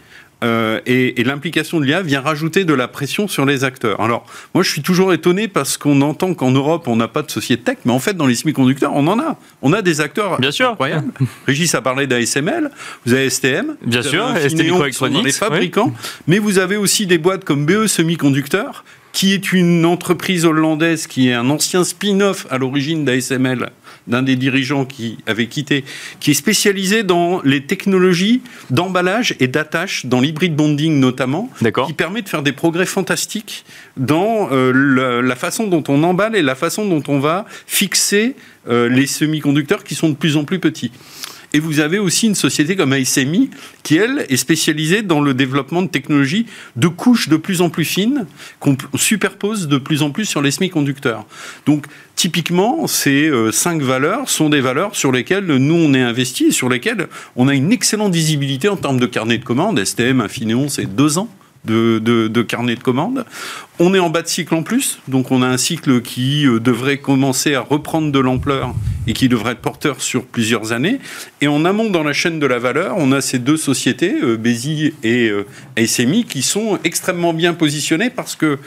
euh, 0.44 0.80
et, 0.86 1.20
et 1.20 1.24
l'implication 1.24 1.80
de 1.80 1.86
l'IA 1.86 2.02
vient 2.02 2.22
rajouter 2.22 2.66
de 2.66 2.74
la 2.74 2.88
pression 2.88 3.28
sur 3.28 3.46
les 3.46 3.64
acteurs. 3.64 4.02
Alors, 4.02 4.26
moi, 4.54 4.64
je 4.64 4.70
suis 4.70 4.82
toujours 4.82 5.14
étonné 5.14 5.48
parce 5.48 5.78
qu'on 5.78 6.02
entend 6.02 6.34
qu'en 6.34 6.52
Europe, 6.52 6.88
on 6.88 6.96
n'a 6.96 7.08
pas 7.08 7.22
de 7.22 7.32
société 7.32 7.64
tech, 7.64 7.78
mais 7.86 7.92
en 7.94 8.00
fait, 8.00 8.14
dans 8.16 8.28
les 8.28 8.36
semi-conducteurs, 8.36 8.92
on 8.94 9.08
en 9.08 9.20
a. 9.20 9.38
On 9.62 9.74
a 9.74 9.82
des 9.82 10.02
acteurs 10.02 10.40
Bien 10.40 10.52
sûr. 10.52 10.72
incroyables. 10.72 11.12
Régis 11.48 11.74
a 11.76 11.82
parlé 11.82 12.08
d'ASML, 12.08 12.72
vous 13.06 13.14
avez 13.14 13.30
STM, 13.30 13.76
Bien 13.86 14.02
vous 14.02 14.08
sûr, 14.10 14.26
avez 14.26 14.50
ST 14.50 14.58
les 15.24 15.32
fabricants, 15.32 15.88
oui. 15.88 16.10
mais 16.28 16.40
vous 16.40 16.60
avez 16.60 16.76
aussi 16.78 17.08
des 17.08 17.18
boîtes 17.18 17.46
comme 17.46 17.66
BE 17.66 17.88
Semi-conducteurs, 17.88 18.84
qui 19.14 19.34
est 19.34 19.54
une 19.54 19.86
entreprise 19.86 20.44
hollandaise 20.46 21.08
qui 21.08 21.30
est 21.30 21.34
un 21.34 21.50
ancien 21.50 21.84
spin-off 21.84 22.48
à 22.50 22.58
l'origine 22.58 23.06
d'ASML 23.06 23.70
d'un 24.08 24.24
des 24.24 24.36
dirigeants 24.36 24.86
qui 24.86 25.18
avait 25.28 25.48
quitté, 25.48 25.84
qui 26.20 26.32
est 26.32 26.36
spécialisé 26.36 27.04
dans 27.04 27.42
les 27.44 27.64
technologies 27.64 28.42
d'emballage 28.70 29.36
et 29.40 29.48
d'attache, 29.48 30.06
dans 30.06 30.20
l'hybrid 30.20 30.56
bonding 30.56 31.00
notamment, 31.00 31.50
qui 31.88 31.94
permet 31.94 32.22
de 32.22 32.30
faire 32.30 32.44
des 32.44 32.52
progrès 32.52 32.86
fantastiques 32.86 33.66
dans 33.98 34.50
euh, 34.52 35.22
la 35.22 35.36
façon 35.36 35.68
dont 35.68 35.84
on 35.88 36.04
emballe 36.04 36.36
et 36.36 36.42
la 36.42 36.56
façon 36.56 36.86
dont 36.86 37.04
on 37.08 37.20
va 37.20 37.46
fixer 37.68 38.36
euh, 38.68 38.90
les 38.90 39.08
semi-conducteurs 39.08 39.84
qui 39.84 39.96
sont 39.96 40.10
de 40.10 40.16
plus 40.16 40.38
en 40.38 40.46
plus 40.46 40.60
petits. 40.60 40.92
Et 41.56 41.60
vous 41.60 41.80
avez 41.80 42.00
aussi 42.00 42.26
une 42.26 42.36
société 42.36 42.76
comme 42.76 42.94
ASMI 42.94 43.52
qui, 43.84 43.98
elle, 43.98 44.26
est 44.28 44.38
spécialisée 44.38 45.04
dans 45.04 45.22
le 45.22 45.36
développement 45.36 45.84
de 45.84 45.88
technologies 45.88 46.48
de 46.76 46.88
couches 46.88 47.30
de 47.30 47.38
plus 47.38 47.62
en 47.62 47.70
plus 47.70 47.86
fines 47.86 48.26
qu'on 48.60 48.76
superpose 48.96 49.68
de 49.68 49.78
plus 49.78 50.02
en 50.02 50.10
plus 50.10 50.26
sur 50.26 50.42
les 50.42 50.50
semi-conducteurs. 50.50 51.26
Donc, 51.68 51.86
typiquement, 52.16 52.88
ces 52.88 53.30
euh, 53.30 53.52
cinq 53.52 53.84
valeurs 53.84 54.30
sont 54.30 54.50
des 54.50 54.62
valeurs 54.62 54.96
sur 54.96 55.12
lesquelles 55.12 55.46
nous, 55.46 55.76
on 55.76 55.94
est 55.94 56.02
investi 56.02 56.46
et 56.46 56.52
sur 56.52 56.70
lesquelles 56.70 57.08
on 57.36 57.48
a 57.48 57.54
une 57.54 57.72
excellente 57.72 58.16
visibilité 58.16 58.68
en 58.68 58.76
termes 58.76 59.00
de 59.00 59.06
carnet 59.06 59.38
de 59.38 59.46
commandes. 59.46 59.84
STM, 59.84 60.22
Infineon, 60.22 60.70
c'est 60.70 60.88
deux 60.96 61.20
ans 61.20 61.30
de, 61.66 62.42
carnet 62.42 62.76
de 62.76 62.82
commandes. 62.82 63.26
On 63.80 63.94
est 63.94 64.00
en 64.00 64.10
bas 64.10 64.22
de 64.22 64.28
cycle 64.28 64.54
en 64.54 64.64
plus, 64.64 65.00
donc 65.08 65.32
on 65.32 65.42
a 65.42 65.48
un 65.48 65.58
cycle 65.58 66.02
qui 66.02 66.46
euh, 66.46 66.60
devrait 66.60 66.98
commencer 66.98 67.56
à 67.56 67.62
reprendre 67.62 68.12
de 68.12 68.20
l'ampleur 68.20 68.74
et 69.08 69.14
qui 69.14 69.30
devrait 69.30 69.54
être 69.54 69.62
porteur 69.62 70.02
sur 70.02 70.26
plusieurs 70.26 70.72
années. 70.72 71.00
Et 71.42 71.48
en 71.48 71.66
amont 71.66 71.90
dans 71.90 72.04
la 72.04 72.14
chaîne 72.14 72.40
de 72.40 72.46
la 72.46 72.60
valeur, 72.60 72.96
on 72.98 73.12
a 73.12 73.22
ces 73.22 73.40
deux 73.40 73.58
sociétés, 73.58 74.16
euh, 74.22 74.38
Bézi 74.38 74.94
et 75.04 75.30
euh, 75.30 75.46
SMI, 75.84 76.26
qui 76.26 76.44
sont 76.44 76.80
extrêmement 76.84 77.34
bien 77.34 77.54
positionnées 77.54 78.10
parce 78.10 78.36
que 78.36 78.60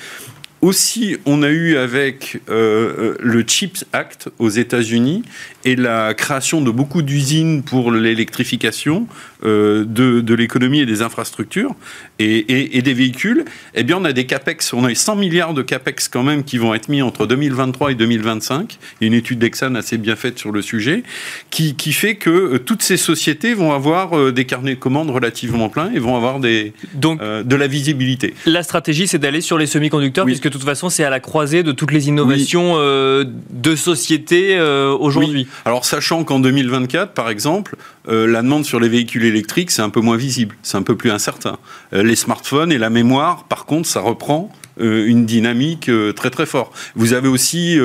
aussi, 0.62 1.18
on 1.26 1.42
a 1.42 1.50
eu 1.50 1.76
avec 1.76 2.40
le 2.48 3.44
Chips 3.46 3.84
Act 3.92 4.30
aux 4.38 4.48
États-Unis 4.48 5.22
et 5.66 5.74
la 5.74 6.14
création 6.14 6.60
de 6.60 6.70
beaucoup 6.70 7.02
d'usines 7.02 7.64
pour 7.64 7.90
l'électrification 7.90 9.08
euh, 9.44 9.84
de, 9.84 10.20
de 10.20 10.34
l'économie 10.34 10.78
et 10.78 10.86
des 10.86 11.02
infrastructures 11.02 11.74
et, 12.20 12.78
et, 12.78 12.82
des 12.82 12.94
véhicules, 12.94 13.44
eh 13.74 13.82
bien, 13.82 13.98
on 13.98 14.04
a 14.04 14.12
des 14.12 14.26
capex, 14.26 14.72
on 14.72 14.84
a 14.84 14.94
100 14.94 15.16
milliards 15.16 15.54
de 15.54 15.62
capex 15.62 16.08
quand 16.08 16.22
même 16.22 16.44
qui 16.44 16.56
vont 16.56 16.72
être 16.72 16.88
mis 16.88 17.02
entre 17.02 17.26
2023 17.26 17.90
et 17.90 17.94
2025. 17.96 18.78
Il 19.00 19.04
y 19.04 19.06
a 19.06 19.08
une 19.08 19.18
étude 19.18 19.40
d'Exxon 19.40 19.74
assez 19.74 19.98
bien 19.98 20.14
faite 20.14 20.38
sur 20.38 20.52
le 20.52 20.62
sujet 20.62 21.02
qui, 21.50 21.74
qui 21.74 21.92
fait 21.92 22.14
que 22.14 22.30
euh, 22.30 22.58
toutes 22.58 22.82
ces 22.82 22.96
sociétés 22.96 23.52
vont 23.52 23.72
avoir 23.72 24.16
euh, 24.16 24.30
des 24.30 24.44
carnets 24.44 24.76
de 24.76 24.80
commandes 24.80 25.10
relativement 25.10 25.68
pleins 25.68 25.90
et 25.92 25.98
vont 25.98 26.16
avoir 26.16 26.38
des, 26.38 26.74
Donc, 26.94 27.20
de 27.20 27.56
la 27.56 27.66
visibilité. 27.66 28.34
La 28.46 28.62
stratégie, 28.62 29.08
c'est 29.08 29.18
d'aller 29.18 29.40
sur 29.40 29.58
les 29.58 29.66
semi-conducteurs, 29.66 30.26
puisque 30.26 30.44
de 30.44 30.50
toute 30.50 30.64
façon, 30.64 30.90
c'est 30.90 31.02
à 31.02 31.10
la 31.10 31.18
croisée 31.18 31.64
de 31.64 31.72
toutes 31.72 31.90
les 31.90 32.06
innovations 32.08 32.76
de 32.78 33.76
société 33.76 34.60
aujourd'hui. 34.60 35.48
Alors, 35.64 35.84
sachant 35.84 36.24
qu'en 36.24 36.38
2024, 36.38 37.12
par 37.12 37.28
exemple, 37.30 37.76
la 38.06 38.42
demande 38.42 38.64
sur 38.64 38.78
les 38.78 38.88
véhicules 38.88 39.24
électrique, 39.24 39.70
c'est 39.70 39.82
un 39.82 39.90
peu 39.90 40.00
moins 40.00 40.16
visible, 40.16 40.56
c'est 40.62 40.76
un 40.76 40.82
peu 40.82 40.96
plus 40.96 41.10
incertain. 41.10 41.58
Euh, 41.92 42.02
les 42.02 42.16
smartphones 42.16 42.72
et 42.72 42.78
la 42.78 42.90
mémoire, 42.90 43.44
par 43.44 43.66
contre, 43.66 43.88
ça 43.88 44.00
reprend 44.00 44.50
euh, 44.80 45.06
une 45.06 45.26
dynamique 45.26 45.88
euh, 45.88 46.12
très 46.12 46.30
très 46.30 46.46
forte. 46.46 46.72
Vous 46.94 47.12
avez 47.12 47.28
aussi 47.28 47.78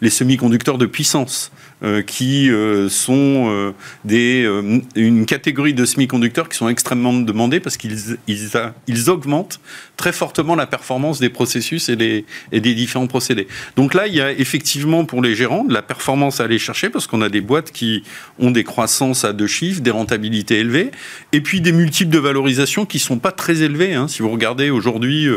les 0.00 0.10
semi-conducteurs 0.10 0.78
de 0.78 0.86
puissance. 0.86 1.50
Euh, 1.84 2.02
qui 2.02 2.50
euh, 2.50 2.88
sont 2.88 3.52
euh, 3.52 3.72
des, 4.04 4.44
une 4.96 5.26
catégorie 5.26 5.74
de 5.74 5.84
semi-conducteurs 5.84 6.48
qui 6.48 6.56
sont 6.56 6.68
extrêmement 6.68 7.12
demandés 7.12 7.60
parce 7.60 7.76
qu'ils 7.76 8.18
ils, 8.26 9.10
augmentent 9.10 9.60
très 9.96 10.10
fortement 10.10 10.56
la 10.56 10.66
performance 10.66 11.20
des 11.20 11.28
processus 11.28 11.88
et, 11.88 11.94
des, 11.94 12.24
et 12.50 12.60
des 12.60 12.74
différents 12.74 13.06
procédés. 13.06 13.46
Donc 13.76 13.94
là, 13.94 14.08
il 14.08 14.14
y 14.16 14.20
a 14.20 14.32
effectivement 14.32 15.04
pour 15.04 15.22
les 15.22 15.36
gérants 15.36 15.62
de 15.62 15.72
la 15.72 15.82
performance 15.82 16.40
à 16.40 16.44
aller 16.44 16.58
chercher 16.58 16.90
parce 16.90 17.06
qu'on 17.06 17.22
a 17.22 17.28
des 17.28 17.40
boîtes 17.40 17.70
qui 17.70 18.02
ont 18.40 18.50
des 18.50 18.64
croissances 18.64 19.24
à 19.24 19.32
deux 19.32 19.46
chiffres, 19.46 19.80
des 19.80 19.92
rentabilités 19.92 20.58
élevées, 20.58 20.90
et 21.30 21.40
puis 21.40 21.60
des 21.60 21.70
multiples 21.70 22.10
de 22.10 22.18
valorisation 22.18 22.86
qui 22.86 22.98
sont 22.98 23.20
pas 23.20 23.30
très 23.30 23.62
élevés. 23.62 23.94
Hein. 23.94 24.08
Si 24.08 24.22
vous 24.22 24.30
regardez 24.30 24.70
aujourd'hui 24.70 25.28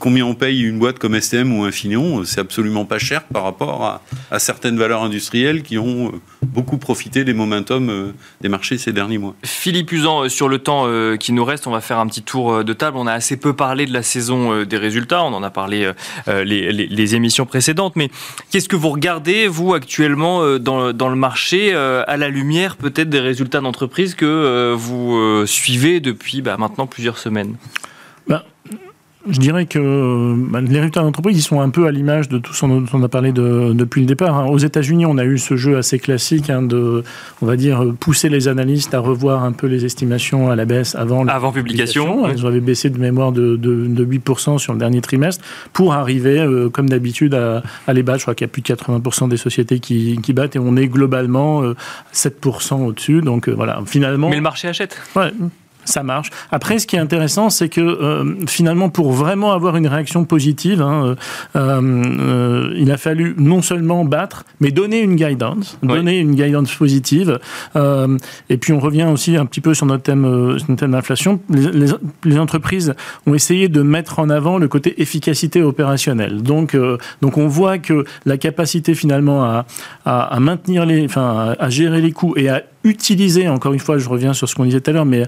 combien 0.00 0.26
on 0.26 0.34
paye 0.34 0.62
une 0.62 0.80
boîte 0.80 0.98
comme 0.98 1.18
STM 1.20 1.56
ou 1.56 1.62
Infineon, 1.62 2.24
c'est 2.24 2.40
absolument 2.40 2.84
pas 2.84 2.98
cher 2.98 3.22
par 3.24 3.44
rapport 3.44 4.02
à 4.30 4.38
certaines 4.40 4.76
valeurs 4.76 5.04
industrielles 5.04 5.62
qui 5.68 5.76
ont 5.76 6.06
euh, 6.06 6.20
beaucoup 6.42 6.78
profité 6.78 7.24
des 7.24 7.34
momentum 7.34 7.90
euh, 7.90 8.12
des 8.40 8.48
marchés 8.48 8.78
ces 8.78 8.94
derniers 8.94 9.18
mois. 9.18 9.34
Philippe 9.44 9.92
Usan, 9.92 10.24
euh, 10.24 10.28
sur 10.30 10.48
le 10.48 10.58
temps 10.58 10.86
qui 11.18 11.32
nous 11.32 11.44
reste, 11.44 11.66
on 11.66 11.70
va 11.70 11.80
faire 11.80 11.98
un 11.98 12.06
petit 12.06 12.22
tour 12.22 12.64
de 12.64 12.72
table. 12.72 12.96
On 12.96 13.06
a 13.06 13.12
assez 13.12 13.36
peu 13.36 13.52
parlé 13.52 13.84
de 13.84 13.92
la 13.92 14.02
saison 14.02 14.64
des 14.64 14.76
résultats, 14.76 15.22
on 15.22 15.34
en 15.34 15.42
a 15.42 15.50
parlé 15.50 15.92
les, 16.26 17.14
émissions 17.14 17.46
précédentes, 17.46 17.96
mais 17.96 18.10
qu'est-ce 18.50 18.68
que 18.68 18.76
vous 18.76 18.90
regardez, 18.90 19.48
vous, 19.48 19.74
actuellement, 19.74 20.58
dans, 20.58 20.92
dans 20.92 21.08
le 21.08 21.16
marché, 21.16 21.74
à 21.74 22.16
la 22.16 22.28
lumière 22.28 22.76
peut-être 22.76 23.08
des 23.08 23.20
résultats 23.20 23.60
d'entreprise 23.60 24.14
que 24.14 24.72
vous 24.74 25.46
suivez 25.46 26.00
depuis 26.00 26.42
bah, 26.42 26.56
maintenant 26.58 26.86
plusieurs 26.86 27.18
semaines? 27.18 27.56
Ben, 28.26 28.42
je 29.30 29.38
dirais 29.38 29.66
que 29.66 30.34
bah, 30.50 30.60
les 30.60 30.78
résultats 30.78 31.02
d'entreprise, 31.02 31.38
ils 31.38 31.42
sont 31.42 31.60
un 31.60 31.70
peu 31.70 31.86
à 31.86 31.90
l'image 31.90 32.28
de 32.28 32.38
tout 32.38 32.54
ce 32.54 32.66
dont 32.66 32.84
on 32.92 33.02
a 33.02 33.08
parlé 33.08 33.32
depuis 33.32 34.00
le 34.00 34.06
départ. 34.06 34.36
Hein. 34.36 34.46
Aux 34.46 34.58
États-Unis, 34.58 35.06
on 35.06 35.18
a 35.18 35.24
eu 35.24 35.38
ce 35.38 35.56
jeu 35.56 35.76
assez 35.76 35.98
classique 35.98 36.50
hein, 36.50 36.62
de, 36.62 37.02
on 37.42 37.46
va 37.46 37.56
dire, 37.56 37.84
pousser 38.00 38.28
les 38.28 38.48
analystes 38.48 38.94
à 38.94 39.00
revoir 39.00 39.44
un 39.44 39.52
peu 39.52 39.66
les 39.66 39.84
estimations 39.84 40.50
à 40.50 40.56
la 40.56 40.64
baisse 40.64 40.94
avant, 40.94 41.26
avant 41.26 41.52
publication. 41.52 42.28
Ils 42.28 42.46
avaient 42.46 42.60
baissé 42.60 42.90
de 42.90 42.98
mémoire 42.98 43.32
de, 43.32 43.56
de, 43.56 44.04
8% 44.04 44.58
sur 44.58 44.72
le 44.72 44.78
dernier 44.78 45.00
trimestre 45.00 45.44
pour 45.72 45.92
arriver, 45.92 46.40
euh, 46.40 46.68
comme 46.68 46.88
d'habitude, 46.88 47.34
à, 47.34 47.62
les 47.92 48.02
battre. 48.02 48.18
Je 48.18 48.24
crois 48.24 48.34
qu'il 48.34 48.46
y 48.46 48.50
a 48.50 48.52
plus 48.52 48.62
de 48.62 48.68
80% 48.68 49.28
des 49.28 49.36
sociétés 49.36 49.80
qui, 49.80 50.18
qui, 50.22 50.32
battent 50.32 50.56
et 50.56 50.58
on 50.58 50.76
est 50.76 50.88
globalement 50.88 51.62
7% 52.12 52.82
euh, 52.82 52.86
au-dessus. 52.86 53.20
Donc 53.20 53.48
euh, 53.48 53.52
voilà, 53.52 53.80
finalement. 53.86 54.30
Mais 54.30 54.36
le 54.36 54.42
marché 54.42 54.68
achète. 54.68 54.98
Ouais 55.14 55.32
ça 55.88 56.02
marche. 56.02 56.30
Après, 56.50 56.78
ce 56.78 56.86
qui 56.86 56.96
est 56.96 56.98
intéressant, 56.98 57.50
c'est 57.50 57.68
que 57.68 57.80
euh, 57.80 58.46
finalement, 58.46 58.90
pour 58.90 59.12
vraiment 59.12 59.52
avoir 59.52 59.76
une 59.76 59.86
réaction 59.86 60.24
positive, 60.24 60.82
hein, 60.82 61.16
euh, 61.56 61.80
euh, 61.80 62.74
il 62.76 62.90
a 62.90 62.96
fallu 62.96 63.34
non 63.38 63.62
seulement 63.62 64.04
battre, 64.04 64.44
mais 64.60 64.70
donner 64.70 65.00
une 65.00 65.16
guidance, 65.16 65.78
donner 65.82 66.18
une 66.18 66.34
guidance 66.34 66.74
positive. 66.74 67.38
et 67.74 68.56
puis, 68.58 68.72
on 68.72 68.78
revient 68.78 69.08
aussi 69.12 69.36
un 69.36 69.46
petit 69.46 69.60
peu 69.60 69.74
sur 69.74 69.86
notre 69.86 70.02
thème, 70.02 70.58
thème 70.76 70.92
d'inflation. 70.92 71.40
Les, 71.50 71.88
les, 72.24 72.38
entreprises 72.38 72.94
ont 73.26 73.34
essayé 73.34 73.68
de 73.68 73.82
mettre 73.82 74.20
en 74.20 74.30
avant 74.30 74.58
le 74.58 74.68
côté 74.68 75.00
efficacité 75.02 75.62
opérationnelle. 75.62 76.42
Donc, 76.42 76.76
donc 77.20 77.36
on 77.36 77.48
voit 77.48 77.78
que 77.78 78.04
la 78.26 78.36
capacité 78.36 78.94
finalement 78.94 79.44
à, 79.44 79.66
à, 80.04 80.20
à 80.20 80.40
maintenir 80.40 80.86
les, 80.86 81.04
enfin, 81.04 81.54
à 81.58 81.70
gérer 81.70 82.00
les 82.00 82.12
coûts 82.12 82.34
et 82.36 82.48
à 82.48 82.62
utiliser, 82.88 83.48
encore 83.48 83.72
une 83.72 83.80
fois, 83.80 83.98
je 83.98 84.08
reviens 84.08 84.32
sur 84.32 84.48
ce 84.48 84.54
qu'on 84.54 84.64
disait 84.64 84.80
tout 84.80 84.90
à 84.90 84.94
l'heure, 84.94 85.04
mais 85.04 85.24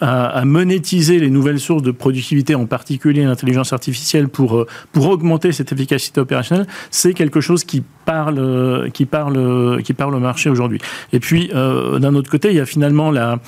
à, 0.00 0.44
monétiser 0.44 1.18
les 1.18 1.30
nouvelles 1.30 1.60
sources 1.60 1.82
de 1.82 1.90
productivité, 1.90 2.54
en 2.54 2.66
particulier 2.66 3.24
l'intelligence 3.24 3.72
artificielle, 3.72 4.28
pour, 4.28 4.56
euh, 4.56 4.66
pour 4.92 5.08
augmenter 5.08 5.52
cette 5.52 5.72
efficacité 5.72 6.20
opérationnelle, 6.20 6.66
c'est 6.90 7.14
quelque 7.14 7.40
chose 7.40 7.64
qui 7.64 7.82
parle, 8.04 8.90
qui 8.92 9.06
parle, 9.06 9.82
qui 9.82 9.94
parle 9.94 10.14
au 10.14 10.20
marché 10.20 10.50
aujourd'hui. 10.50 10.80
Et 11.12 11.20
puis, 11.20 11.50
euh, 11.54 11.98
d'un 11.98 12.14
autre 12.14 12.30
côté, 12.30 12.50
il 12.50 12.56
y 12.56 12.60
a 12.60 12.66
finalement 12.66 13.10
la 13.10 13.38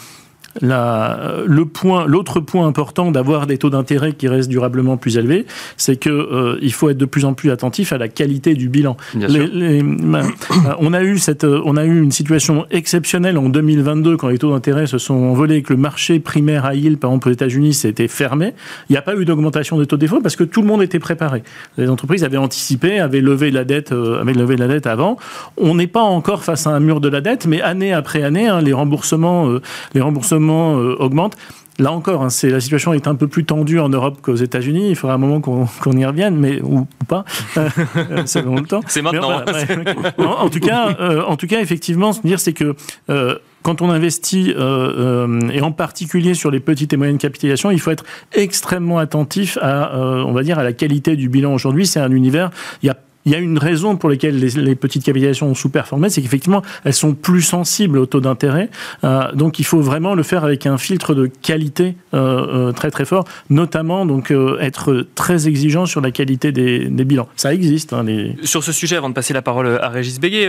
la, 0.61 1.35
le 1.47 1.65
point, 1.67 2.07
l'autre 2.07 2.41
point 2.41 2.67
important 2.67 3.11
d'avoir 3.11 3.47
des 3.47 3.59
taux 3.59 3.71
d'intérêt 3.71 4.13
qui 4.13 4.29
restent 4.29 4.49
durablement 4.49 4.97
plus 4.97 5.19
élevés, 5.19 5.47
c'est 5.77 5.97
que 5.97 6.11
euh, 6.11 6.59
il 6.63 6.73
faut 6.73 6.91
être 6.91 6.99
de 6.99 7.05
plus 7.05 7.25
en 7.25 7.35
plus 7.35 7.51
attentif 7.51 7.93
à 7.93 7.99
la 7.99 8.09
qualité 8.09 8.55
du 8.55 8.69
bilan. 8.69 8.97
Ben, 9.15 10.29
on 10.79 10.93
a 10.93 11.03
eu 11.03 11.19
cette, 11.19 11.45
on 11.45 11.77
a 11.77 11.85
eu 11.85 12.03
une 12.03 12.13
situation 12.13 12.67
exceptionnelle 12.71 13.39
en 13.39 13.49
2022 13.49 14.17
quand 14.17 14.29
les 14.29 14.39
taux 14.39 14.53
d'intérêt 14.53 14.87
se 14.87 14.99
sont 14.99 15.15
envolés, 15.15 15.63
que 15.63 15.73
le 15.73 15.79
marché 15.79 16.21
primaire 16.21 16.65
à 16.65 16.75
yield, 16.75 16.99
par 16.99 17.11
exemple 17.11 17.29
aux 17.29 17.33
États-Unis, 17.33 17.75
s'était 17.75 18.09
fermé. 18.09 18.55
Il 18.89 18.93
n'y 18.93 18.97
a 18.97 19.03
pas 19.03 19.17
eu 19.17 19.25
d'augmentation 19.25 19.79
des 19.79 19.87
taux 19.87 19.97
de 19.97 20.01
défaut 20.01 20.21
parce 20.21 20.37
que 20.37 20.45
tout 20.45 20.63
le 20.63 20.67
monde 20.67 20.83
était 20.83 20.99
préparé. 20.99 21.43
Les 21.77 21.89
entreprises 21.89 22.25
avaient 22.25 22.37
anticipé, 22.37 23.01
avaient 23.01 23.21
levé 23.21 23.51
la 23.51 23.65
dette, 23.65 23.93
euh, 23.93 24.21
avaient 24.21 24.35
levé 24.35 24.57
la 24.57 24.69
dette 24.69 24.87
avant. 24.87 25.17
On 25.57 25.75
n'est 25.75 25.87
pas 25.87 26.03
encore 26.03 26.45
face 26.45 26.67
à 26.67 26.71
un 26.71 26.81
mur 26.81 27.01
de 27.01 27.09
la 27.09 27.21
dette, 27.21 27.47
mais 27.47 27.61
année 27.61 27.93
après 27.93 28.23
année, 28.23 28.49
hein, 28.49 28.61
les 28.61 28.73
remboursements, 28.73 29.49
euh, 29.49 29.61
les 29.95 30.01
remboursements 30.01 30.46
euh, 30.51 30.97
augmente. 30.99 31.37
Là 31.79 31.93
encore, 31.93 32.23
hein, 32.23 32.31
c'est 32.31 32.49
la 32.49 32.61
situation 32.61 32.95
est 32.95 33.07
un 33.07 33.15
peu 33.15 33.29
plus 33.29 33.45
tendue 33.45 33.81
en 33.81 33.91
Europe 33.91 34.21
qu'aux 34.23 34.37
États-Unis. 34.37 34.89
Il 34.89 34.97
faudra 34.97 35.15
un 35.15 35.19
moment 35.19 35.41
qu'on 35.81 35.93
y 35.93 36.05
revienne, 36.07 36.37
mais 36.37 36.61
ou, 36.63 36.87
pas, 37.07 37.25
selon 38.27 38.57
le 38.57 38.63
temps. 38.63 38.81
C'est 38.87 39.03
maintenant. 39.03 39.43
en, 40.19 40.49
tout 40.49 40.61
cas, 40.61 40.97
euh, 41.01 41.23
en 41.23 41.37
tout 41.37 41.47
cas, 41.47 41.61
effectivement, 41.61 42.13
se 42.13 42.23
dire 42.23 42.41
c'est 42.41 42.55
que 42.55 42.75
euh, 43.11 43.37
quand 43.63 43.83
on 43.83 43.91
investit, 43.91 44.51
et 44.51 45.61
en 45.61 45.73
particulier 45.73 46.35
sur 46.35 46.53
les 46.53 46.61
petites 46.61 46.93
et 46.93 46.97
moyennes 46.97 47.19
capitalisations, 47.19 47.73
il 47.73 47.81
faut 47.81 47.91
être 47.91 48.05
extrêmement 48.33 48.99
attentif 48.99 49.59
à, 49.61 49.99
on 49.99 50.33
va 50.33 50.45
dire, 50.45 50.61
à 50.61 50.63
la 50.63 50.73
qualité 50.73 51.17
du 51.17 51.29
bilan. 51.29 51.53
Aujourd'hui, 51.53 51.85
c'est 51.85 51.99
un 51.99 52.13
univers, 52.13 52.51
il 52.85 52.87
y 52.87 52.91
a 52.91 52.97
il 53.27 53.33
y 53.33 53.35
a 53.35 53.39
une 53.39 53.59
raison 53.59 53.97
pour 53.97 54.09
laquelle 54.09 54.39
les, 54.39 54.75
petites 54.77 55.05
capitalisations 55.05 55.49
ont 55.49 55.55
sous-performé, 55.55 56.09
c'est 56.09 56.23
qu'effectivement, 56.23 56.63
elles 56.85 56.95
sont 56.95 57.13
plus 57.13 57.43
sensibles 57.43 57.99
au 57.99 58.07
taux 58.07 58.21
d'intérêt. 58.21 58.71
Euh, 59.03 59.33
donc, 59.33 59.59
il 59.59 59.65
faut 59.65 59.81
vraiment 59.81 60.15
le 60.15 60.23
faire 60.23 60.45
avec 60.45 60.65
un 60.65 60.79
filtre 60.79 61.13
de 61.13 61.27
qualité 61.27 61.97
euh, 62.15 62.69
euh, 62.69 62.73
très 62.73 62.93
très 62.93 63.05
fort, 63.05 63.25
notamment 63.51 64.07
donc 64.07 64.33
être 64.61 65.07
très 65.17 65.49
exigeant 65.49 65.87
sur 65.87 66.01
la 66.01 66.13
qualité 66.13 66.53
des, 66.53 66.89
bilans. 67.05 67.29
Ça 67.37 67.53
existe. 67.53 67.93
Hein. 67.93 68.05
Sur 68.43 68.63
ce 68.63 68.73
sujet, 68.73 68.97
avant 68.97 69.09
de 69.09 69.15
passer 69.15 69.35
la 69.35 69.43
parole 69.43 69.79
à 69.81 69.89
Régis 69.89 70.21
Béguet, 70.21 70.49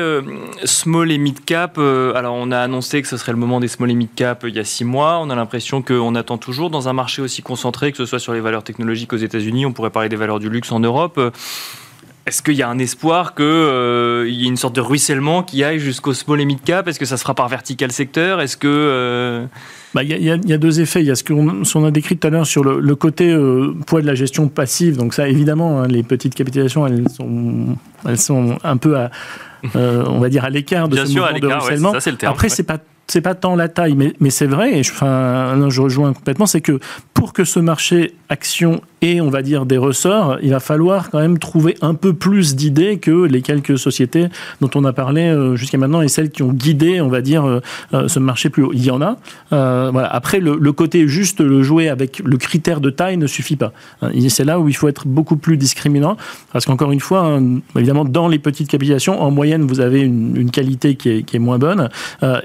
small 0.63 1.11
et 1.11 1.17
mid 1.17 1.43
cap. 1.45 1.79
alors, 1.79 2.35
on 2.35 2.51
a 2.51 2.59
annoncé 2.59 3.01
que 3.01 3.07
ce 3.07 3.17
serait 3.17 3.31
le 3.31 3.39
moment 3.39 3.59
des 3.59 3.67
small 3.67 3.89
et 3.89 3.95
mid 3.95 4.09
cap 4.15 4.45
il 4.47 4.55
y 4.55 4.59
a 4.59 4.63
six 4.63 4.85
mois. 4.85 5.19
On 5.19 5.31
a 5.31 5.35
l'impression 5.35 5.81
qu'on 5.81 6.13
attend 6.13 6.37
toujours 6.37 6.69
dans 6.69 6.87
un 6.87 6.93
marché 6.93 7.23
aussi 7.23 7.41
concentré, 7.41 7.91
que 7.91 7.97
ce 7.97 8.05
soit 8.05 8.19
sur 8.19 8.33
les 8.33 8.39
valeurs 8.39 8.63
technologiques 8.63 9.13
aux 9.13 9.17
États-Unis. 9.17 9.65
On 9.65 9.73
pourrait 9.73 9.89
parler 9.89 10.09
des 10.09 10.15
valeurs 10.15 10.39
du 10.39 10.49
luxe 10.49 10.71
en 10.71 10.79
Europe. 10.79 11.19
Est-ce 12.27 12.41
qu'il 12.41 12.55
y 12.55 12.61
a 12.61 12.67
un 12.67 12.77
espoir 12.77 13.35
qu'il 13.35 13.45
euh, 13.45 14.29
y 14.29 14.43
ait 14.43 14.49
une 14.49 14.57
sorte 14.57 14.75
de 14.75 14.81
ruissellement 14.81 15.43
qui 15.43 15.63
aille 15.63 15.79
jusqu'au 15.79 16.13
small 16.13 16.41
et 16.41 16.45
mid 16.45 16.61
cap? 16.61 16.85
Est-ce 16.89 16.99
que 16.99 17.05
ça 17.05 17.15
sera 17.15 17.33
par 17.33 17.47
vertical 17.47 17.89
secteur? 17.93 18.41
Est-ce 18.41 18.57
que 18.57 18.67
euh, 18.67 19.45
bah, 19.93 20.03
il 20.03 20.21
y, 20.21 20.53
a 20.53 20.57
deux 20.57 20.81
effets. 20.81 20.99
Il 20.99 21.07
y 21.07 21.11
a 21.11 21.15
ce 21.15 21.23
qu'on 21.23 21.85
a 21.85 21.91
décrit 21.91 22.17
tout 22.17 22.27
à 22.27 22.29
l'heure 22.29 22.45
sur 22.45 22.65
le, 22.65 22.95
côté 22.95 23.31
euh, 23.31 23.73
poids 23.85 24.01
de 24.01 24.05
la 24.05 24.13
gestion 24.13 24.49
passive. 24.49 24.97
Donc 24.97 25.13
ça, 25.13 25.29
évidemment, 25.29 25.79
hein, 25.79 25.87
les 25.87 26.03
petites 26.03 26.35
capitalisations, 26.35 26.85
elles 26.85 27.07
sont, 27.09 27.77
elles 28.05 28.19
sont 28.19 28.57
un 28.61 28.75
peu 28.75 28.97
à, 28.97 29.09
on 29.73 30.19
va 30.19 30.27
dire, 30.27 30.43
à 30.43 30.49
l'écart 30.49 30.89
de 30.89 30.97
ce 30.97 31.07
mouvement 31.07 31.39
de 31.39 31.47
ruissellement. 31.47 31.93
Après, 32.23 32.49
c'est 32.49 32.63
pas 32.63 32.79
c'est 33.07 33.21
pas 33.21 33.35
tant 33.35 33.55
la 33.55 33.69
taille, 33.69 33.95
mais, 33.95 34.13
mais 34.19 34.29
c'est 34.29 34.47
vrai, 34.47 34.77
et 34.77 34.83
je, 34.83 34.91
enfin, 34.91 35.69
je 35.69 35.81
rejoins 35.81 36.13
complètement, 36.13 36.45
c'est 36.45 36.61
que 36.61 36.79
pour 37.17 37.33
que 37.33 37.45
ce 37.45 37.59
marché 37.59 38.13
action 38.29 38.79
ait, 39.01 39.21
on 39.21 39.31
va 39.31 39.41
dire, 39.41 39.65
des 39.65 39.79
ressorts, 39.79 40.37
il 40.43 40.51
va 40.51 40.59
falloir 40.59 41.09
quand 41.09 41.19
même 41.19 41.39
trouver 41.39 41.75
un 41.81 41.95
peu 41.95 42.13
plus 42.13 42.55
d'idées 42.55 42.99
que 42.99 43.25
les 43.25 43.41
quelques 43.41 43.79
sociétés 43.79 44.27
dont 44.61 44.69
on 44.75 44.85
a 44.85 44.93
parlé 44.93 45.23
euh, 45.23 45.55
jusqu'à 45.55 45.79
maintenant 45.79 46.03
et 46.03 46.09
celles 46.09 46.29
qui 46.29 46.43
ont 46.43 46.53
guidé, 46.53 47.01
on 47.01 47.07
va 47.07 47.21
dire, 47.21 47.43
euh, 47.43 47.59
euh, 47.95 48.07
ce 48.07 48.19
marché 48.19 48.51
plus 48.51 48.61
haut. 48.61 48.71
Il 48.71 48.85
y 48.85 48.91
en 48.91 49.01
a. 49.01 49.17
Après, 49.51 50.39
le, 50.39 50.71
côté 50.73 51.07
juste 51.07 51.41
le 51.41 51.63
jouer 51.63 51.89
avec 51.89 52.21
le 52.23 52.37
critère 52.37 52.81
de 52.81 52.91
taille 52.91 53.17
ne 53.17 53.25
suffit 53.25 53.55
pas. 53.55 53.73
Hein, 54.03 54.11
c'est 54.29 54.45
là 54.45 54.59
où 54.59 54.69
il 54.69 54.75
faut 54.75 54.87
être 54.87 55.07
beaucoup 55.07 55.37
plus 55.37 55.57
discriminant 55.57 56.17
parce 56.53 56.65
qu'encore 56.65 56.91
une 56.91 56.99
fois, 56.99 57.25
hein, 57.25 57.61
évidemment, 57.75 58.05
dans 58.05 58.27
les 58.27 58.37
petites 58.37 58.67
capitalisations, 58.67 59.19
en 59.19 59.31
moyenne, 59.31 59.63
vous 59.63 59.79
avez 59.79 60.01
une, 60.01 60.51
qualité 60.51 60.93
qui 60.93 61.09
est, 61.09 61.39
moins 61.39 61.57
bonne 61.57 61.89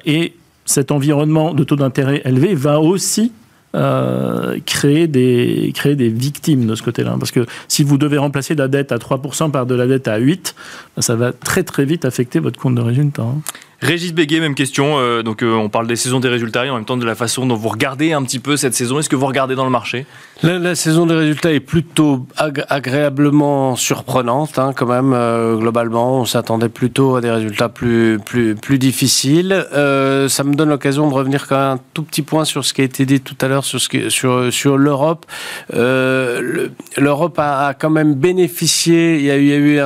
et 0.06 0.32
cet 0.64 0.90
environnement 0.92 1.52
de 1.52 1.62
taux 1.62 1.76
d'intérêt 1.76 2.22
élevé 2.24 2.54
va 2.54 2.80
aussi 2.80 3.32
euh, 3.74 4.58
créer, 4.66 5.06
des, 5.06 5.72
créer 5.74 5.96
des 5.96 6.08
victimes 6.08 6.66
de 6.66 6.74
ce 6.74 6.82
côté-là. 6.82 7.16
Parce 7.18 7.30
que 7.30 7.46
si 7.68 7.82
vous 7.82 7.98
devez 7.98 8.18
remplacer 8.18 8.54
la 8.54 8.68
dette 8.68 8.92
à 8.92 8.98
3% 8.98 9.50
par 9.50 9.66
de 9.66 9.74
la 9.74 9.86
dette 9.86 10.08
à 10.08 10.20
8%, 10.20 10.52
ça 10.98 11.16
va 11.16 11.32
très 11.32 11.62
très 11.62 11.84
vite 11.84 12.04
affecter 12.04 12.38
votre 12.38 12.58
compte 12.58 12.74
de 12.74 12.82
résultat. 12.82 13.26
Régis 13.82 14.14
Béguet, 14.14 14.38
même 14.38 14.54
question. 14.54 15.00
Euh, 15.00 15.24
donc, 15.24 15.42
euh, 15.42 15.54
on 15.54 15.68
parle 15.68 15.88
des 15.88 15.96
saisons 15.96 16.20
des 16.20 16.28
résultats 16.28 16.64
et 16.64 16.70
en 16.70 16.76
même 16.76 16.84
temps 16.84 16.96
de 16.96 17.04
la 17.04 17.16
façon 17.16 17.46
dont 17.46 17.56
vous 17.56 17.68
regardez 17.68 18.12
un 18.12 18.22
petit 18.22 18.38
peu 18.38 18.56
cette 18.56 18.74
saison. 18.74 19.00
Est-ce 19.00 19.08
que 19.08 19.16
vous 19.16 19.26
regardez 19.26 19.56
dans 19.56 19.64
le 19.64 19.70
marché? 19.70 20.06
La, 20.44 20.76
saison 20.76 21.04
des 21.04 21.14
résultats 21.14 21.52
est 21.52 21.60
plutôt 21.60 22.26
agréablement 22.36 23.74
surprenante, 23.74 24.58
hein, 24.60 24.72
quand 24.74 24.86
même. 24.86 25.12
Euh, 25.12 25.56
globalement, 25.56 26.20
on 26.20 26.24
s'attendait 26.24 26.68
plutôt 26.68 27.16
à 27.16 27.20
des 27.20 27.30
résultats 27.30 27.68
plus, 27.68 28.20
plus, 28.24 28.54
plus 28.54 28.78
difficiles. 28.78 29.66
ça 29.72 30.44
me 30.44 30.54
donne 30.54 30.68
l'occasion 30.68 31.08
de 31.08 31.14
revenir 31.14 31.48
quand 31.48 31.56
même 31.56 31.72
un 31.72 31.80
tout 31.92 32.04
petit 32.04 32.22
point 32.22 32.44
sur 32.44 32.64
ce 32.64 32.72
qui 32.74 32.82
a 32.82 32.84
été 32.84 33.04
dit 33.04 33.20
tout 33.20 33.36
à 33.40 33.48
l'heure 33.48 33.64
sur, 33.64 33.80
sur, 33.80 34.52
sur 34.52 34.78
l'Europe. 34.78 35.26
L'Europe 35.72 37.38
a, 37.38 37.74
quand 37.74 37.90
même 37.90 38.14
bénéficié. 38.14 39.18
Il 39.18 39.24
y 39.24 39.30
a 39.30 39.36
eu, 39.36 39.80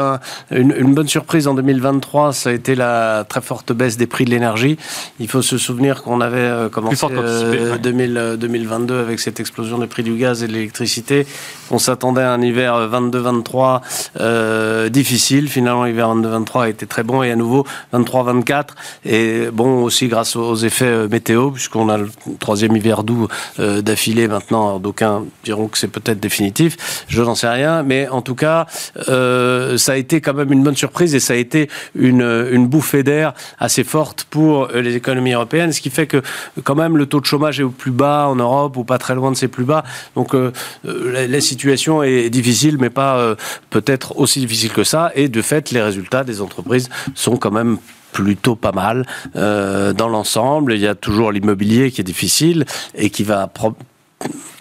une, 0.51 0.94
bonne 0.94 1.09
surprise 1.09 1.49
en 1.49 1.55
2023. 1.55 2.34
Ça 2.34 2.51
a 2.51 2.53
été 2.53 2.74
la 2.74 3.24
très 3.28 3.40
forte 3.40 3.72
baisse 3.72 3.86
des 3.97 4.09
prix 4.09 4.24
de 4.24 4.30
l'énergie. 4.30 4.76
Il 5.20 5.28
faut 5.28 5.43
se 5.43 5.59
souvenir 5.59 6.03
qu'on 6.03 6.20
avait 6.20 6.39
euh, 6.39 6.68
commencé 6.68 7.07
2022 7.07 8.95
euh, 8.95 9.03
avec 9.03 9.20
cette 9.20 9.39
explosion 9.39 9.78
des 9.78 9.87
prix 9.87 10.03
du 10.03 10.16
gaz 10.16 10.43
et 10.43 10.49
de 10.49 10.53
l'électricité. 10.53 11.26
On 11.70 11.78
s'attendait 11.78 12.22
à 12.22 12.32
un 12.32 12.43
hiver 12.43 12.74
22-23 12.91 13.80
euh, 14.20 14.89
difficile. 14.89 15.49
Finalement, 15.49 15.84
l'hiver 15.84 16.09
22-23 16.09 16.62
a 16.62 16.68
été 16.68 16.87
très 16.87 17.05
bon 17.05 17.22
et 17.22 17.30
à 17.30 17.37
nouveau 17.37 17.64
23-24. 17.95 18.64
Et 19.05 19.49
bon, 19.53 19.84
aussi 19.84 20.09
grâce 20.09 20.34
aux 20.34 20.57
effets 20.57 21.07
météo, 21.09 21.53
puisqu'on 21.53 21.89
a 21.89 21.99
le 21.99 22.09
troisième 22.41 22.76
hiver 22.76 23.05
doux 23.05 23.28
d'affilée 23.59 24.26
maintenant. 24.28 24.78
D'aucuns 24.78 25.24
diront 25.45 25.68
que 25.68 25.78
c'est 25.78 25.89
peut-être 25.89 26.20
définitif. 26.20 27.05
Je 27.09 27.22
n'en 27.22 27.34
sais 27.34 27.49
rien. 27.49 27.82
Mais 27.82 28.09
en 28.09 28.22
tout 28.22 28.34
cas, 28.34 28.66
ça 29.07 29.93
a 29.93 29.97
été 29.97 30.20
quand 30.20 30.34
même 30.34 30.53
une 30.53 30.62
bonne 30.62 30.76
surprise 30.76 31.14
et 31.14 31.20
ça 31.20 31.34
a 31.34 31.37
été 31.37 31.68
une, 31.95 32.49
une 32.51 32.66
bouffée 32.66 33.03
d'air 33.03 33.34
assez 33.59 33.76
forte 33.85 34.24
pour 34.31 34.64
euh, 34.64 34.81
les 34.81 34.97
économies 34.97 35.33
européennes, 35.33 35.72
ce 35.72 35.81
qui 35.81 35.91
fait 35.91 36.07
que 36.07 36.22
quand 36.64 36.74
même 36.74 36.97
le 36.97 37.07
taux 37.07 37.20
de 37.20 37.27
chômage 37.27 37.61
est 37.61 37.62
au 37.62 37.70
plus 37.70 37.91
bas 37.91 38.27
en 38.29 38.37
Europe 38.37 38.77
ou 38.77 38.85
pas 38.85 38.99
très 38.99 39.14
loin 39.14 39.31
de 39.31 39.37
ses 39.37 39.49
plus 39.49 39.64
bas. 39.64 39.85
Donc 40.14 40.35
euh, 40.35 40.53
euh, 40.87 41.27
la, 41.27 41.41
situation 41.41 42.03
est 42.03 42.31
difficile, 42.31 42.77
mais 42.81 42.91
pas 42.91 43.37
peut-être 43.70 44.18
aussi 44.18 44.41
difficile 44.41 44.72
que 44.72 44.85
ça. 44.85 45.12
Et 45.14 45.29
de 45.29 45.43
fait, 45.43 45.70
les 45.70 45.83
résultats 45.83 46.24
des 46.24 46.41
entreprises 46.41 46.89
sont 47.14 47.37
quand 47.37 47.53
même 47.53 47.79
plutôt 48.12 48.57
pas 48.57 48.72
mal 48.72 49.07
dans 49.35 50.09
l'ensemble. 50.09 50.72
Il 50.72 50.81
y 50.81 50.89
a 50.89 50.95
toujours 50.95 51.31
l'immobilier 51.31 51.93
qui 51.93 52.01
est 52.01 52.05
difficile 52.05 52.64
et 52.95 53.11
qui 53.11 53.22
va 53.22 53.47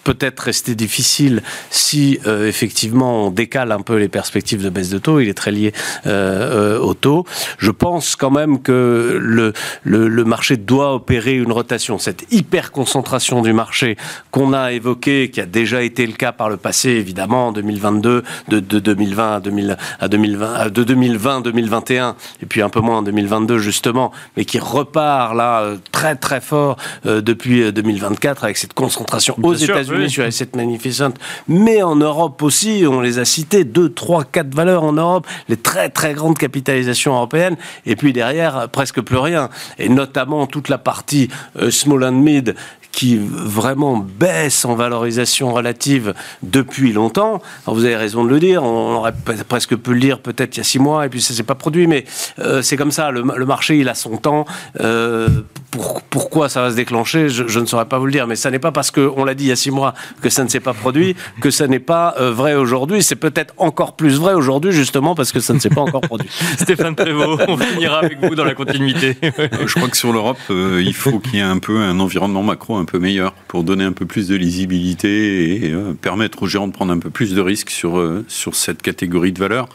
peut-être 0.06 0.40
rester 0.40 0.76
difficile 0.76 1.42
si 1.72 2.20
euh, 2.28 2.48
effectivement 2.48 3.26
on 3.26 3.32
décale 3.32 3.72
un 3.74 3.82
peu 3.82 3.98
les 3.98 4.08
perspectives 4.08 4.64
de 4.64 4.70
baisse 4.70 4.90
de 4.90 5.00
taux. 5.00 5.20
Il 5.20 5.28
est 5.28 5.34
très 5.34 5.52
lié 5.52 5.74
euh, 6.06 6.78
euh, 6.78 6.80
au 6.80 6.94
taux. 6.94 7.26
Je 7.58 7.72
pense 7.72 8.16
quand 8.16 8.30
même 8.30 8.62
que 8.62 9.20
le, 9.20 9.52
le, 9.84 10.08
le, 10.08 10.24
marché 10.24 10.58
doit 10.58 10.94
opérer 10.94 11.36
une 11.36 11.52
rotation. 11.52 11.98
Cette 11.98 12.32
hyper 12.32 12.72
concentration 12.72 13.42
du 13.42 13.52
marché 13.52 13.98
qu'on 14.32 14.54
a 14.54 14.72
évoqué, 14.74 15.30
qui 15.32 15.42
a 15.42 15.46
déjà 15.46 15.82
été 15.82 16.06
le 16.06 16.14
cas 16.14 16.32
par 16.32 16.50
le 16.50 16.58
passé, 16.58 16.90
évidemment 16.92 17.48
en 17.48 17.52
2022, 17.52 18.24
de, 18.50 18.60
de 18.60 18.80
2020 18.80 19.36
à, 19.36 19.40
2000, 19.40 19.78
à 20.00 20.08
2020, 20.08 20.70
de 20.70 20.84
2020 20.84 21.42
2021, 21.42 22.16
et 22.44 22.46
puis 22.46 22.62
un 22.62 22.70
peu 22.70 22.80
moins 22.80 23.00
en 23.00 23.04
2022 23.04 23.58
justement, 23.58 24.12
mais 24.38 24.46
qui 24.46 24.60
repart 24.60 25.36
là 25.36 25.74
très 25.92 26.16
très 26.16 26.42
fort 26.42 26.78
depuis 27.04 27.72
2024 27.72 28.44
avec 28.44 28.58
cette 28.58 28.74
concentration 28.74 29.36
aux 29.42 29.54
États-Unis 29.54 29.95
sur 30.08 30.32
cette 30.32 30.56
magnificente, 30.56 31.18
mais 31.48 31.82
en 31.82 31.96
Europe 31.96 32.42
aussi, 32.42 32.84
on 32.88 33.02
les 33.02 33.20
a 33.20 33.26
cités, 33.26 33.64
deux, 33.64 33.90
trois, 33.90 34.24
quatre 34.24 34.54
valeurs 34.54 34.84
en 34.84 34.94
Europe, 34.94 35.28
les 35.50 35.58
très 35.58 35.90
très 35.90 36.14
grandes 36.14 36.38
capitalisations 36.38 37.14
européennes, 37.16 37.58
et 37.86 37.96
puis 37.96 38.14
derrière, 38.14 38.68
presque 38.70 39.02
plus 39.02 39.18
rien, 39.18 39.50
et 39.78 39.90
notamment 39.90 40.48
toute 40.48 40.70
la 40.70 40.78
partie 40.78 41.30
euh, 41.60 41.72
small 41.72 42.04
and 42.04 42.12
mid 42.12 42.56
qui 42.96 43.20
vraiment 43.20 43.98
baisse 43.98 44.64
en 44.64 44.74
valorisation 44.74 45.54
relative 45.54 46.14
depuis 46.44 46.94
longtemps. 46.94 47.42
Vous 47.66 47.84
avez 47.84 47.98
raison 47.98 48.24
de 48.24 48.30
le 48.30 48.40
dire, 48.40 48.64
on 48.64 48.96
aurait 48.96 49.14
presque 49.50 49.76
pu 49.76 49.94
le 49.94 50.00
dire 50.00 50.20
peut-être 50.20 50.56
il 50.56 50.60
y 50.60 50.62
a 50.62 50.64
six 50.64 50.80
mois, 50.80 51.06
et 51.06 51.10
puis 51.10 51.22
ça 51.22 51.34
s'est 51.34 51.44
pas 51.44 51.56
produit, 51.56 51.88
mais 51.88 52.06
euh, 52.40 52.62
c'est 52.62 52.78
comme 52.78 52.92
ça, 52.92 53.12
le, 53.12 53.24
marché 53.46 53.78
il 53.78 53.90
a 53.90 53.96
son 53.96 54.16
temps. 54.16 54.46
Euh, 54.80 55.28
pour, 55.76 56.02
pourquoi 56.02 56.50
ça 56.50 56.62
va 56.62 56.72
se 56.72 56.76
déclencher, 56.76 57.30
je, 57.30 57.60
ne 57.60 57.66
saurais 57.66 57.86
pas 57.86 58.00
vous 58.00 58.06
le 58.06 58.12
dire, 58.12 58.28
mais 58.28 58.36
ça 58.36 58.52
n'est 58.52 58.60
pas 58.60 58.72
parce 58.72 58.92
qu'on 58.92 59.26
l'a 59.26 59.34
dit 59.34 59.46
il 59.46 59.50
y 59.50 59.52
a 59.52 59.56
six 59.56 59.72
mois 59.72 59.94
que 60.22 60.30
ça 60.30 60.44
ne 60.44 60.50
s'est 60.50 60.60
pas 60.60 60.74
produit, 60.74 61.16
que 61.42 61.52
ça 61.52 61.68
n'est 61.68 61.80
pas 61.80 62.16
euh, 62.20 62.32
vrai 62.32 62.56
aujourd'hui. 62.56 63.04
C'est 63.04 63.16
peut-être 63.16 63.54
encore 63.58 63.96
plus 63.96 64.18
vrai 64.20 64.34
aujourd'hui, 64.34 64.72
justement, 64.72 65.16
parce 65.16 65.32
que 65.32 65.40
ça 65.40 65.54
ne 65.54 65.60
s'est 65.60 65.70
pas 65.70 65.82
encore 65.82 66.02
produit. 66.02 66.30
Stéphane 66.58 66.96
Prévost, 66.96 67.44
on 67.48 67.58
finira 67.58 68.00
avec 68.00 68.20
vous 68.24 68.36
dans 68.36 68.46
la 68.46 68.54
continuité. 68.54 69.18
je 69.22 69.74
crois 69.74 69.90
que 69.90 69.98
sur 69.98 70.14
l'Europe, 70.14 70.40
il 70.50 70.94
faut 70.94 71.20
qu'il 71.20 71.36
y 71.36 71.40
ait 71.40 71.42
un 71.42 71.60
peu 71.60 71.78
un 71.80 72.00
environnement 72.00 72.44
macro 72.44 72.76
un 72.78 72.86
peu 72.86 73.00
meilleur 73.00 73.34
pour 73.48 73.64
donner 73.64 73.84
un 73.84 73.92
peu 73.92 74.06
plus 74.06 74.28
de 74.28 74.36
lisibilité 74.36 75.66
et 75.66 75.72
euh, 75.72 75.94
permettre 75.94 76.44
aux 76.44 76.48
gérants 76.48 76.68
de 76.68 76.74
prendre 76.74 76.94
un 76.94 77.00
peu 77.00 77.10
plus 77.10 77.34
de 77.34 77.42
risques 77.42 77.70
sur, 77.70 77.98
euh, 77.98 78.26
sur 78.28 78.56
cette 78.56 78.82
catégorie 78.82 79.32
de 79.32 79.40
valeurs. 79.40 79.70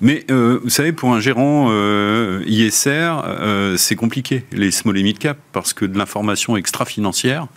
Mais 0.00 0.24
euh, 0.30 0.60
vous 0.62 0.70
savez, 0.70 0.92
pour 0.92 1.12
un 1.12 1.20
gérant 1.20 1.70
ISR, 2.46 3.14
c'est 3.76 3.96
compliqué, 3.96 4.44
les 4.52 4.70
small 4.70 4.96
et 4.98 5.02
mid 5.02 5.18
cap, 5.18 5.38
parce 5.52 5.72
que 5.72 5.84
de 5.84 5.98
l'information 5.98 6.56
extra-financière, 6.56 7.48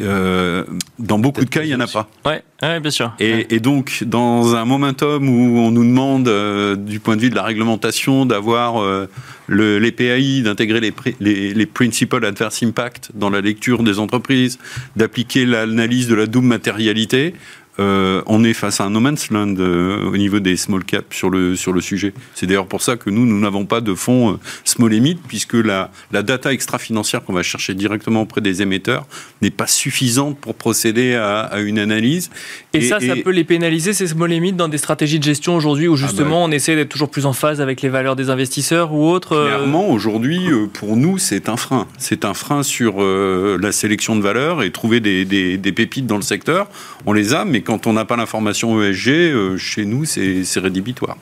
euh, 0.00 0.64
dans 0.98 1.18
beaucoup 1.18 1.44
de 1.44 1.50
cas, 1.50 1.62
il 1.62 1.68
n'y 1.68 1.74
en 1.74 1.80
a 1.80 1.86
pas. 1.86 2.08
Ouais, 2.26 2.80
bien 2.80 2.90
sûr. 2.90 3.12
Et, 3.20 3.60
donc, 3.60 4.04
dans 4.04 4.54
un 4.54 4.64
momentum 4.64 5.28
où 5.28 5.58
on 5.58 5.70
nous 5.70 5.84
demande, 5.84 6.28
euh, 6.28 6.76
du 6.76 7.00
point 7.00 7.16
de 7.16 7.22
vue 7.22 7.30
de 7.30 7.34
la 7.34 7.42
réglementation, 7.42 8.26
d'avoir 8.26 8.82
euh, 8.82 9.08
les 9.48 9.92
PAI, 9.92 10.42
d'intégrer 10.42 10.80
les, 10.80 10.92
les, 11.20 11.54
les, 11.54 11.66
Principal 11.66 12.24
Adverse 12.24 12.62
Impact 12.62 13.10
dans 13.14 13.30
la 13.30 13.40
lecture 13.40 13.82
des 13.82 13.98
entreprises, 13.98 14.58
d'appliquer 14.96 15.46
l'analyse 15.46 16.08
de 16.08 16.14
la 16.14 16.26
double 16.26 16.48
matérialité, 16.48 17.34
euh, 17.80 18.22
on 18.26 18.42
est 18.42 18.54
face 18.54 18.80
à 18.80 18.84
un 18.84 18.90
no 18.90 18.98
man's 18.98 19.30
land 19.30 19.54
euh, 19.58 20.10
au 20.10 20.16
niveau 20.16 20.40
des 20.40 20.56
small 20.56 20.84
caps 20.84 21.16
sur 21.16 21.30
le, 21.30 21.54
sur 21.54 21.72
le 21.72 21.80
sujet. 21.80 22.12
C'est 22.34 22.46
d'ailleurs 22.46 22.66
pour 22.66 22.82
ça 22.82 22.96
que 22.96 23.08
nous, 23.08 23.24
nous 23.24 23.38
n'avons 23.38 23.66
pas 23.66 23.80
de 23.80 23.94
fonds 23.94 24.32
euh, 24.32 24.36
small 24.64 24.92
et 24.92 25.00
mid, 25.00 25.18
puisque 25.28 25.54
la, 25.54 25.90
la 26.10 26.22
data 26.22 26.52
extra-financière 26.52 27.22
qu'on 27.22 27.32
va 27.32 27.44
chercher 27.44 27.74
directement 27.74 28.22
auprès 28.22 28.40
des 28.40 28.62
émetteurs 28.62 29.06
n'est 29.42 29.50
pas 29.50 29.68
suffisante 29.68 30.38
pour 30.38 30.56
procéder 30.56 31.14
à, 31.14 31.60
une 31.60 31.78
analyse. 31.78 32.30
Et, 32.74 32.80
ça, 32.80 32.98
ça 33.00 33.14
peut 33.16 33.30
les 33.30 33.44
pénaliser, 33.44 33.92
ces 33.92 34.08
small 34.08 34.32
et 34.32 34.40
mid, 34.40 34.56
dans 34.56 34.68
des 34.68 34.78
stratégies 34.78 35.20
de 35.20 35.24
gestion 35.24 35.54
aujourd'hui 35.54 35.86
où 35.86 35.94
ah 35.94 35.96
justement 35.96 36.40
bah 36.40 36.46
on 36.48 36.50
essaie 36.50 36.74
d'être 36.74 36.88
toujours 36.88 37.10
plus 37.10 37.26
en 37.26 37.32
phase 37.32 37.60
avec 37.60 37.82
les 37.82 37.88
valeurs 37.88 38.16
des 38.16 38.30
investisseurs 38.30 38.92
ou 38.92 39.08
autres 39.08 39.46
Clairement, 39.46 39.88
aujourd'hui, 39.88 40.40
pour 40.72 40.96
nous, 40.96 41.18
c'est 41.18 41.48
un 41.48 41.56
frein. 41.56 41.86
C'est 41.98 42.24
un 42.24 42.34
frein 42.34 42.62
sur 42.62 43.00
la 43.00 43.72
sélection 43.72 44.16
de 44.16 44.22
valeurs 44.22 44.62
et 44.62 44.70
trouver 44.72 45.00
des, 45.00 45.24
des, 45.24 45.58
des 45.58 45.72
pépites 45.72 46.06
dans 46.06 46.16
le 46.16 46.22
secteur. 46.22 46.68
On 47.06 47.12
les 47.12 47.34
a, 47.34 47.44
mais 47.44 47.62
quand 47.68 47.86
on 47.86 47.92
n'a 47.92 48.06
pas 48.06 48.16
l'information 48.16 48.82
ESG, 48.82 49.08
euh, 49.10 49.58
chez 49.58 49.84
nous, 49.84 50.06
c'est 50.06 50.42
rédhibitoire. 50.56 51.18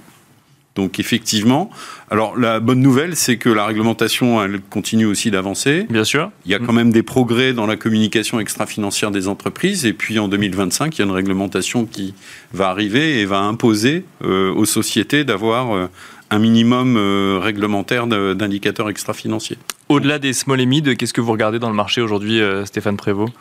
Donc 0.77 1.01
effectivement, 1.01 1.71
alors 2.09 2.39
la 2.39 2.61
bonne 2.61 2.81
nouvelle, 2.81 3.17
c'est 3.17 3.37
que 3.37 3.49
la 3.49 3.67
réglementation, 3.67 4.41
elle 4.41 4.61
continue 4.61 5.07
aussi 5.07 5.33
d'avancer. 5.33 5.89
Bien 5.91 6.05
sûr. 6.05 6.31
Il 6.45 6.53
y 6.53 6.55
a 6.55 6.61
quand 6.61 6.73
même 6.73 6.93
des 6.93 7.03
progrès 7.03 7.53
dans 7.53 7.67
la 7.67 7.75
communication 7.75 8.39
extra-financière 8.39 9.11
des 9.11 9.27
entreprises. 9.27 9.87
Et 9.87 9.93
puis 9.93 10.21
en 10.21 10.29
2025, 10.29 10.97
il 10.97 11.01
y 11.01 11.03
a 11.03 11.07
une 11.07 11.11
réglementation 11.11 11.85
qui 11.85 12.15
va 12.53 12.69
arriver 12.69 13.19
et 13.19 13.25
va 13.25 13.41
imposer 13.41 14.05
euh, 14.23 14.55
aux 14.55 14.67
sociétés 14.67 15.25
d'avoir 15.25 15.75
euh, 15.75 15.89
un 16.31 16.39
minimum 16.39 16.97
réglementaire 17.43 18.07
d'indicateurs 18.07 18.89
extra-financiers. 18.89 19.59
Au-delà 19.89 20.21
des 20.21 20.33
small 20.33 20.61
et 20.61 20.67
mid, 20.67 20.97
qu'est-ce 20.97 21.15
que 21.15 21.21
vous 21.21 21.33
regardez 21.33 21.59
dans 21.59 21.71
le 21.71 21.77
marché 21.77 22.01
aujourd'hui, 22.01 22.41
Stéphane 22.65 22.97
Prévost? 22.97 23.33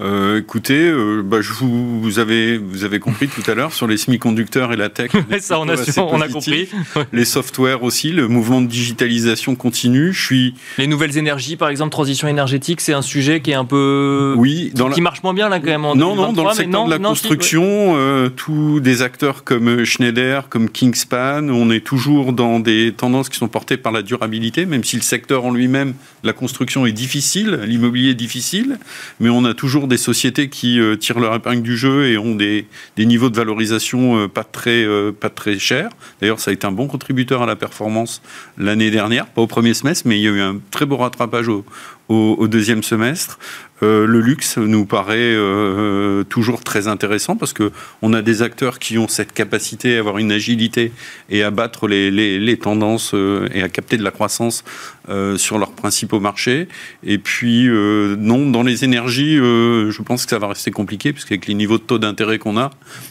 Euh, 0.00 0.40
écoutez, 0.40 0.88
euh, 0.88 1.22
bah, 1.24 1.40
je 1.40 1.52
vous, 1.52 2.00
vous, 2.00 2.18
avez, 2.18 2.58
vous 2.58 2.82
avez 2.82 2.98
compris 2.98 3.28
tout 3.28 3.48
à 3.48 3.54
l'heure 3.54 3.72
sur 3.72 3.86
les 3.86 3.96
semi-conducteurs 3.96 4.72
et 4.72 4.76
la 4.76 4.88
tech. 4.88 5.12
ça, 5.38 5.60
on 5.60 5.68
a, 5.68 5.76
on 5.98 6.20
a 6.20 6.28
compris. 6.28 6.68
les 7.12 7.24
softwares 7.24 7.84
aussi, 7.84 8.10
le 8.10 8.26
mouvement 8.26 8.60
de 8.60 8.66
digitalisation 8.66 9.54
continue. 9.54 10.12
Je 10.12 10.24
suis. 10.24 10.54
Les 10.78 10.88
nouvelles 10.88 11.16
énergies, 11.16 11.54
par 11.54 11.68
exemple, 11.68 11.92
transition 11.92 12.26
énergétique, 12.26 12.80
c'est 12.80 12.92
un 12.92 13.02
sujet 13.02 13.40
qui 13.40 13.52
est 13.52 13.54
un 13.54 13.64
peu. 13.64 14.34
Oui, 14.36 14.72
dans 14.74 14.90
qui, 14.90 15.00
marche 15.00 15.22
moins 15.22 15.34
bien 15.34 15.48
là 15.48 15.60
quand 15.60 15.66
même. 15.66 15.84
En 15.84 15.94
non, 15.94 16.16
non, 16.16 16.32
dans 16.32 16.48
le 16.48 16.54
secteur 16.54 16.86
de 16.86 16.90
la 16.90 16.98
construction, 16.98 17.94
euh, 17.96 18.30
tous 18.30 18.80
des 18.80 19.02
acteurs 19.02 19.44
comme 19.44 19.84
Schneider, 19.84 20.48
comme 20.48 20.70
Kingspan, 20.70 21.48
on 21.50 21.70
est 21.70 21.84
toujours 21.84 22.32
dans 22.32 22.58
des 22.58 22.92
tendances 22.96 23.28
qui 23.28 23.38
sont 23.38 23.48
portées 23.48 23.76
par 23.76 23.92
la 23.92 24.02
durabilité, 24.02 24.66
même 24.66 24.82
si 24.82 24.96
le 24.96 25.02
secteur 25.02 25.44
en 25.44 25.52
lui-même, 25.52 25.94
la 26.24 26.32
construction 26.32 26.86
est 26.86 26.92
difficile, 26.92 27.60
l'immobilier 27.66 28.10
est 28.10 28.14
difficile, 28.14 28.78
mais 29.20 29.28
on 29.28 29.44
a 29.44 29.54
toujours 29.54 29.86
des 29.86 29.98
sociétés 29.98 30.48
qui 30.48 30.80
euh, 30.80 30.96
tirent 30.96 31.20
leur 31.20 31.34
épingle 31.34 31.62
du 31.62 31.76
jeu 31.76 32.06
et 32.06 32.18
ont 32.18 32.34
des, 32.34 32.66
niveaux 32.98 33.28
de 33.28 33.36
valorisation 33.36 34.18
euh, 34.18 34.28
pas 34.28 34.42
très, 34.42 34.84
euh, 34.84 35.12
pas 35.12 35.28
très 35.28 35.58
chers. 35.58 35.90
D'ailleurs, 36.20 36.40
ça 36.40 36.50
a 36.50 36.54
été 36.54 36.66
un 36.66 36.72
bon 36.72 36.86
contributeur 36.86 37.42
à 37.42 37.46
la 37.46 37.56
performance 37.56 38.22
l'année 38.58 38.90
dernière, 38.90 39.26
pas 39.26 39.42
au 39.42 39.46
premier 39.46 39.74
semestre, 39.74 40.08
mais 40.08 40.18
il 40.18 40.22
y 40.22 40.28
a 40.28 40.30
eu 40.30 40.40
un 40.40 40.58
très 40.70 40.86
beau 40.86 40.96
rattrapage 40.96 41.48
au, 41.48 41.64
au, 42.08 42.48
deuxième 42.48 42.82
semestre. 42.82 43.38
Euh, 43.82 44.06
le 44.06 44.20
luxe 44.20 44.56
nous 44.56 44.86
paraît 44.86 45.16
euh, 45.18 46.22
toujours 46.24 46.62
très 46.62 46.86
intéressant 46.86 47.36
parce 47.36 47.52
que 47.52 47.72
on 48.02 48.12
a 48.12 48.22
des 48.22 48.40
acteurs 48.40 48.78
qui 48.78 48.98
ont 48.98 49.08
cette 49.08 49.32
capacité 49.32 49.96
à 49.96 49.98
avoir 49.98 50.18
une 50.18 50.30
agilité 50.30 50.92
et 51.28 51.42
à 51.42 51.50
battre 51.50 51.88
les, 51.88 52.10
les, 52.10 52.56
tendances 52.56 53.12
euh, 53.14 53.48
et 53.52 53.62
à 53.62 53.68
capter 53.68 53.96
de 53.96 54.04
la 54.04 54.10
croissance 54.10 54.64
sur 55.36 55.58
leurs 55.58 55.72
principaux 55.72 56.18
marchés. 56.18 56.66
Et 57.02 57.18
puis 57.18 57.68
non, 57.68 58.48
dans 58.48 58.62
les 58.62 58.84
énergies, 58.84 59.36
je 59.36 60.02
pense 60.02 60.24
que 60.24 60.30
ça 60.30 60.38
va 60.38 60.48
rester 60.48 60.70
compliqué 60.70 61.12
puisqu'avec 61.12 61.46
les 61.46 61.52
niveaux 61.52 61.76
de 61.76 61.82
taux 61.82 61.98
d'intérêt 61.98 62.38
qu'on 62.38 62.56
a, 62.56 62.70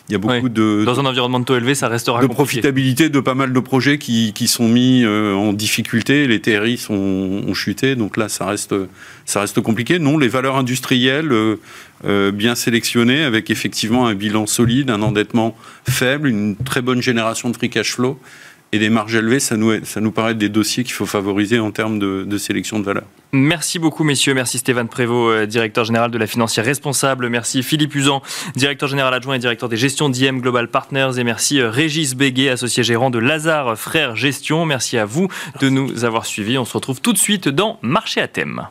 il 0.09 0.13
y 0.13 0.15
a 0.15 0.17
beaucoup 0.17 0.49
de 0.49 0.83
dans 0.85 0.99
un 0.99 1.05
environnement 1.05 1.39
de 1.39 1.45
taux 1.45 1.55
élevé, 1.55 1.75
ça 1.75 1.89
restera 1.89 2.19
de 2.19 2.25
profitabilité 2.25 3.09
de 3.09 3.19
pas 3.19 3.35
mal 3.35 3.53
de 3.53 3.59
projets 3.59 3.99
qui, 3.99 4.33
qui 4.33 4.47
sont 4.47 4.67
mis 4.67 5.05
en 5.05 5.53
difficulté. 5.53 6.25
Les 6.25 6.39
TRI 6.39 6.77
sont, 6.77 6.95
ont 6.95 7.53
chuté, 7.53 7.95
donc 7.95 8.17
là 8.17 8.27
ça 8.27 8.47
reste 8.47 8.73
ça 9.25 9.41
reste 9.41 9.61
compliqué. 9.61 9.99
Non, 9.99 10.17
les 10.17 10.27
valeurs 10.27 10.57
industrielles 10.57 11.31
euh, 11.31 11.55
euh, 12.05 12.31
bien 12.31 12.55
sélectionnées, 12.55 13.23
avec 13.23 13.49
effectivement 13.49 14.07
un 14.07 14.15
bilan 14.15 14.47
solide, 14.47 14.89
un 14.89 15.01
endettement 15.01 15.55
faible, 15.89 16.27
une 16.27 16.55
très 16.55 16.81
bonne 16.81 17.01
génération 17.01 17.49
de 17.49 17.55
free 17.57 17.69
cash 17.69 17.93
flow 17.93 18.19
et 18.73 18.79
des 18.79 18.89
marges 18.89 19.13
élevées, 19.13 19.39
ça 19.39 19.55
nous, 19.55 19.85
ça 19.85 20.01
nous 20.01 20.11
paraît 20.11 20.33
des 20.33 20.49
dossiers 20.49 20.83
qu'il 20.83 20.93
faut 20.93 21.05
favoriser 21.05 21.59
en 21.59 21.69
termes 21.69 21.99
de, 21.99 22.37
sélection 22.39 22.79
de 22.79 22.83
valeurs. 22.83 23.05
Merci 23.31 23.77
beaucoup, 23.77 24.03
messieurs. 24.03 24.33
Merci 24.33 24.57
Stéphane 24.57 24.87
Prévost, 24.87 25.31
euh, 25.31 25.45
directeur 25.45 25.85
général 25.85 26.09
de 26.09 26.17
la 26.17 26.25
financière 26.25 26.65
responsable. 26.65 27.29
Merci 27.29 27.61
Philippe 27.61 27.93
Usan, 27.93 28.23
directeur 28.55 28.89
général 28.89 29.13
adjoint 29.13 29.35
et 29.35 29.39
directeur 29.39 29.69
des 29.69 29.77
gestions 29.77 30.09
d'IM 30.09 30.41
Global 30.41 30.67
Partners. 30.67 31.11
Et 31.19 31.23
merci 31.23 31.61
Régis 31.61 32.15
Béguet, 32.15 32.49
associé 32.49 32.83
gérant 32.83 33.11
de 33.11 33.19
Lazare 33.19 33.77
Frères 33.77 34.15
Gestion. 34.15 34.65
Merci 34.65 34.97
à 34.97 35.05
vous 35.05 35.27
de 35.59 35.69
nous 35.69 36.03
avoir 36.03 36.25
suivis. 36.25 36.57
On 36.57 36.65
se 36.65 36.73
retrouve 36.73 36.99
tout 36.99 37.13
de 37.13 37.17
suite 37.19 37.47
dans 37.47 37.77
Marché 37.83 38.21
à 38.21 38.27
thème. 38.27 38.63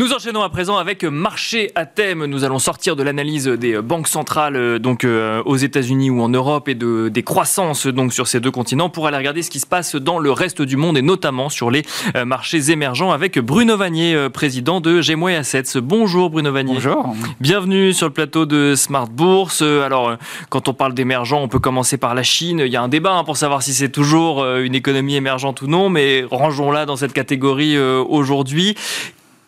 Nous 0.00 0.14
enchaînons 0.14 0.40
à 0.40 0.48
présent 0.48 0.78
avec 0.78 1.04
marché 1.04 1.72
à 1.74 1.84
thème. 1.84 2.24
Nous 2.24 2.44
allons 2.44 2.58
sortir 2.58 2.96
de 2.96 3.02
l'analyse 3.02 3.46
des 3.48 3.82
banques 3.82 4.08
centrales 4.08 4.56
euh, 4.56 4.78
donc 4.78 5.04
euh, 5.04 5.42
aux 5.44 5.56
États-Unis 5.56 6.08
ou 6.08 6.22
en 6.22 6.30
Europe 6.30 6.70
et 6.70 6.74
de, 6.74 7.10
des 7.10 7.22
croissances 7.22 7.86
donc 7.86 8.14
sur 8.14 8.26
ces 8.26 8.40
deux 8.40 8.50
continents 8.50 8.88
pour 8.88 9.06
aller 9.06 9.18
regarder 9.18 9.42
ce 9.42 9.50
qui 9.50 9.60
se 9.60 9.66
passe 9.66 9.96
dans 9.96 10.18
le 10.18 10.32
reste 10.32 10.62
du 10.62 10.78
monde 10.78 10.96
et 10.96 11.02
notamment 11.02 11.50
sur 11.50 11.70
les 11.70 11.82
euh, 12.16 12.24
marchés 12.24 12.70
émergents 12.70 13.10
avec 13.10 13.38
Bruno 13.40 13.76
Vanier, 13.76 14.30
président 14.32 14.80
de 14.80 15.02
Gemway 15.02 15.36
Assets. 15.36 15.78
Bonjour 15.82 16.30
Bruno 16.30 16.50
Vanier. 16.50 16.72
Bonjour. 16.72 17.14
Bienvenue 17.38 17.92
sur 17.92 18.06
le 18.06 18.14
plateau 18.14 18.46
de 18.46 18.74
Smart 18.76 19.06
Bourse. 19.06 19.60
Alors 19.60 20.16
quand 20.48 20.66
on 20.68 20.72
parle 20.72 20.94
d'émergents, 20.94 21.42
on 21.42 21.48
peut 21.48 21.58
commencer 21.58 21.98
par 21.98 22.14
la 22.14 22.22
Chine. 22.22 22.62
Il 22.64 22.72
y 22.72 22.76
a 22.76 22.82
un 22.82 22.88
débat 22.88 23.12
hein, 23.12 23.24
pour 23.24 23.36
savoir 23.36 23.62
si 23.62 23.74
c'est 23.74 23.90
toujours 23.90 24.46
une 24.46 24.74
économie 24.74 25.16
émergente 25.16 25.60
ou 25.60 25.66
non, 25.66 25.90
mais 25.90 26.24
rangeons-la 26.30 26.86
dans 26.86 26.96
cette 26.96 27.12
catégorie 27.12 27.78
aujourd'hui. 27.78 28.76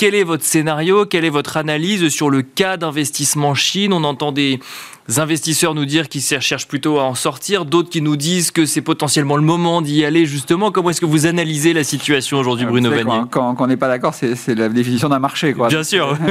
Quel 0.03 0.17
est 0.17 0.25
votre 0.25 0.43
scénario? 0.43 1.07
Quelle 1.07 1.25
est 1.25 1.31
votre 1.31 1.57
analyse 1.57 2.09
sur 2.09 2.29
le 2.29 2.43
cas 2.43 2.77
d'investissement 2.77 3.55
Chine? 3.55 3.93
On 3.93 4.03
entend 4.03 4.33
des 4.33 4.59
investisseurs 5.17 5.77
nous 5.77 5.85
dire 5.85 6.09
qu'ils 6.09 6.23
cherchent 6.23 6.67
plutôt 6.67 6.99
à 6.99 7.05
en 7.05 7.15
sortir, 7.15 7.65
d'autres 7.65 7.89
qui 7.89 8.03
nous 8.03 8.17
disent 8.17 8.51
que 8.51 8.67
c'est 8.67 8.81
potentiellement 8.81 9.37
le 9.37 9.45
moment 9.45 9.81
d'y 9.81 10.05
aller 10.05 10.27
justement. 10.27 10.73
Comment 10.73 10.91
est-ce 10.91 11.01
que 11.01 11.07
vous 11.07 11.27
analysez 11.27 11.73
la 11.73 11.85
situation 11.85 12.39
aujourd'hui, 12.39 12.67
Bruno 12.67 12.91
Vanier 12.91 13.27
Quand, 13.31 13.55
on 13.61 13.67
n'est 13.69 13.77
pas 13.77 13.87
d'accord, 13.87 14.13
c'est 14.13 14.57
la 14.57 14.69
définition 14.69 15.09
d'un 15.09 15.21
marché. 15.21 15.55
Quoi. 15.55 15.69
Bien 15.69 15.85
sûr. 15.85 16.19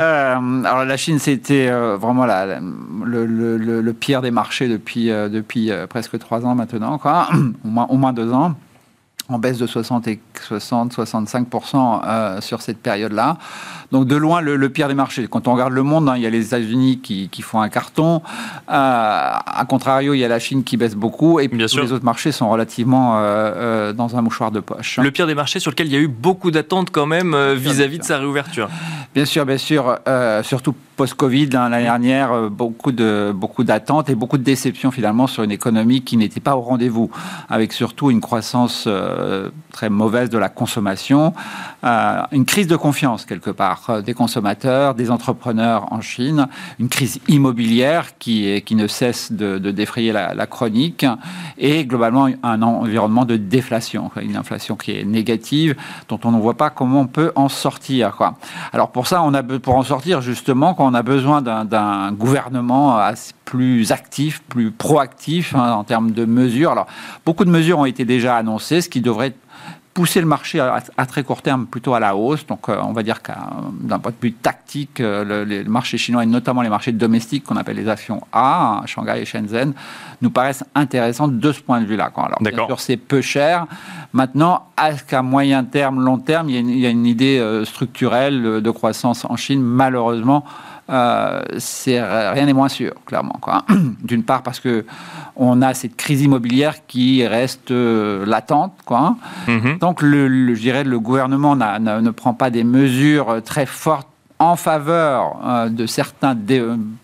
Euh, 0.00 0.64
alors 0.64 0.84
la 0.84 0.96
Chine, 0.96 1.18
c'était 1.18 1.68
euh, 1.68 1.96
vraiment 1.96 2.24
la, 2.24 2.60
le, 3.04 3.92
pire 3.92 4.20
des 4.20 4.30
marchés 4.30 4.66
depuis, 4.66 5.10
euh, 5.10 5.28
depuis 5.28 5.70
presque 5.88 6.18
trois 6.18 6.44
ans 6.44 6.54
maintenant, 6.54 6.98
quoi. 6.98 7.28
au, 7.64 7.68
moins, 7.68 7.86
au 7.88 7.96
moins 7.96 8.12
deux 8.12 8.32
ans 8.32 8.54
en 9.32 9.38
baisse 9.38 9.58
de 9.58 9.66
60 9.66 10.08
et 10.08 10.20
60, 10.34 10.94
65% 10.94 12.00
euh, 12.04 12.40
sur 12.40 12.62
cette 12.62 12.78
période-là. 12.78 13.38
Donc 13.92 14.06
de 14.06 14.16
loin 14.16 14.40
le, 14.40 14.68
pire 14.68 14.88
des 14.88 14.94
marchés. 14.94 15.28
Quand 15.28 15.46
on 15.46 15.52
regarde 15.52 15.72
le 15.72 15.82
monde, 15.82 16.08
hein, 16.08 16.14
il 16.16 16.22
y 16.22 16.26
a 16.26 16.30
les 16.30 16.46
États-Unis 16.46 16.98
qui, 16.98 17.42
font 17.42 17.60
un 17.60 17.68
carton. 17.68 18.16
Euh, 18.16 18.70
à 18.70 19.64
contrario, 19.68 20.14
il 20.14 20.18
y 20.18 20.24
a 20.24 20.28
la 20.28 20.38
Chine 20.38 20.64
qui 20.64 20.76
baisse 20.76 20.94
beaucoup 20.94 21.38
et 21.40 21.48
puis 21.48 21.64
tous 21.66 21.78
les 21.78 21.92
autres 21.92 22.04
marchés 22.04 22.32
sont 22.32 22.48
relativement 22.48 23.18
euh, 23.18 23.92
dans 23.92 24.16
un 24.16 24.22
mouchoir 24.22 24.50
de 24.50 24.60
poche. 24.60 24.98
Le 25.02 25.10
pire 25.10 25.26
des 25.26 25.34
marchés 25.34 25.60
sur 25.60 25.70
lequel 25.70 25.86
il 25.86 25.92
y 25.92 25.96
a 25.96 26.00
eu 26.00 26.08
beaucoup 26.08 26.50
d'attentes 26.50 26.90
quand 26.90 27.06
même 27.06 27.36
vis-à-vis 27.54 27.98
de 27.98 28.04
sa 28.04 28.18
réouverture. 28.18 28.68
Bien 29.14 29.26
sûr, 29.26 29.44
bien 29.44 29.58
sûr. 29.58 29.98
surtout 30.42 30.74
post-Covid, 30.96 31.50
hein, 31.54 31.68
l'année 31.68 31.84
dernière, 31.84 32.50
beaucoup 32.50 32.92
de 32.92 33.32
beaucoup 33.34 33.64
d'attentes 33.64 34.08
et 34.08 34.14
beaucoup 34.14 34.38
de 34.38 34.42
déceptions 34.42 34.90
finalement 34.90 35.26
sur 35.26 35.42
une 35.42 35.50
économie 35.50 36.02
qui 36.02 36.16
n'était 36.16 36.40
pas 36.40 36.56
au 36.56 36.60
rendez-vous, 36.60 37.10
avec 37.48 37.72
surtout 37.72 38.10
une 38.10 38.20
croissance 38.20 38.84
euh, 38.86 39.50
très 39.72 39.90
mauvaise 39.90 40.30
de 40.30 40.38
la 40.38 40.48
consommation, 40.48 41.34
euh, 41.84 42.22
une 42.32 42.44
crise 42.44 42.66
de 42.66 42.76
confiance 42.76 43.24
quelque 43.24 43.50
part 43.50 43.81
des 44.04 44.14
consommateurs, 44.14 44.94
des 44.94 45.10
entrepreneurs 45.10 45.92
en 45.92 46.00
Chine, 46.00 46.46
une 46.78 46.88
crise 46.88 47.20
immobilière 47.28 48.18
qui, 48.18 48.62
qui 48.62 48.74
ne 48.74 48.86
cesse 48.86 49.32
de, 49.32 49.58
défrayer 49.58 50.12
la, 50.12 50.46
chronique 50.46 51.06
et 51.58 51.84
globalement 51.84 52.28
un 52.42 52.62
environnement 52.62 53.24
de 53.24 53.36
déflation, 53.36 54.10
une 54.20 54.36
inflation 54.36 54.76
qui 54.76 54.92
est 54.92 55.04
négative, 55.04 55.76
dont 56.08 56.20
on 56.24 56.32
ne 56.32 56.40
voit 56.40 56.56
pas 56.56 56.70
comment 56.70 57.00
on 57.00 57.06
peut 57.06 57.32
en 57.36 57.48
sortir. 57.48 58.12
Alors 58.72 58.90
pour 58.90 59.06
ça, 59.06 59.22
on 59.22 59.34
a, 59.34 59.42
pour 59.42 59.76
en 59.76 59.82
sortir 59.82 60.20
justement, 60.20 60.74
quand 60.74 60.86
on 60.86 60.94
a 60.94 61.02
besoin 61.02 61.42
d'un 61.42 62.12
gouvernement 62.12 62.98
plus 63.44 63.92
actif, 63.92 64.42
plus 64.48 64.70
proactif 64.70 65.54
hein, 65.54 65.72
en 65.72 65.84
termes 65.84 66.12
de 66.12 66.24
mesures. 66.24 66.72
Alors 66.72 66.86
beaucoup 67.24 67.44
de 67.44 67.50
mesures 67.50 67.78
ont 67.78 67.84
été 67.84 68.04
déjà 68.04 68.36
annoncées, 68.36 68.80
ce 68.80 68.88
qui 68.88 69.00
devrait 69.00 69.34
pousser 69.94 70.20
le 70.20 70.26
marché 70.26 70.58
à, 70.58 71.06
très 71.06 71.22
court 71.22 71.42
terme 71.42 71.66
plutôt 71.66 71.94
à 71.94 72.00
la 72.00 72.16
hausse. 72.16 72.46
Donc, 72.46 72.68
euh, 72.68 72.78
on 72.82 72.92
va 72.92 73.02
dire 73.02 73.22
que 73.22 73.32
d'un 73.80 73.98
point 73.98 74.12
de 74.12 74.16
vue 74.20 74.32
tactique, 74.32 75.00
euh, 75.00 75.44
le, 75.44 75.64
marché 75.64 75.98
chinois 75.98 76.22
et 76.22 76.26
notamment 76.26 76.62
les 76.62 76.68
marchés 76.68 76.92
domestiques 76.92 77.44
qu'on 77.44 77.56
appelle 77.56 77.76
les 77.76 77.88
actions 77.88 78.22
A, 78.32 78.80
hein, 78.80 78.86
Shanghai 78.86 79.20
et 79.20 79.24
Shenzhen, 79.24 79.74
nous 80.22 80.30
paraissent 80.30 80.64
intéressants 80.74 81.28
de 81.28 81.52
ce 81.52 81.60
point 81.60 81.80
de 81.80 81.86
vue-là. 81.86 82.10
Alors, 82.16 82.38
bien 82.40 82.66
sûr, 82.66 82.80
c'est 82.80 82.96
peu 82.96 83.20
cher. 83.20 83.66
Maintenant, 84.12 84.66
est-ce 84.82 85.04
qu'à 85.04 85.22
moyen 85.22 85.64
terme, 85.64 86.02
long 86.02 86.18
terme, 86.18 86.48
il 86.48 86.78
y 86.78 86.86
a 86.86 86.90
une, 86.90 87.06
idée 87.06 87.38
euh, 87.38 87.64
structurelle 87.64 88.62
de 88.62 88.70
croissance 88.70 89.24
en 89.24 89.36
Chine? 89.36 89.60
Malheureusement, 89.60 90.44
euh, 90.90 91.42
c'est 91.58 92.02
rien 92.02 92.46
n'est 92.46 92.52
moins 92.52 92.68
sûr, 92.68 92.92
clairement. 93.06 93.38
D'une 94.04 94.24
part 94.24 94.42
parce 94.42 94.60
que 94.60 94.84
on 95.36 95.62
a 95.62 95.74
cette 95.74 95.96
crise 95.96 96.22
immobilière 96.22 96.86
qui 96.86 97.26
reste 97.26 97.70
euh, 97.70 98.26
latente, 98.26 98.74
quoi. 98.84 99.16
Mhm. 99.48 99.78
Donc, 99.78 100.02
le, 100.02 100.54
je 100.54 100.60
dirais, 100.60 100.84
le 100.84 100.98
gouvernement 100.98 101.56
ne 101.56 102.10
prend 102.10 102.34
pas 102.34 102.50
des 102.50 102.64
mesures 102.64 103.40
très 103.44 103.66
fortes 103.66 104.08
en 104.38 104.56
faveur 104.56 105.36
euh, 105.46 105.68
de 105.68 105.86
certains 105.86 106.36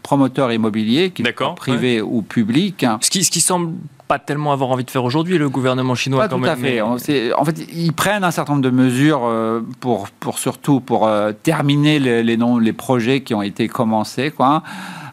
promoteurs 0.02 0.52
immobiliers, 0.52 1.10
qu'ils 1.10 1.26
soient 1.36 1.54
privés 1.54 2.02
ou 2.02 2.22
publics. 2.22 2.84
Ce 3.00 3.10
qui, 3.10 3.22
ce 3.22 3.30
qui 3.30 3.40
semble 3.40 3.74
pas 4.08 4.18
tellement 4.18 4.52
avoir 4.52 4.70
envie 4.70 4.84
de 4.84 4.90
faire 4.90 5.04
aujourd'hui, 5.04 5.38
le 5.38 5.50
gouvernement 5.50 5.94
chinois. 5.94 6.24
Pas 6.24 6.28
quand 6.28 6.40
tout 6.40 6.46
à 6.46 6.56
fait. 6.56 6.80
En 6.80 6.96
fait, 6.96 7.66
ils 7.72 7.92
prennent 7.92 8.24
un 8.24 8.30
certain 8.30 8.54
nombre 8.54 8.64
de 8.64 8.70
mesures 8.70 9.20
euh, 9.24 9.60
pour, 9.80 10.08
pour 10.08 10.38
surtout 10.38 10.80
pour 10.80 11.06
euh, 11.06 11.32
terminer 11.32 11.98
les, 11.98 12.22
les, 12.22 12.36
les 12.36 12.72
projets 12.72 13.20
qui 13.20 13.34
ont 13.34 13.42
été 13.42 13.68
commencés, 13.68 14.30
quoi. 14.30 14.62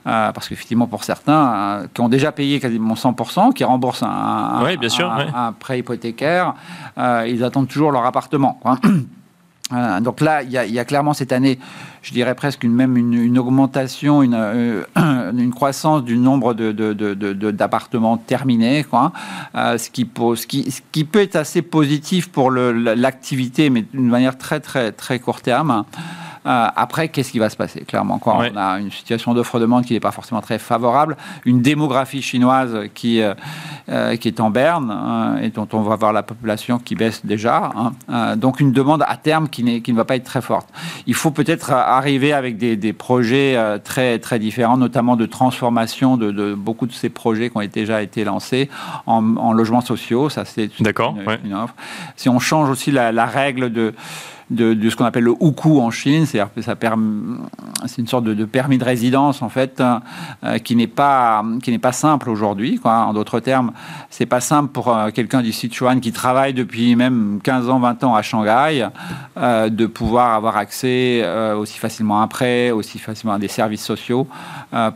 Euh, 0.07 0.31
parce 0.31 0.47
qu'effectivement, 0.47 0.87
pour 0.87 1.03
certains 1.03 1.87
qui 1.93 2.01
ont 2.01 2.09
déjà 2.09 2.31
payé 2.31 2.59
quasiment 2.59 2.93
100%, 2.93 3.53
qui 3.53 3.63
remboursent 3.63 4.03
un, 4.03 4.75
bien 4.79 4.89
sûr, 4.89 5.11
un, 5.11 5.51
prêt 5.51 5.79
hypothécaire, 5.79 6.53
ils 6.97 7.43
attendent 7.43 7.67
toujours 7.67 7.91
leur 7.91 8.05
appartement. 8.05 8.59
Quoi. 8.61 8.79
Donc 9.71 10.21
là, 10.21 10.43
il 10.43 10.51
y, 10.51 10.79
a, 10.79 10.85
clairement 10.85 11.13
cette 11.13 11.31
année, 11.31 11.57
je 12.03 12.13
dirais 12.13 12.35
presque 12.35 12.63
une, 12.63 12.73
même 12.73 12.97
une, 12.97 13.39
augmentation, 13.39 14.21
une, 14.21 14.35
euh, 14.35 14.83
une, 15.35 15.51
croissance 15.51 16.03
du 16.03 16.17
nombre 16.17 16.53
d'appartements 16.53 18.15
de, 18.15 18.21
de, 18.21 18.27
terminés, 18.27 18.83
quoi, 18.83 19.11
euh, 19.55 19.79
ce, 19.79 19.89
qui 19.89 20.07
ce, 20.35 20.45
qui, 20.45 20.69
ce 20.69 20.81
qui 20.91 21.03
peut 21.03 21.21
être 21.21 21.35
assez 21.35 21.63
positif 21.63 22.31
pour 22.31 22.51
l'activité, 22.51 23.71
mais 23.71 23.81
d'une 23.91 24.07
manière 24.07 24.37
très 24.37 24.59
très 24.59 24.91
très 24.91 25.17
court 25.17 25.41
terme. 25.41 25.83
Euh, 26.45 26.67
après, 26.75 27.09
qu'est-ce 27.09 27.31
qui 27.31 27.39
va 27.39 27.49
se 27.49 27.57
passer 27.57 27.81
Clairement, 27.81 28.19
quand 28.19 28.37
on 28.37 28.57
a 28.57 28.79
une 28.79 28.91
situation 28.91 29.33
d'offre-demande 29.33 29.85
qui 29.85 29.93
n'est 29.93 29.99
pas 29.99 30.11
forcément 30.11 30.41
très 30.41 30.59
favorable, 30.59 31.17
une 31.43 31.61
démographie 31.61 32.21
chinoise 32.21 32.77
qui, 32.93 33.21
euh, 33.21 33.33
euh, 33.89 34.15
qui 34.15 34.27
est 34.27 34.39
en 34.39 34.51
berne 34.51 34.91
hein, 34.91 35.37
et 35.41 35.49
dont 35.49 35.67
on 35.73 35.81
va 35.81 35.95
voir 35.95 36.13
la 36.13 36.23
population 36.23 36.77
qui 36.77 36.95
baisse 36.95 37.25
déjà, 37.25 37.71
hein, 38.07 38.35
donc 38.35 38.59
une 38.59 38.71
demande 38.71 39.03
à 39.07 39.17
terme 39.17 39.49
qui, 39.49 39.81
qui, 39.81 39.91
ne 39.91 39.97
va 39.97 40.05
pas 40.05 40.15
être 40.15 40.23
très 40.23 40.41
forte. 40.41 40.69
Il 41.07 41.13
faut 41.13 41.31
peut-être 41.31 41.71
arriver 41.71 42.33
avec 42.33 42.57
des, 42.57 42.75
des, 42.75 42.93
projets 42.93 43.57
très, 43.83 44.19
très 44.19 44.39
différents, 44.39 44.77
notamment 44.77 45.15
de 45.15 45.25
transformation 45.25 46.17
de, 46.17 46.31
de, 46.31 46.53
beaucoup 46.53 46.85
de 46.85 46.93
ces 46.93 47.09
projets 47.09 47.49
qui 47.49 47.57
ont 47.57 47.65
déjà 47.65 48.01
été 48.01 48.23
lancés 48.23 48.69
en, 49.05 49.37
en 49.37 49.53
logements 49.53 49.81
sociaux. 49.81 50.29
Ça, 50.29 50.45
c'est 50.45 50.79
une, 50.79 50.87
une, 51.43 51.53
offre. 51.53 51.75
Si 52.15 52.29
on 52.29 52.39
change 52.39 52.69
aussi 52.69 52.91
la, 52.91 53.11
la 53.11 53.25
règle 53.25 53.71
de 53.71 53.93
de, 54.51 54.89
ce 54.89 54.95
qu'on 54.95 55.05
appelle 55.05 55.23
le 55.23 55.33
hukou 55.41 55.79
en 55.79 55.89
Chine, 55.89 56.25
c'est 56.25 56.39
c'est 57.85 58.01
une 58.01 58.07
sorte 58.07 58.25
de, 58.25 58.45
permis 58.45 58.77
de 58.77 58.83
résidence 58.83 59.41
en 59.41 59.49
fait 59.49 59.81
euh, 60.43 60.57
qui 60.59 60.75
n'est 60.75 60.87
pas 60.87 61.43
qui 61.63 61.71
n'est 61.71 61.79
pas 61.79 61.91
simple 61.91 62.29
aujourd'hui. 62.29 62.79
En 62.83 63.13
d'autres 63.13 63.39
termes, 63.39 63.71
c'est 64.09 64.25
pas 64.25 64.41
simple 64.41 64.71
pour 64.71 64.95
euh, 64.95 65.09
quelqu'un 65.09 65.41
du 65.41 65.51
Sichuan 65.51 65.99
qui 65.99 66.11
travaille 66.11 66.53
depuis 66.53 66.95
même 66.95 67.39
15 67.43 67.69
ans, 67.69 67.79
20 67.79 68.03
ans 68.03 68.15
à 68.15 68.21
Shanghai 68.21 68.87
euh, 69.37 69.69
de 69.69 69.85
pouvoir 69.87 70.35
avoir 70.35 70.57
accès 70.57 71.25
aussi 71.55 71.79
facilement 71.79 72.21
à 72.21 72.23
un 72.23 72.27
prêt, 72.27 72.71
aussi 72.71 72.99
facilement 72.99 73.33
à 73.33 73.39
des 73.39 73.47
services 73.47 73.83
sociaux 73.83 74.27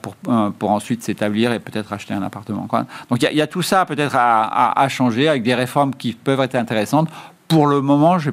pour, 0.01 0.15
pour 0.57 0.71
ensuite 0.71 1.03
s'établir 1.03 1.51
et 1.51 1.59
peut-être 1.59 1.91
acheter 1.93 2.13
un 2.13 2.21
appartement. 2.21 2.67
Donc 3.09 3.21
il 3.21 3.35
y, 3.35 3.41
a 3.41 3.47
tout 3.47 3.61
ça 3.61 3.85
peut-être 3.85 4.15
à 4.15 4.87
changer 4.89 5.27
avec 5.27 5.43
des 5.43 5.55
réformes 5.55 5.93
qui 5.95 6.13
peuvent 6.13 6.41
être 6.41 6.55
intéressantes 6.55 7.09
pour 7.49 7.67
le 7.67 7.81
moment, 7.81 8.19
j'ai 8.19 8.31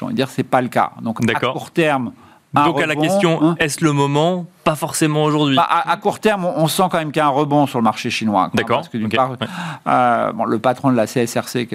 envie 0.00 0.14
de 0.14 0.16
dire, 0.16 0.28
c'est 0.28 0.42
pas 0.42 0.60
le 0.60 0.68
cas. 0.68 0.92
Donc, 1.02 1.20
à 1.30 1.38
court 1.38 1.70
terme, 1.70 2.12
donc 2.52 2.80
à 2.80 2.86
la 2.86 2.96
question, 2.96 3.40
hein. 3.42 3.56
est-ce 3.60 3.84
le 3.84 3.92
moment 3.92 4.46
Pas 4.64 4.74
forcément 4.76 5.24
aujourd'hui. 5.24 5.56
Bah, 5.56 5.68
à, 5.68 5.96
court 5.98 6.18
terme, 6.20 6.46
on, 6.46 6.66
sent 6.68 6.84
quand 6.90 6.96
même 6.96 7.12
qu'il 7.12 7.20
y 7.20 7.22
a 7.22 7.26
un 7.26 7.30
rebond 7.30 7.66
sur 7.66 7.78
le 7.78 7.84
marché 7.84 8.08
chinois. 8.08 8.50
D'accord. 8.54 8.78
Parce 8.78 8.88
que 8.88 8.96
d'une 8.96 9.10
part, 9.10 9.32
euh, 9.86 10.32
bon, 10.32 10.46
le 10.46 10.58
patron 10.58 10.90
de 10.90 10.96
la 10.96 11.06
CSRC, 11.06 11.68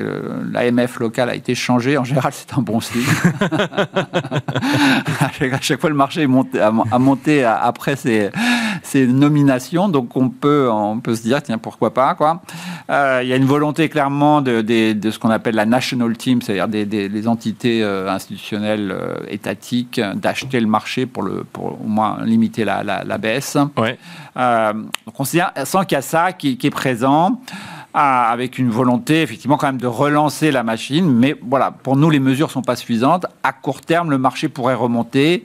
l'AMF 0.51 0.99
local, 0.99 1.29
a 1.29 1.35
été 1.35 1.53
changé. 1.53 1.99
En 1.99 2.03
général, 2.03 2.33
c'est 2.33 2.51
un 2.57 2.63
bon 2.63 2.81
signe. 2.81 3.03
à, 5.19 5.61
chaque, 5.61 5.79
fois, 5.79 5.91
le 5.91 5.95
marché 5.95 6.23
est 6.23 6.27
monté, 6.27 6.59
a, 6.59 6.71
monté 6.71 7.43
après 7.43 7.95
ces, 7.95 8.31
ces, 8.81 9.05
nominations. 9.05 9.87
Donc 9.87 10.17
on 10.17 10.29
peut, 10.29 10.67
on 10.71 10.99
peut 10.99 11.15
se 11.15 11.21
dire, 11.21 11.43
tiens, 11.43 11.59
pourquoi 11.59 11.93
pas 11.93 12.15
quoi. 12.15 12.41
Euh, 12.89 13.19
il 13.21 13.29
y 13.29 13.33
a 13.33 13.35
une 13.35 13.45
volonté 13.45 13.87
clairement 13.89 14.41
de, 14.41 14.61
de, 14.61 14.93
de 14.93 15.11
ce 15.11 15.19
qu'on 15.19 15.29
appelle 15.29 15.53
la 15.53 15.67
national 15.67 16.17
team, 16.17 16.41
c'est-à-dire 16.41 16.67
des, 16.67 16.85
des, 16.85 17.27
entités 17.27 17.83
euh, 17.83 18.09
institutionnelles 18.09 18.95
étatiques, 19.27 20.01
d'acheter 20.15 20.59
le 20.59 20.65
marché 20.65 21.05
pour, 21.05 21.21
le, 21.21 21.43
pour 21.43 21.79
au 21.79 21.87
moins 21.87 22.17
limiter 22.23 22.65
la, 22.65 22.78
la, 22.83 23.17
baisse. 23.17 23.57
Ouais. 23.77 23.97
Euh, 24.37 24.73
donc 24.73 25.19
on 25.19 25.25
sent 25.25 25.39
qu'il 25.87 25.95
y 25.95 25.95
a 25.95 26.01
ça 26.01 26.33
qui, 26.33 26.57
qui 26.57 26.67
est 26.67 26.71
présent. 26.71 27.39
Euh, 27.95 27.99
avec 27.99 28.59
une 28.59 28.69
volonté 28.69 29.23
effectivement 29.23 29.57
quand 29.57 29.65
même 29.65 29.81
de 29.81 29.87
relancer 29.87 30.51
la 30.51 30.61
machine, 30.61 31.11
mais 31.11 31.35
voilà, 31.41 31.71
pour 31.71 31.95
nous 31.95 32.11
les 32.11 32.19
mesures 32.19 32.51
sont 32.51 32.61
pas 32.61 32.75
suffisantes. 32.75 33.25
À 33.41 33.51
court 33.51 33.81
terme, 33.81 34.11
le 34.11 34.19
marché 34.19 34.47
pourrait 34.47 34.75
remonter 34.75 35.43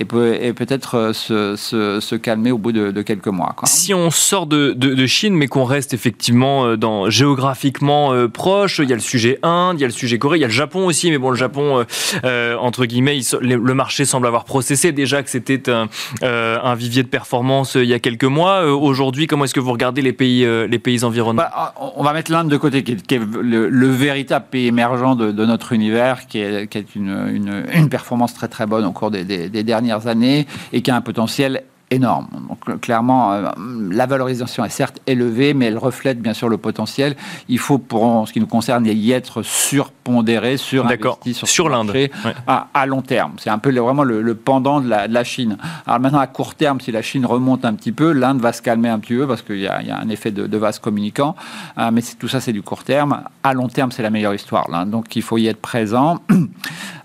et, 0.00 0.06
peut, 0.06 0.34
et 0.40 0.54
peut-être 0.54 0.94
euh, 0.94 1.12
se, 1.12 1.56
se, 1.56 2.00
se, 2.00 2.14
calmer 2.14 2.50
au 2.50 2.58
bout 2.58 2.72
de, 2.72 2.90
de 2.90 3.02
quelques 3.02 3.28
mois. 3.28 3.52
Quoi. 3.54 3.68
Si 3.68 3.92
on 3.92 4.10
sort 4.10 4.46
de, 4.46 4.72
de, 4.72 4.94
de 4.94 5.06
Chine, 5.06 5.34
mais 5.34 5.46
qu'on 5.46 5.64
reste 5.64 5.92
effectivement 5.92 6.64
euh, 6.64 6.76
dans, 6.76 7.10
géographiquement 7.10 8.12
euh, 8.12 8.26
proche, 8.26 8.80
il 8.82 8.88
y 8.88 8.92
a 8.92 8.96
le 8.96 9.02
sujet 9.02 9.38
Inde, 9.42 9.78
il 9.78 9.82
y 9.82 9.84
a 9.84 9.88
le 9.88 9.92
sujet 9.92 10.18
Corée, 10.18 10.38
il 10.38 10.40
y 10.40 10.44
a 10.44 10.48
le 10.48 10.52
Japon 10.52 10.86
aussi, 10.86 11.10
mais 11.10 11.18
bon, 11.18 11.30
le 11.30 11.36
Japon, 11.36 11.84
euh, 12.24 12.56
entre 12.56 12.86
guillemets, 12.86 13.18
il, 13.18 13.24
le 13.42 13.74
marché 13.74 14.06
semble 14.06 14.26
avoir 14.26 14.44
processé 14.44 14.92
déjà 14.92 15.22
que 15.22 15.28
c'était 15.28 15.68
un, 15.70 15.88
euh, 16.22 16.58
un, 16.62 16.74
vivier 16.74 17.02
de 17.02 17.08
performance 17.08 17.74
il 17.74 17.84
y 17.84 17.94
a 17.94 17.98
quelques 17.98 18.24
mois. 18.24 18.64
Aujourd'hui, 18.72 19.26
comment 19.26 19.44
est-ce 19.44 19.54
que 19.54 19.60
vous 19.60 19.72
regardez 19.72 20.00
les 20.00 20.14
pays, 20.14 20.46
les 20.66 20.78
pays 20.78 21.04
environnants? 21.04 21.42
Bah, 21.42 21.74
On 21.78 22.02
va 22.02 22.14
mettre 22.14 22.32
l'Inde 22.32 22.48
de 22.48 22.56
côté, 22.56 22.82
qui 22.82 22.92
est, 22.92 23.06
qui 23.06 23.16
est 23.16 23.18
le, 23.18 23.68
le, 23.68 23.86
véritable 23.88 24.46
pays 24.50 24.66
émergent 24.66 25.16
de, 25.16 25.44
notre 25.44 25.72
univers, 25.74 26.26
qui 26.26 26.38
est, 26.38 26.68
qui 26.68 26.78
est 26.78 26.94
une, 26.94 27.10
une, 27.34 27.64
une, 27.74 27.88
performance 27.90 28.32
très 28.32 28.48
très 28.48 28.66
bonne 28.66 28.86
au 28.86 28.92
cours 28.92 29.10
des, 29.10 29.24
des, 29.24 29.48
des 29.48 29.62
dernières 29.90 30.06
années 30.06 30.46
et 30.72 30.82
qui 30.82 30.90
a 30.90 30.96
un 30.96 31.00
potentiel 31.00 31.64
énorme. 31.90 32.28
Donc 32.48 32.80
clairement, 32.80 33.32
euh, 33.32 33.50
la 33.90 34.06
valorisation 34.06 34.64
est 34.64 34.70
certes 34.70 35.00
élevée, 35.06 35.54
mais 35.54 35.66
elle 35.66 35.78
reflète 35.78 36.20
bien 36.20 36.34
sûr 36.34 36.48
le 36.48 36.56
potentiel. 36.56 37.16
Il 37.48 37.58
faut, 37.58 37.78
pour 37.78 38.04
en 38.04 38.26
ce 38.26 38.32
qui 38.32 38.40
nous 38.40 38.46
concerne, 38.46 38.86
y 38.86 39.12
être 39.12 39.42
surpondéré, 39.42 40.56
sur 40.56 40.86
sur, 41.32 41.48
sur 41.48 41.68
l'Inde 41.68 41.90
ouais. 41.90 42.10
à, 42.46 42.68
à, 42.72 42.86
long 42.86 43.02
terme. 43.02 43.32
C'est 43.38 43.50
un 43.50 43.58
peu 43.58 43.70
le, 43.70 43.80
vraiment 43.80 44.04
le, 44.04 44.22
le 44.22 44.34
pendant 44.34 44.80
de 44.80 44.88
la, 44.88 45.08
de 45.08 45.14
la, 45.14 45.24
Chine. 45.24 45.56
Alors 45.86 46.00
maintenant, 46.00 46.20
à 46.20 46.26
court 46.26 46.54
terme, 46.54 46.80
si 46.80 46.92
la 46.92 47.02
Chine 47.02 47.26
remonte 47.26 47.64
un 47.64 47.74
petit 47.74 47.92
peu, 47.92 48.12
l'Inde 48.12 48.40
va 48.40 48.52
se 48.52 48.62
calmer 48.62 48.88
un 48.88 48.98
petit 48.98 49.14
peu 49.14 49.26
parce 49.26 49.42
qu'il 49.42 49.58
y, 49.58 49.62
y, 49.62 49.68
a 49.68 49.98
un 49.98 50.08
effet 50.08 50.30
de, 50.30 50.46
de 50.46 50.56
vase 50.58 50.78
communicant. 50.78 51.34
Euh, 51.78 51.90
mais 51.92 52.02
tout 52.18 52.28
ça, 52.28 52.40
c'est 52.40 52.52
du 52.52 52.62
court 52.62 52.84
terme. 52.84 53.22
À 53.42 53.52
long 53.52 53.68
terme, 53.68 53.90
c'est 53.90 54.02
la 54.02 54.10
meilleure 54.10 54.34
histoire. 54.34 54.70
Là. 54.70 54.84
Donc 54.84 55.16
il 55.16 55.22
faut 55.22 55.38
y 55.38 55.48
être 55.48 55.60
présent. 55.60 56.20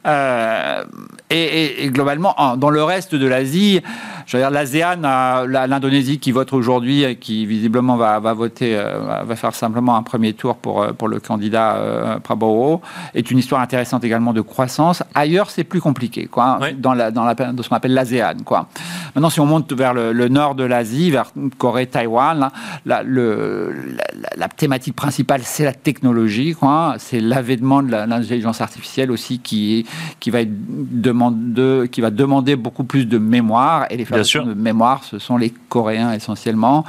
Euh, 0.05 0.83
et, 1.29 1.43
et, 1.43 1.85
et, 1.85 1.89
globalement, 1.89 2.35
dans 2.57 2.69
le 2.69 2.83
reste 2.83 3.15
de 3.15 3.27
l'Asie, 3.27 3.81
je 4.25 4.37
veux 4.37 4.43
dire, 4.43 4.51
l'ASEAN, 4.51 5.01
l'Indonésie 5.47 6.19
qui 6.19 6.31
vote 6.31 6.51
aujourd'hui, 6.53 7.17
qui 7.19 7.45
visiblement 7.45 7.95
va, 7.95 8.19
va 8.19 8.33
voter, 8.33 8.75
euh, 8.75 9.23
va 9.23 9.35
faire 9.35 9.53
simplement 9.53 9.95
un 9.95 10.03
premier 10.03 10.33
tour 10.33 10.55
pour, 10.57 10.81
euh, 10.81 10.93
pour 10.93 11.07
le 11.07 11.19
candidat 11.19 11.75
euh, 11.75 12.19
Prabowo, 12.19 12.81
est 13.13 13.29
une 13.29 13.37
histoire 13.37 13.61
intéressante 13.61 14.03
également 14.03 14.33
de 14.33 14.41
croissance. 14.41 15.03
Ailleurs, 15.13 15.49
c'est 15.51 15.63
plus 15.63 15.81
compliqué, 15.81 16.25
quoi, 16.25 16.59
oui. 16.61 16.73
dans, 16.73 16.93
la, 16.93 17.11
dans, 17.11 17.23
la, 17.23 17.35
dans 17.35 17.61
ce 17.61 17.69
qu'on 17.69 17.75
appelle 17.75 17.93
l'ASEAN, 17.93 18.43
quoi. 18.43 18.67
Maintenant, 19.13 19.29
si 19.29 19.39
on 19.39 19.45
monte 19.45 19.71
vers 19.73 19.93
le, 19.93 20.11
le 20.11 20.27
nord 20.27 20.55
de 20.55 20.63
l'Asie, 20.63 21.11
vers 21.11 21.31
Corée, 21.57 21.87
Taïwan, 21.87 22.39
là, 22.39 22.51
la, 22.85 23.03
le, 23.03 23.73
la, 23.95 24.29
la, 24.35 24.47
thématique 24.47 24.95
principale, 24.95 25.41
c'est 25.43 25.63
la 25.63 25.73
technologie, 25.73 26.53
quoi. 26.53 26.95
C'est 26.97 27.19
l'avènement 27.19 27.83
de 27.83 27.91
l'intelligence 27.91 28.61
artificielle 28.61 29.11
aussi 29.11 29.39
qui, 29.39 29.85
qui 30.19 30.29
va 30.29 30.41
être 30.41 30.51
demande, 30.51 31.87
qui 31.91 32.01
va 32.01 32.11
demander 32.11 32.55
beaucoup 32.55 32.83
plus 32.83 33.05
de 33.05 33.17
mémoire 33.17 33.85
et 33.89 33.97
les 33.97 34.05
de 34.05 34.53
mémoire, 34.53 35.03
ce 35.03 35.19
sont 35.19 35.37
les 35.37 35.53
Coréens 35.69 36.13
essentiellement. 36.13 36.85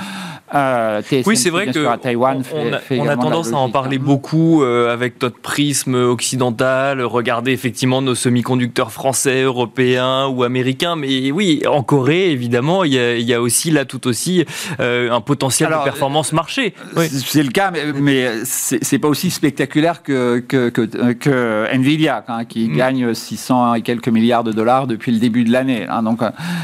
Euh, 0.55 1.03
TSM, 1.03 1.23
oui, 1.27 1.37
c'est 1.37 1.51
vrai 1.51 1.67
que 1.67 1.97
Taïwan 1.97 2.39
on, 2.39 2.43
fait, 2.45 2.73
a, 2.73 2.79
fait 2.79 3.01
on 3.01 3.09
a 3.09 3.17
tendance 3.17 3.53
à 3.53 3.57
en 3.57 3.69
parler 3.69 3.99
beaucoup 3.99 4.63
euh, 4.63 4.93
avec 4.93 5.21
notre 5.21 5.41
prisme 5.41 5.97
occidental, 5.97 7.03
regarder 7.03 7.51
effectivement 7.51 8.01
nos 8.01 8.15
semi-conducteurs 8.15 8.93
français, 8.93 9.43
européens 9.43 10.29
ou 10.29 10.45
américains. 10.45 10.95
Mais 10.95 11.33
oui, 11.33 11.63
en 11.69 11.83
Corée, 11.83 12.31
évidemment, 12.31 12.85
il 12.85 12.93
y 12.93 12.99
a, 12.99 13.17
il 13.17 13.27
y 13.27 13.35
a 13.35 13.41
aussi 13.41 13.73
là 13.73 13.85
tout 13.85 14.07
aussi 14.07 14.45
euh, 14.79 15.11
un 15.11 15.21
potentiel 15.21 15.69
Alors, 15.69 15.81
de 15.81 15.91
performance 15.91 16.33
marché. 16.33 16.75
Oui. 16.97 17.09
C'est 17.09 17.43
le 17.43 17.51
cas, 17.51 17.73
mais, 17.73 17.93
mais 17.93 18.29
c'est 18.45 19.01
pas 19.01 19.09
aussi 19.09 19.31
spectaculaire 19.31 20.05
que, 20.05 20.39
que, 20.39 20.69
que, 20.69 21.13
que 21.13 21.67
Nvidia, 21.73 22.25
hein, 22.29 22.45
qui 22.45 22.69
mmh. 22.69 22.77
Gagne 22.97 23.15
600 23.15 23.75
et 23.75 23.83
quelques 23.83 24.09
milliards 24.09 24.45
de 24.45 24.53
dollars 24.53 24.87
depuis 24.87 25.13
le 25.13 25.19
début 25.19 25.45
de 25.45 25.53
l'année. 25.53 25.87
Hein, 25.89 26.03
donc 26.03 26.21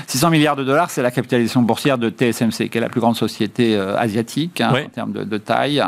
600 0.06 0.30
milliards 0.30 0.56
de 0.56 0.64
dollars, 0.64 0.90
c'est 0.90 1.02
la 1.02 1.10
capitalisation 1.10 1.62
boursière 1.62 1.98
de 1.98 2.10
TSMC, 2.10 2.68
qui 2.68 2.78
est 2.78 2.80
la 2.80 2.88
plus 2.88 3.00
grande 3.00 3.16
société 3.16 3.76
euh, 3.76 3.96
asiatique 3.96 4.60
hein, 4.60 4.70
oui. 4.74 4.80
en 4.86 4.88
termes 4.88 5.12
de, 5.12 5.24
de, 5.24 5.38
taille, 5.38 5.82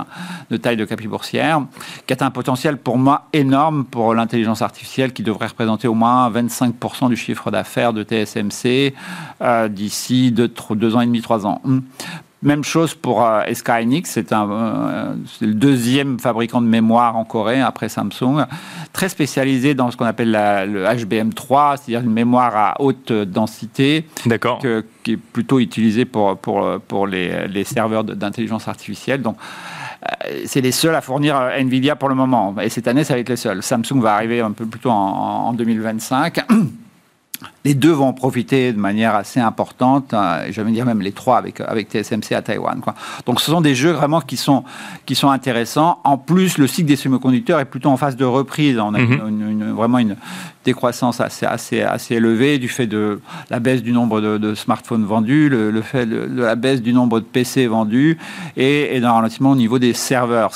de 0.50 0.56
taille 0.56 0.76
de 0.76 0.84
capital 0.84 1.10
boursière, 1.10 1.62
qui 2.06 2.14
a 2.14 2.24
un 2.24 2.30
potentiel 2.30 2.76
pour 2.76 2.98
moi 2.98 3.28
énorme 3.32 3.84
pour 3.84 4.14
l'intelligence 4.14 4.62
artificielle, 4.62 5.12
qui 5.12 5.22
devrait 5.22 5.48
représenter 5.48 5.88
au 5.88 5.94
moins 5.94 6.30
25% 6.30 7.08
du 7.08 7.16
chiffre 7.16 7.50
d'affaires 7.50 7.92
de 7.92 8.02
TSMC 8.02 8.94
euh, 9.42 9.68
d'ici 9.68 10.32
deux, 10.32 10.52
deux 10.70 10.96
ans 10.96 11.00
et 11.00 11.06
demi, 11.06 11.20
trois 11.20 11.46
ans. 11.46 11.60
Même 12.44 12.62
chose 12.62 12.94
pour 12.94 13.24
euh, 13.24 13.40
SK 13.50 13.70
Hynix, 13.70 14.10
c'est 14.10 14.30
euh, 14.30 15.14
le 15.40 15.54
deuxième 15.54 16.20
fabricant 16.20 16.60
de 16.60 16.66
mémoire 16.66 17.16
en 17.16 17.24
Corée 17.24 17.62
après 17.62 17.88
Samsung, 17.88 18.44
très 18.92 19.08
spécialisé 19.08 19.74
dans 19.74 19.90
ce 19.90 19.96
qu'on 19.96 20.04
appelle 20.04 20.30
la, 20.30 20.66
le 20.66 20.84
HBM3, 20.84 21.78
c'est-à-dire 21.78 22.00
une 22.00 22.12
mémoire 22.12 22.54
à 22.54 22.82
haute 22.82 23.12
densité, 23.12 24.04
qui 25.02 25.12
est 25.12 25.16
plutôt 25.16 25.58
utilisée 25.58 26.04
pour, 26.04 26.36
pour, 26.36 26.78
pour 26.86 27.06
les, 27.06 27.48
les 27.48 27.64
serveurs 27.64 28.04
d'intelligence 28.04 28.68
artificielle. 28.68 29.22
Donc, 29.22 29.36
euh, 30.04 30.42
c'est 30.44 30.60
les 30.60 30.72
seuls 30.72 30.94
à 30.94 31.00
fournir 31.00 31.40
Nvidia 31.56 31.96
pour 31.96 32.10
le 32.10 32.14
moment. 32.14 32.54
Et 32.60 32.68
cette 32.68 32.88
année, 32.88 33.04
ça 33.04 33.14
va 33.14 33.20
être 33.20 33.30
les 33.30 33.36
seuls. 33.36 33.62
Samsung 33.62 34.02
va 34.02 34.16
arriver 34.16 34.40
un 34.40 34.52
peu 34.52 34.66
plus 34.66 34.80
tôt 34.80 34.90
en, 34.90 35.48
en 35.48 35.52
2025. 35.54 36.44
les 37.64 37.74
deux 37.74 37.90
vont 37.90 38.08
en 38.08 38.12
profiter 38.12 38.72
de 38.72 38.78
manière 38.78 39.14
assez 39.14 39.40
importante, 39.40 40.12
euh, 40.12 40.46
je 40.50 40.60
vais 40.60 40.70
dire 40.70 40.84
même 40.84 41.00
les 41.00 41.12
trois 41.12 41.38
avec, 41.38 41.60
avec 41.60 41.88
TSMC 41.90 42.32
à 42.34 42.42
Taïwan. 42.42 42.80
Quoi. 42.80 42.94
Donc 43.26 43.40
ce 43.40 43.50
sont 43.50 43.60
des 43.60 43.74
jeux 43.74 43.92
vraiment 43.92 44.20
qui 44.20 44.36
sont, 44.36 44.64
qui 45.06 45.14
sont 45.14 45.30
intéressants. 45.30 46.00
En 46.04 46.18
plus, 46.18 46.58
le 46.58 46.66
cycle 46.66 46.88
des 46.88 46.96
semi-conducteurs 46.96 47.60
est 47.60 47.64
plutôt 47.64 47.88
en 47.88 47.96
phase 47.96 48.16
de 48.16 48.24
reprise. 48.24 48.78
On 48.78 48.94
a 48.94 48.98
mhm. 48.98 49.72
vraiment 49.72 49.98
une 49.98 50.16
décroissance 50.64 51.20
assez, 51.20 51.46
assez, 51.46 51.82
assez 51.82 52.14
élevée 52.14 52.58
du 52.58 52.68
fait 52.68 52.86
de 52.86 53.20
la 53.50 53.60
baisse 53.60 53.82
du 53.82 53.92
nombre 53.92 54.20
de, 54.20 54.54
smartphones 54.54 55.04
vendus, 55.04 55.48
le, 55.48 55.82
fait 55.82 56.06
de, 56.06 56.28
la 56.34 56.54
baisse 56.54 56.82
du 56.82 56.92
nombre 56.92 57.20
de 57.20 57.24
PC 57.24 57.66
vendus 57.66 58.18
et, 58.56 58.96
et 58.96 59.00
d'un 59.00 59.12
ralentissement 59.12 59.50
au 59.50 59.56
niveau 59.56 59.78
des 59.78 59.92
serveurs. 59.92 60.52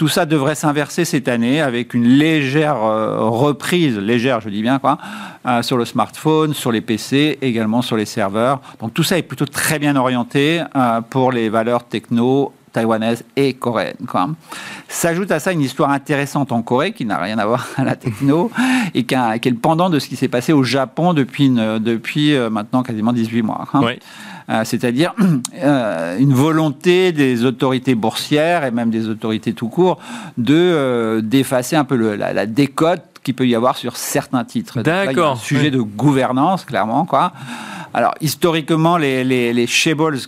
Tout 0.00 0.08
ça 0.08 0.24
devrait 0.24 0.54
s'inverser 0.54 1.04
cette 1.04 1.28
année 1.28 1.60
avec 1.60 1.92
une 1.92 2.06
légère 2.06 2.82
euh, 2.82 3.18
reprise, 3.28 3.98
légère 3.98 4.40
je 4.40 4.48
dis 4.48 4.62
bien 4.62 4.78
quoi, 4.78 4.96
euh, 5.44 5.60
sur 5.60 5.76
le 5.76 5.84
smartphone, 5.84 6.54
sur 6.54 6.72
les 6.72 6.80
PC, 6.80 7.36
également 7.42 7.82
sur 7.82 7.98
les 7.98 8.06
serveurs. 8.06 8.62
Donc 8.80 8.94
tout 8.94 9.02
ça 9.02 9.18
est 9.18 9.22
plutôt 9.22 9.44
très 9.44 9.78
bien 9.78 9.96
orienté 9.96 10.62
euh, 10.74 11.02
pour 11.02 11.32
les 11.32 11.50
valeurs 11.50 11.84
techno 11.84 12.50
taïwanaises 12.72 13.24
et 13.36 13.52
coréennes. 13.52 13.98
S'ajoute 14.88 15.30
à 15.32 15.38
ça 15.38 15.52
une 15.52 15.60
histoire 15.60 15.90
intéressante 15.90 16.50
en 16.50 16.62
Corée 16.62 16.92
qui 16.92 17.04
n'a 17.04 17.18
rien 17.18 17.38
à 17.38 17.44
voir 17.44 17.66
à 17.76 17.84
la 17.84 17.94
techno 17.94 18.50
et 18.94 19.04
qui, 19.04 19.14
est 19.14 19.44
le 19.50 19.56
pendant 19.56 19.90
de 19.90 19.98
ce 19.98 20.08
qui 20.08 20.16
s'est 20.16 20.28
passé 20.28 20.54
au 20.54 20.62
Japon 20.62 21.12
depuis, 21.12 21.50
maintenant 21.50 22.82
quasiment 22.82 23.12
18 23.12 23.42
mois. 23.42 23.68
Oui. 23.74 23.98
Euh, 24.50 24.64
c'est-à-dire 24.64 25.14
euh, 25.62 26.18
une 26.18 26.34
volonté 26.34 27.12
des 27.12 27.44
autorités 27.44 27.94
boursières 27.94 28.64
et 28.64 28.70
même 28.70 28.90
des 28.90 29.08
autorités 29.08 29.52
tout 29.52 29.68
court 29.68 29.98
de 30.38 30.54
euh, 30.54 31.20
d'effacer 31.20 31.76
un 31.76 31.84
peu 31.84 32.16
la, 32.16 32.46
décote 32.46 33.02
qu'il 33.22 33.34
peut 33.34 33.46
y 33.46 33.54
avoir 33.54 33.76
sur 33.76 33.96
certains 33.96 34.44
titres. 34.44 34.82
D'accord. 34.82 35.38
Sujet 35.38 35.70
de 35.70 35.80
gouvernance, 35.80 36.64
clairement, 36.64 37.04
quoi. 37.04 37.32
Alors, 37.92 38.14
historiquement, 38.20 38.96
les, 38.96 39.24
les, 39.24 39.68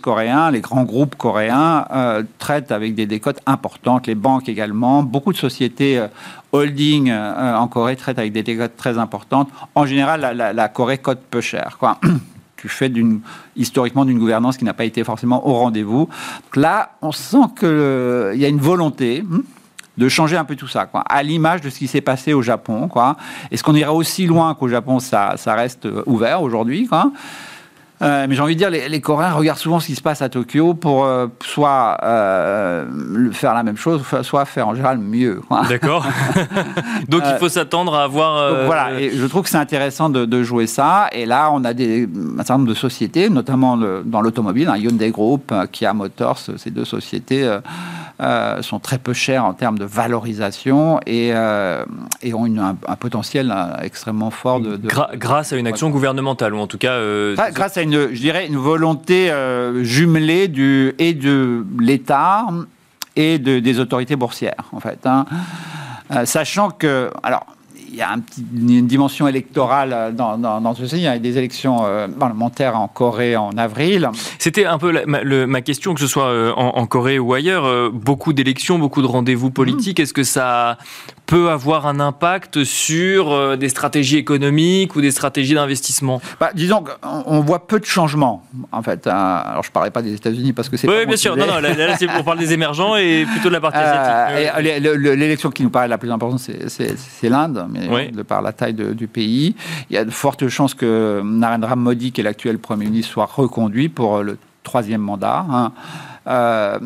coréens, 0.01 0.51
les 0.51 0.61
grands 0.61 0.83
groupes 0.83 1.15
coréens, 1.15 1.85
traitent 2.37 2.71
avec 2.71 2.93
des 2.93 3.05
décotes 3.05 3.39
importantes, 3.45 4.05
les 4.05 4.15
banques 4.15 4.47
également. 4.47 5.01
Beaucoup 5.01 5.31
de 5.31 5.37
sociétés 5.37 6.05
holding 6.51 7.11
en 7.11 7.67
Corée 7.67 7.95
traitent 7.95 8.19
avec 8.19 8.33
des 8.33 8.43
décotes 8.43 8.75
très 8.77 8.97
importantes. 8.99 9.49
En 9.75 9.85
général, 9.85 10.21
la, 10.35 10.53
la 10.53 10.67
Corée 10.67 10.97
cote 10.97 11.21
peu 11.31 11.41
cher, 11.41 11.77
quoi. 11.79 11.99
du 12.63 12.69
fait 12.69 12.87
d'une 12.87 13.19
historiquement 13.57 14.05
d'une 14.05 14.17
gouvernance 14.17 14.55
qui 14.55 14.63
n'a 14.63 14.73
pas 14.73 14.85
été 14.85 15.03
forcément 15.03 15.45
au 15.45 15.53
rendez-vous. 15.53 16.07
Là, 16.55 16.93
on 17.01 17.11
sent 17.11 17.45
qu'il 17.59 18.39
y 18.39 18.45
a 18.45 18.47
une 18.47 18.61
volonté. 18.61 19.21
Hmm, 19.21 19.41
de 19.95 20.09
changer 20.09 20.37
un 20.37 20.43
peu 20.43 20.55
tout 20.55 20.67
ça, 20.67 20.87
quoi, 20.87 21.01
à 21.01 21.21
l'image 21.21 21.61
de 21.61 21.69
ce 21.69 21.77
qui 21.77 21.87
s'est 21.87 22.01
passé 22.01 22.33
au 22.33 22.41
Japon. 22.41 22.87
Quoi. 22.87 23.15
Est-ce 23.51 23.63
qu'on 23.63 23.75
ira 23.75 23.93
aussi 23.93 24.25
loin 24.25 24.55
qu'au 24.55 24.67
Japon 24.67 24.99
ça, 24.99 25.35
ça 25.37 25.53
reste 25.53 25.87
ouvert 26.07 26.41
aujourd'hui 26.41 26.87
quoi 26.87 27.11
euh, 28.03 28.25
mais 28.27 28.35
j'ai 28.35 28.41
envie 28.41 28.55
de 28.55 28.59
dire, 28.59 28.69
les, 28.69 29.01
Coréens 29.01 29.31
regardent 29.31 29.59
souvent 29.59 29.79
ce 29.79 29.87
qui 29.87 29.95
se 29.95 30.01
passe 30.01 30.21
à 30.21 30.29
Tokyo 30.29 30.73
pour 30.73 31.05
euh, 31.05 31.27
soit 31.43 31.97
euh, 32.03 32.85
faire 33.31 33.53
la 33.53 33.63
même 33.63 33.77
chose, 33.77 34.03
soit 34.23 34.45
faire 34.45 34.67
en 34.67 34.75
général 34.75 34.97
mieux. 34.97 35.41
D'accord. 35.69 36.05
donc 37.07 37.23
il 37.25 37.37
faut 37.39 37.49
s'attendre 37.49 37.95
à 37.95 38.03
avoir. 38.03 38.65
voilà, 38.65 38.99
et 38.99 39.11
je 39.11 39.25
trouve 39.25 39.43
que 39.43 39.49
c'est 39.49 39.57
intéressant 39.57 40.09
de, 40.09 40.43
jouer 40.43 40.67
ça. 40.67 41.07
Et 41.13 41.25
là, 41.25 41.49
on 41.53 41.63
a 41.63 41.73
des, 41.73 42.03
un 42.05 42.37
certain 42.37 42.57
nombre 42.57 42.69
de 42.69 42.73
sociétés, 42.73 43.29
notamment 43.29 43.77
dans 43.77 44.21
l'automobile, 44.21 44.67
hein, 44.67 44.77
Hyundai 44.77 45.11
Group, 45.11 45.53
Kia 45.71 45.93
Motors, 45.93 46.39
ces 46.57 46.71
deux 46.71 46.85
sociétés. 46.85 47.49
sont 48.61 48.79
très 48.79 48.97
peu 48.97 49.13
chères 49.13 49.45
en 49.45 49.53
termes 49.53 49.77
de 49.77 49.85
valorisation 49.85 50.99
et, 51.05 51.29
et 51.29 52.33
ont 52.33 52.45
un, 52.57 52.95
potentiel 52.95 53.53
extrêmement 53.81 54.31
fort 54.31 54.59
de, 54.59 54.79
grâce 55.15 55.53
à 55.53 55.57
une 55.57 55.67
action 55.67 55.89
gouvernementale 55.89 56.53
ou 56.53 56.59
en 56.59 56.67
tout 56.67 56.77
cas 56.77 56.99
grâce 57.51 57.77
à 57.77 57.81
une 57.81 57.92
je 57.93 58.19
dirais, 58.19 58.47
une 58.47 58.57
volonté 58.57 59.29
euh, 59.31 59.83
jumelée 59.83 60.47
du, 60.47 60.93
et 60.99 61.13
de 61.13 61.65
l'État 61.79 62.45
et 63.15 63.39
de, 63.39 63.59
des 63.59 63.79
autorités 63.79 64.15
boursières, 64.15 64.65
en 64.71 64.79
fait. 64.79 64.99
Hein. 65.05 65.25
Euh, 66.11 66.25
sachant 66.25 66.71
que, 66.71 67.11
alors, 67.21 67.45
il 67.89 67.95
y 67.95 68.01
a 68.01 68.11
un 68.11 68.19
petit, 68.19 68.43
une 68.55 68.87
dimension 68.87 69.27
électorale 69.27 70.15
dans, 70.15 70.37
dans, 70.39 70.59
dans 70.59 70.73
ceci. 70.73 70.95
Il 70.97 71.03
y 71.03 71.07
a 71.07 71.19
des 71.19 71.37
élections 71.37 71.85
euh, 71.85 72.07
parlementaires 72.07 72.75
en 72.75 72.87
Corée 72.87 73.35
en 73.35 73.51
avril. 73.51 74.09
C'était 74.39 74.65
un 74.65 74.79
peu 74.79 75.05
ma, 75.05 75.61
question, 75.61 75.93
que 75.93 75.99
ce 75.99 76.07
soit 76.07 76.57
en, 76.57 76.85
Corée 76.87 77.19
ou 77.19 77.33
ailleurs. 77.35 77.91
beaucoup 77.91 78.33
d'élections, 78.33 78.79
beaucoup 78.79 79.03
de 79.03 79.07
rendez-vous 79.07 79.51
politiques. 79.51 79.99
Est-ce 79.99 80.13
que 80.13 80.23
ça 80.23 80.79
peut 81.33 81.49
avoir 81.49 81.87
un 81.87 81.99
impact 81.99 82.63
sur 82.63 83.31
euh, 83.31 83.55
des 83.55 83.69
stratégies 83.69 84.17
économiques 84.17 84.95
ou 84.95 85.01
des 85.01 85.09
stratégies 85.09 85.55
d'investissement? 85.55 86.21
Bah, 86.39 86.51
Disons 86.53 86.83
qu'on 86.83 87.39
voit 87.41 87.65
peu 87.65 87.79
de 87.79 87.85
changements, 87.85 88.45
en 88.71 88.83
fait. 88.83 89.07
Hein. 89.07 89.41
Alors, 89.43 89.63
je 89.63 89.69
ne 89.69 89.73
parlerai 89.73 89.89
pas 89.89 90.03
des 90.03 90.13
États-Unis 90.13 90.53
parce 90.53 90.69
que 90.69 90.77
c'est. 90.77 90.87
Oui, 90.87 91.07
bien 91.07 91.17
sûr. 91.17 91.35
Non, 91.35 91.47
non, 91.47 91.59
là, 91.59 91.97
c'est 91.97 92.05
pour 92.05 92.23
parler 92.23 92.45
des 92.45 92.53
émergents 92.53 92.95
et 92.95 93.25
plutôt 93.31 93.49
de 93.49 93.53
la 93.53 93.61
partie 93.61 93.79
asiatique. 93.79 94.85
Euh, 94.85 95.15
l'élection 95.15 95.49
qui 95.49 95.63
nous 95.63 95.71
paraît 95.71 95.87
la 95.87 95.97
plus 95.97 96.11
importante, 96.11 96.39
c'est 96.39 97.29
l'Inde, 97.29 97.67
mais 97.69 98.11
de 98.11 98.21
par 98.21 98.43
la 98.43 98.53
taille 98.53 98.73
du 98.73 99.07
pays. 99.07 99.55
Il 99.89 99.95
y 99.95 99.97
a 99.97 100.05
de 100.05 100.11
fortes 100.11 100.47
chances 100.49 100.75
que 100.75 101.21
Narendra 101.23 101.75
Modi, 101.75 102.11
qui 102.11 102.21
est 102.21 102.23
l'actuel 102.23 102.59
Premier 102.59 102.85
ministre, 102.85 103.11
soit 103.11 103.25
reconduit 103.25 103.89
pour 103.89 104.21
le 104.21 104.37
troisième 104.61 105.01
mandat. 105.01 105.45
Hein. 105.49 105.71
Euh, 106.27 106.79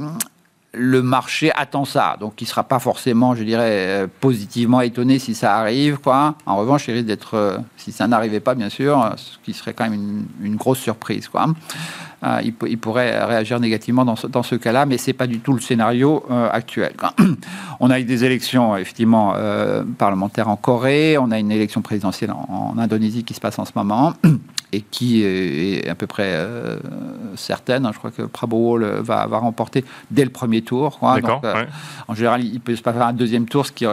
le 0.78 1.01
marché 1.01 1.51
attend 1.55 1.86
ça. 1.86 2.17
Donc, 2.19 2.39
il 2.41 2.45
ne 2.45 2.49
sera 2.49 2.63
pas 2.63 2.80
forcément, 2.80 3.36
je 3.36 3.43
dirais, 3.43 4.03
euh, 4.03 4.07
positivement 4.19 4.82
étonné 4.82 5.19
si 5.19 5.36
ça 5.36 5.57
arrive. 5.57 5.97
Quoi. 5.97 6.36
En 6.45 6.57
revanche, 6.57 6.88
il 6.88 6.93
risque 6.93 7.07
d'être, 7.07 7.34
euh, 7.34 7.57
si 7.75 7.91
ça 7.91 8.07
n'arrivait 8.07 8.39
pas, 8.39 8.55
bien 8.55 8.69
sûr, 8.69 9.13
ce 9.17 9.38
qui 9.43 9.53
serait 9.53 9.73
quand 9.73 9.89
même 9.89 10.25
une, 10.41 10.55
grosse 10.55 10.80
surprise. 10.80 11.28
Quoi. 11.28 11.47
Euh, 12.23 12.41
il, 12.43 12.78
pourrait 12.78 13.23
réagir 13.25 13.59
négativement 13.59 14.05
dans 14.05 14.43
ce, 14.43 14.55
cas-là, 14.55 14.86
mais 14.86 14.97
ce 14.97 15.07
n'est 15.07 15.13
pas 15.13 15.28
du 15.28 15.39
tout 15.39 15.53
le 15.53 15.61
scénario 15.61 16.23
actuel. 16.51 16.93
On 17.80 17.91
a 17.91 17.99
eu 17.99 18.03
des 18.03 18.23
élections, 18.23 18.75
effectivement, 18.75 19.36
parlementaires 19.99 20.49
en 20.49 20.55
Corée, 20.55 21.17
on 21.19 21.30
a 21.30 21.38
une 21.38 21.51
élection 21.51 21.84
présidentielle 21.84 22.32
en 22.32 22.73
Indonésie 22.78 23.23
qui 23.23 23.36
se 23.36 23.39
passe 23.39 23.59
en 23.59 23.65
ce 23.65 23.71
moment 23.75 24.13
et 24.74 24.82
qui 24.82 25.24
est 25.24 25.88
à 25.88 25.95
peu 25.95 26.07
près 26.07 26.32
euh, 26.34 26.78
certaine. 27.36 27.86
Hein. 27.86 27.91
Je 27.93 27.97
crois 27.97 28.11
que 28.11 28.24
Prabowo 28.24 28.80
va, 28.80 29.26
va 29.26 29.38
remporter 29.38 29.86
dès 30.11 30.26
le 30.26 30.30
premier 30.30 30.61
tour. 30.61 30.99
Euh, 31.03 31.65
en 32.07 32.13
général, 32.13 32.43
il 32.43 32.59
peut 32.59 32.76
se 32.76 32.82
passer 32.82 32.99
un 32.99 33.13
deuxième 33.13 33.47
tour, 33.47 33.65
ce 33.65 33.72
qui, 33.72 33.86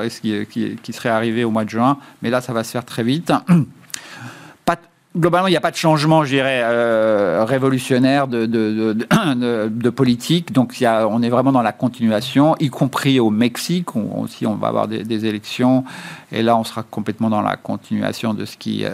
qui, 0.50 0.76
qui, 0.82 0.92
serait 0.92 1.10
arrivé 1.10 1.44
au 1.44 1.50
mois 1.50 1.64
de 1.64 1.70
juin, 1.70 1.98
mais 2.22 2.30
là, 2.30 2.40
ça 2.40 2.52
va 2.52 2.64
se 2.64 2.72
faire 2.72 2.84
très 2.84 3.04
vite. 3.04 3.32
Pas, 4.64 4.76
globalement, 5.16 5.46
il 5.46 5.52
n'y 5.52 5.56
a 5.56 5.60
pas 5.60 5.70
de 5.70 5.76
changement, 5.76 6.24
je 6.24 6.30
dirais, 6.30 6.62
euh, 6.64 7.44
révolutionnaire 7.46 8.26
de, 8.26 8.46
de, 8.46 9.68
de, 9.68 9.90
politique. 9.90 10.52
Donc, 10.52 10.80
il 10.80 10.84
y 10.84 10.86
a, 10.86 11.06
on 11.06 11.22
est 11.22 11.28
vraiment 11.28 11.52
dans 11.52 11.62
la 11.62 11.72
continuation, 11.72 12.56
y 12.58 12.68
compris 12.68 13.20
au 13.20 13.30
Mexique. 13.30 13.94
On, 13.94 14.22
aussi, 14.22 14.46
on 14.46 14.54
va 14.54 14.68
avoir 14.68 14.88
des, 14.88 15.04
des, 15.04 15.26
élections. 15.26 15.84
Et 16.32 16.42
là, 16.42 16.56
on 16.56 16.64
sera 16.64 16.82
complètement 16.82 17.30
dans 17.30 17.42
la 17.42 17.56
continuation 17.56 18.34
de 18.34 18.44
ce 18.44 18.56
qui 18.56 18.84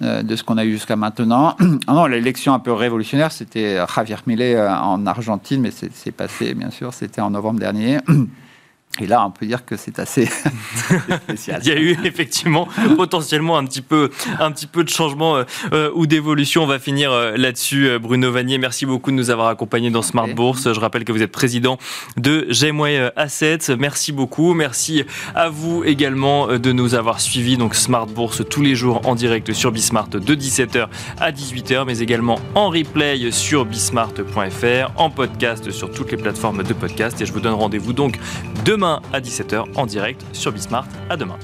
de 0.00 0.36
ce 0.36 0.44
qu'on 0.44 0.58
a 0.58 0.64
eu 0.64 0.72
jusqu'à 0.72 0.96
maintenant. 0.96 1.56
Ah 1.88 1.92
non, 1.92 2.06
l'élection 2.06 2.52
un 2.52 2.58
peu 2.58 2.72
révolutionnaire, 2.72 3.32
c'était 3.32 3.78
Javier 3.94 4.16
Milei 4.26 4.54
euh, 4.54 4.74
en 4.74 5.06
Argentine, 5.06 5.60
mais 5.60 5.70
c'est 5.70 6.12
passé, 6.12 6.54
bien 6.54 6.70
sûr, 6.70 6.92
c'était 6.92 7.20
en 7.20 7.30
novembre 7.30 7.60
dernier. 7.60 7.98
Et 9.00 9.06
là, 9.06 9.24
on 9.26 9.30
peut 9.30 9.46
dire 9.46 9.64
que 9.64 9.76
c'est 9.76 9.98
assez 9.98 10.26
spécial. 11.24 11.60
Il 11.62 11.68
y 11.68 11.72
a 11.72 11.78
eu 11.78 11.96
effectivement 12.04 12.68
potentiellement 12.96 13.58
un 13.58 13.64
petit 13.64 13.82
peu, 13.82 14.10
un 14.40 14.50
petit 14.50 14.66
peu 14.66 14.84
de 14.84 14.88
changement 14.88 15.44
euh, 15.72 15.90
ou 15.94 16.06
d'évolution. 16.06 16.62
On 16.62 16.66
va 16.66 16.78
finir 16.78 17.12
euh, 17.12 17.36
là-dessus. 17.36 17.88
Euh, 17.88 17.98
Bruno 17.98 18.30
Vanier, 18.32 18.58
merci 18.58 18.86
beaucoup 18.86 19.10
de 19.10 19.16
nous 19.16 19.30
avoir 19.30 19.48
accompagnés 19.48 19.90
dans 19.90 20.02
Smart 20.02 20.28
Bourse. 20.28 20.72
Je 20.72 20.80
rappelle 20.80 21.04
que 21.04 21.12
vous 21.12 21.22
êtes 21.22 21.32
président 21.32 21.78
de 22.16 22.46
Gemway 22.48 23.10
Assets. 23.16 23.76
Merci 23.78 24.12
beaucoup. 24.12 24.54
Merci 24.54 25.04
à 25.34 25.48
vous 25.48 25.84
également 25.84 26.58
de 26.58 26.72
nous 26.72 26.94
avoir 26.94 27.20
suivis. 27.20 27.56
Donc 27.56 27.74
Smart 27.74 28.06
Bourse 28.06 28.42
tous 28.48 28.62
les 28.62 28.74
jours 28.74 29.06
en 29.06 29.14
direct 29.14 29.52
sur 29.52 29.72
Bismart 29.72 30.08
de 30.08 30.34
17h 30.34 30.86
à 31.20 31.32
18h, 31.32 31.84
mais 31.86 31.98
également 31.98 32.38
en 32.54 32.70
replay 32.70 33.30
sur 33.30 33.64
bismart.fr, 33.64 34.92
en 34.96 35.10
podcast 35.10 35.70
sur 35.70 35.90
toutes 35.90 36.10
les 36.10 36.16
plateformes 36.16 36.62
de 36.62 36.72
podcast. 36.72 37.20
Et 37.20 37.26
je 37.26 37.32
vous 37.32 37.40
donne 37.40 37.54
rendez-vous 37.54 37.92
donc 37.92 38.18
à 39.12 39.20
17h 39.20 39.64
en 39.74 39.86
direct 39.86 40.24
sur 40.32 40.52
Bismart. 40.52 40.86
À 41.10 41.16
demain. 41.16 41.38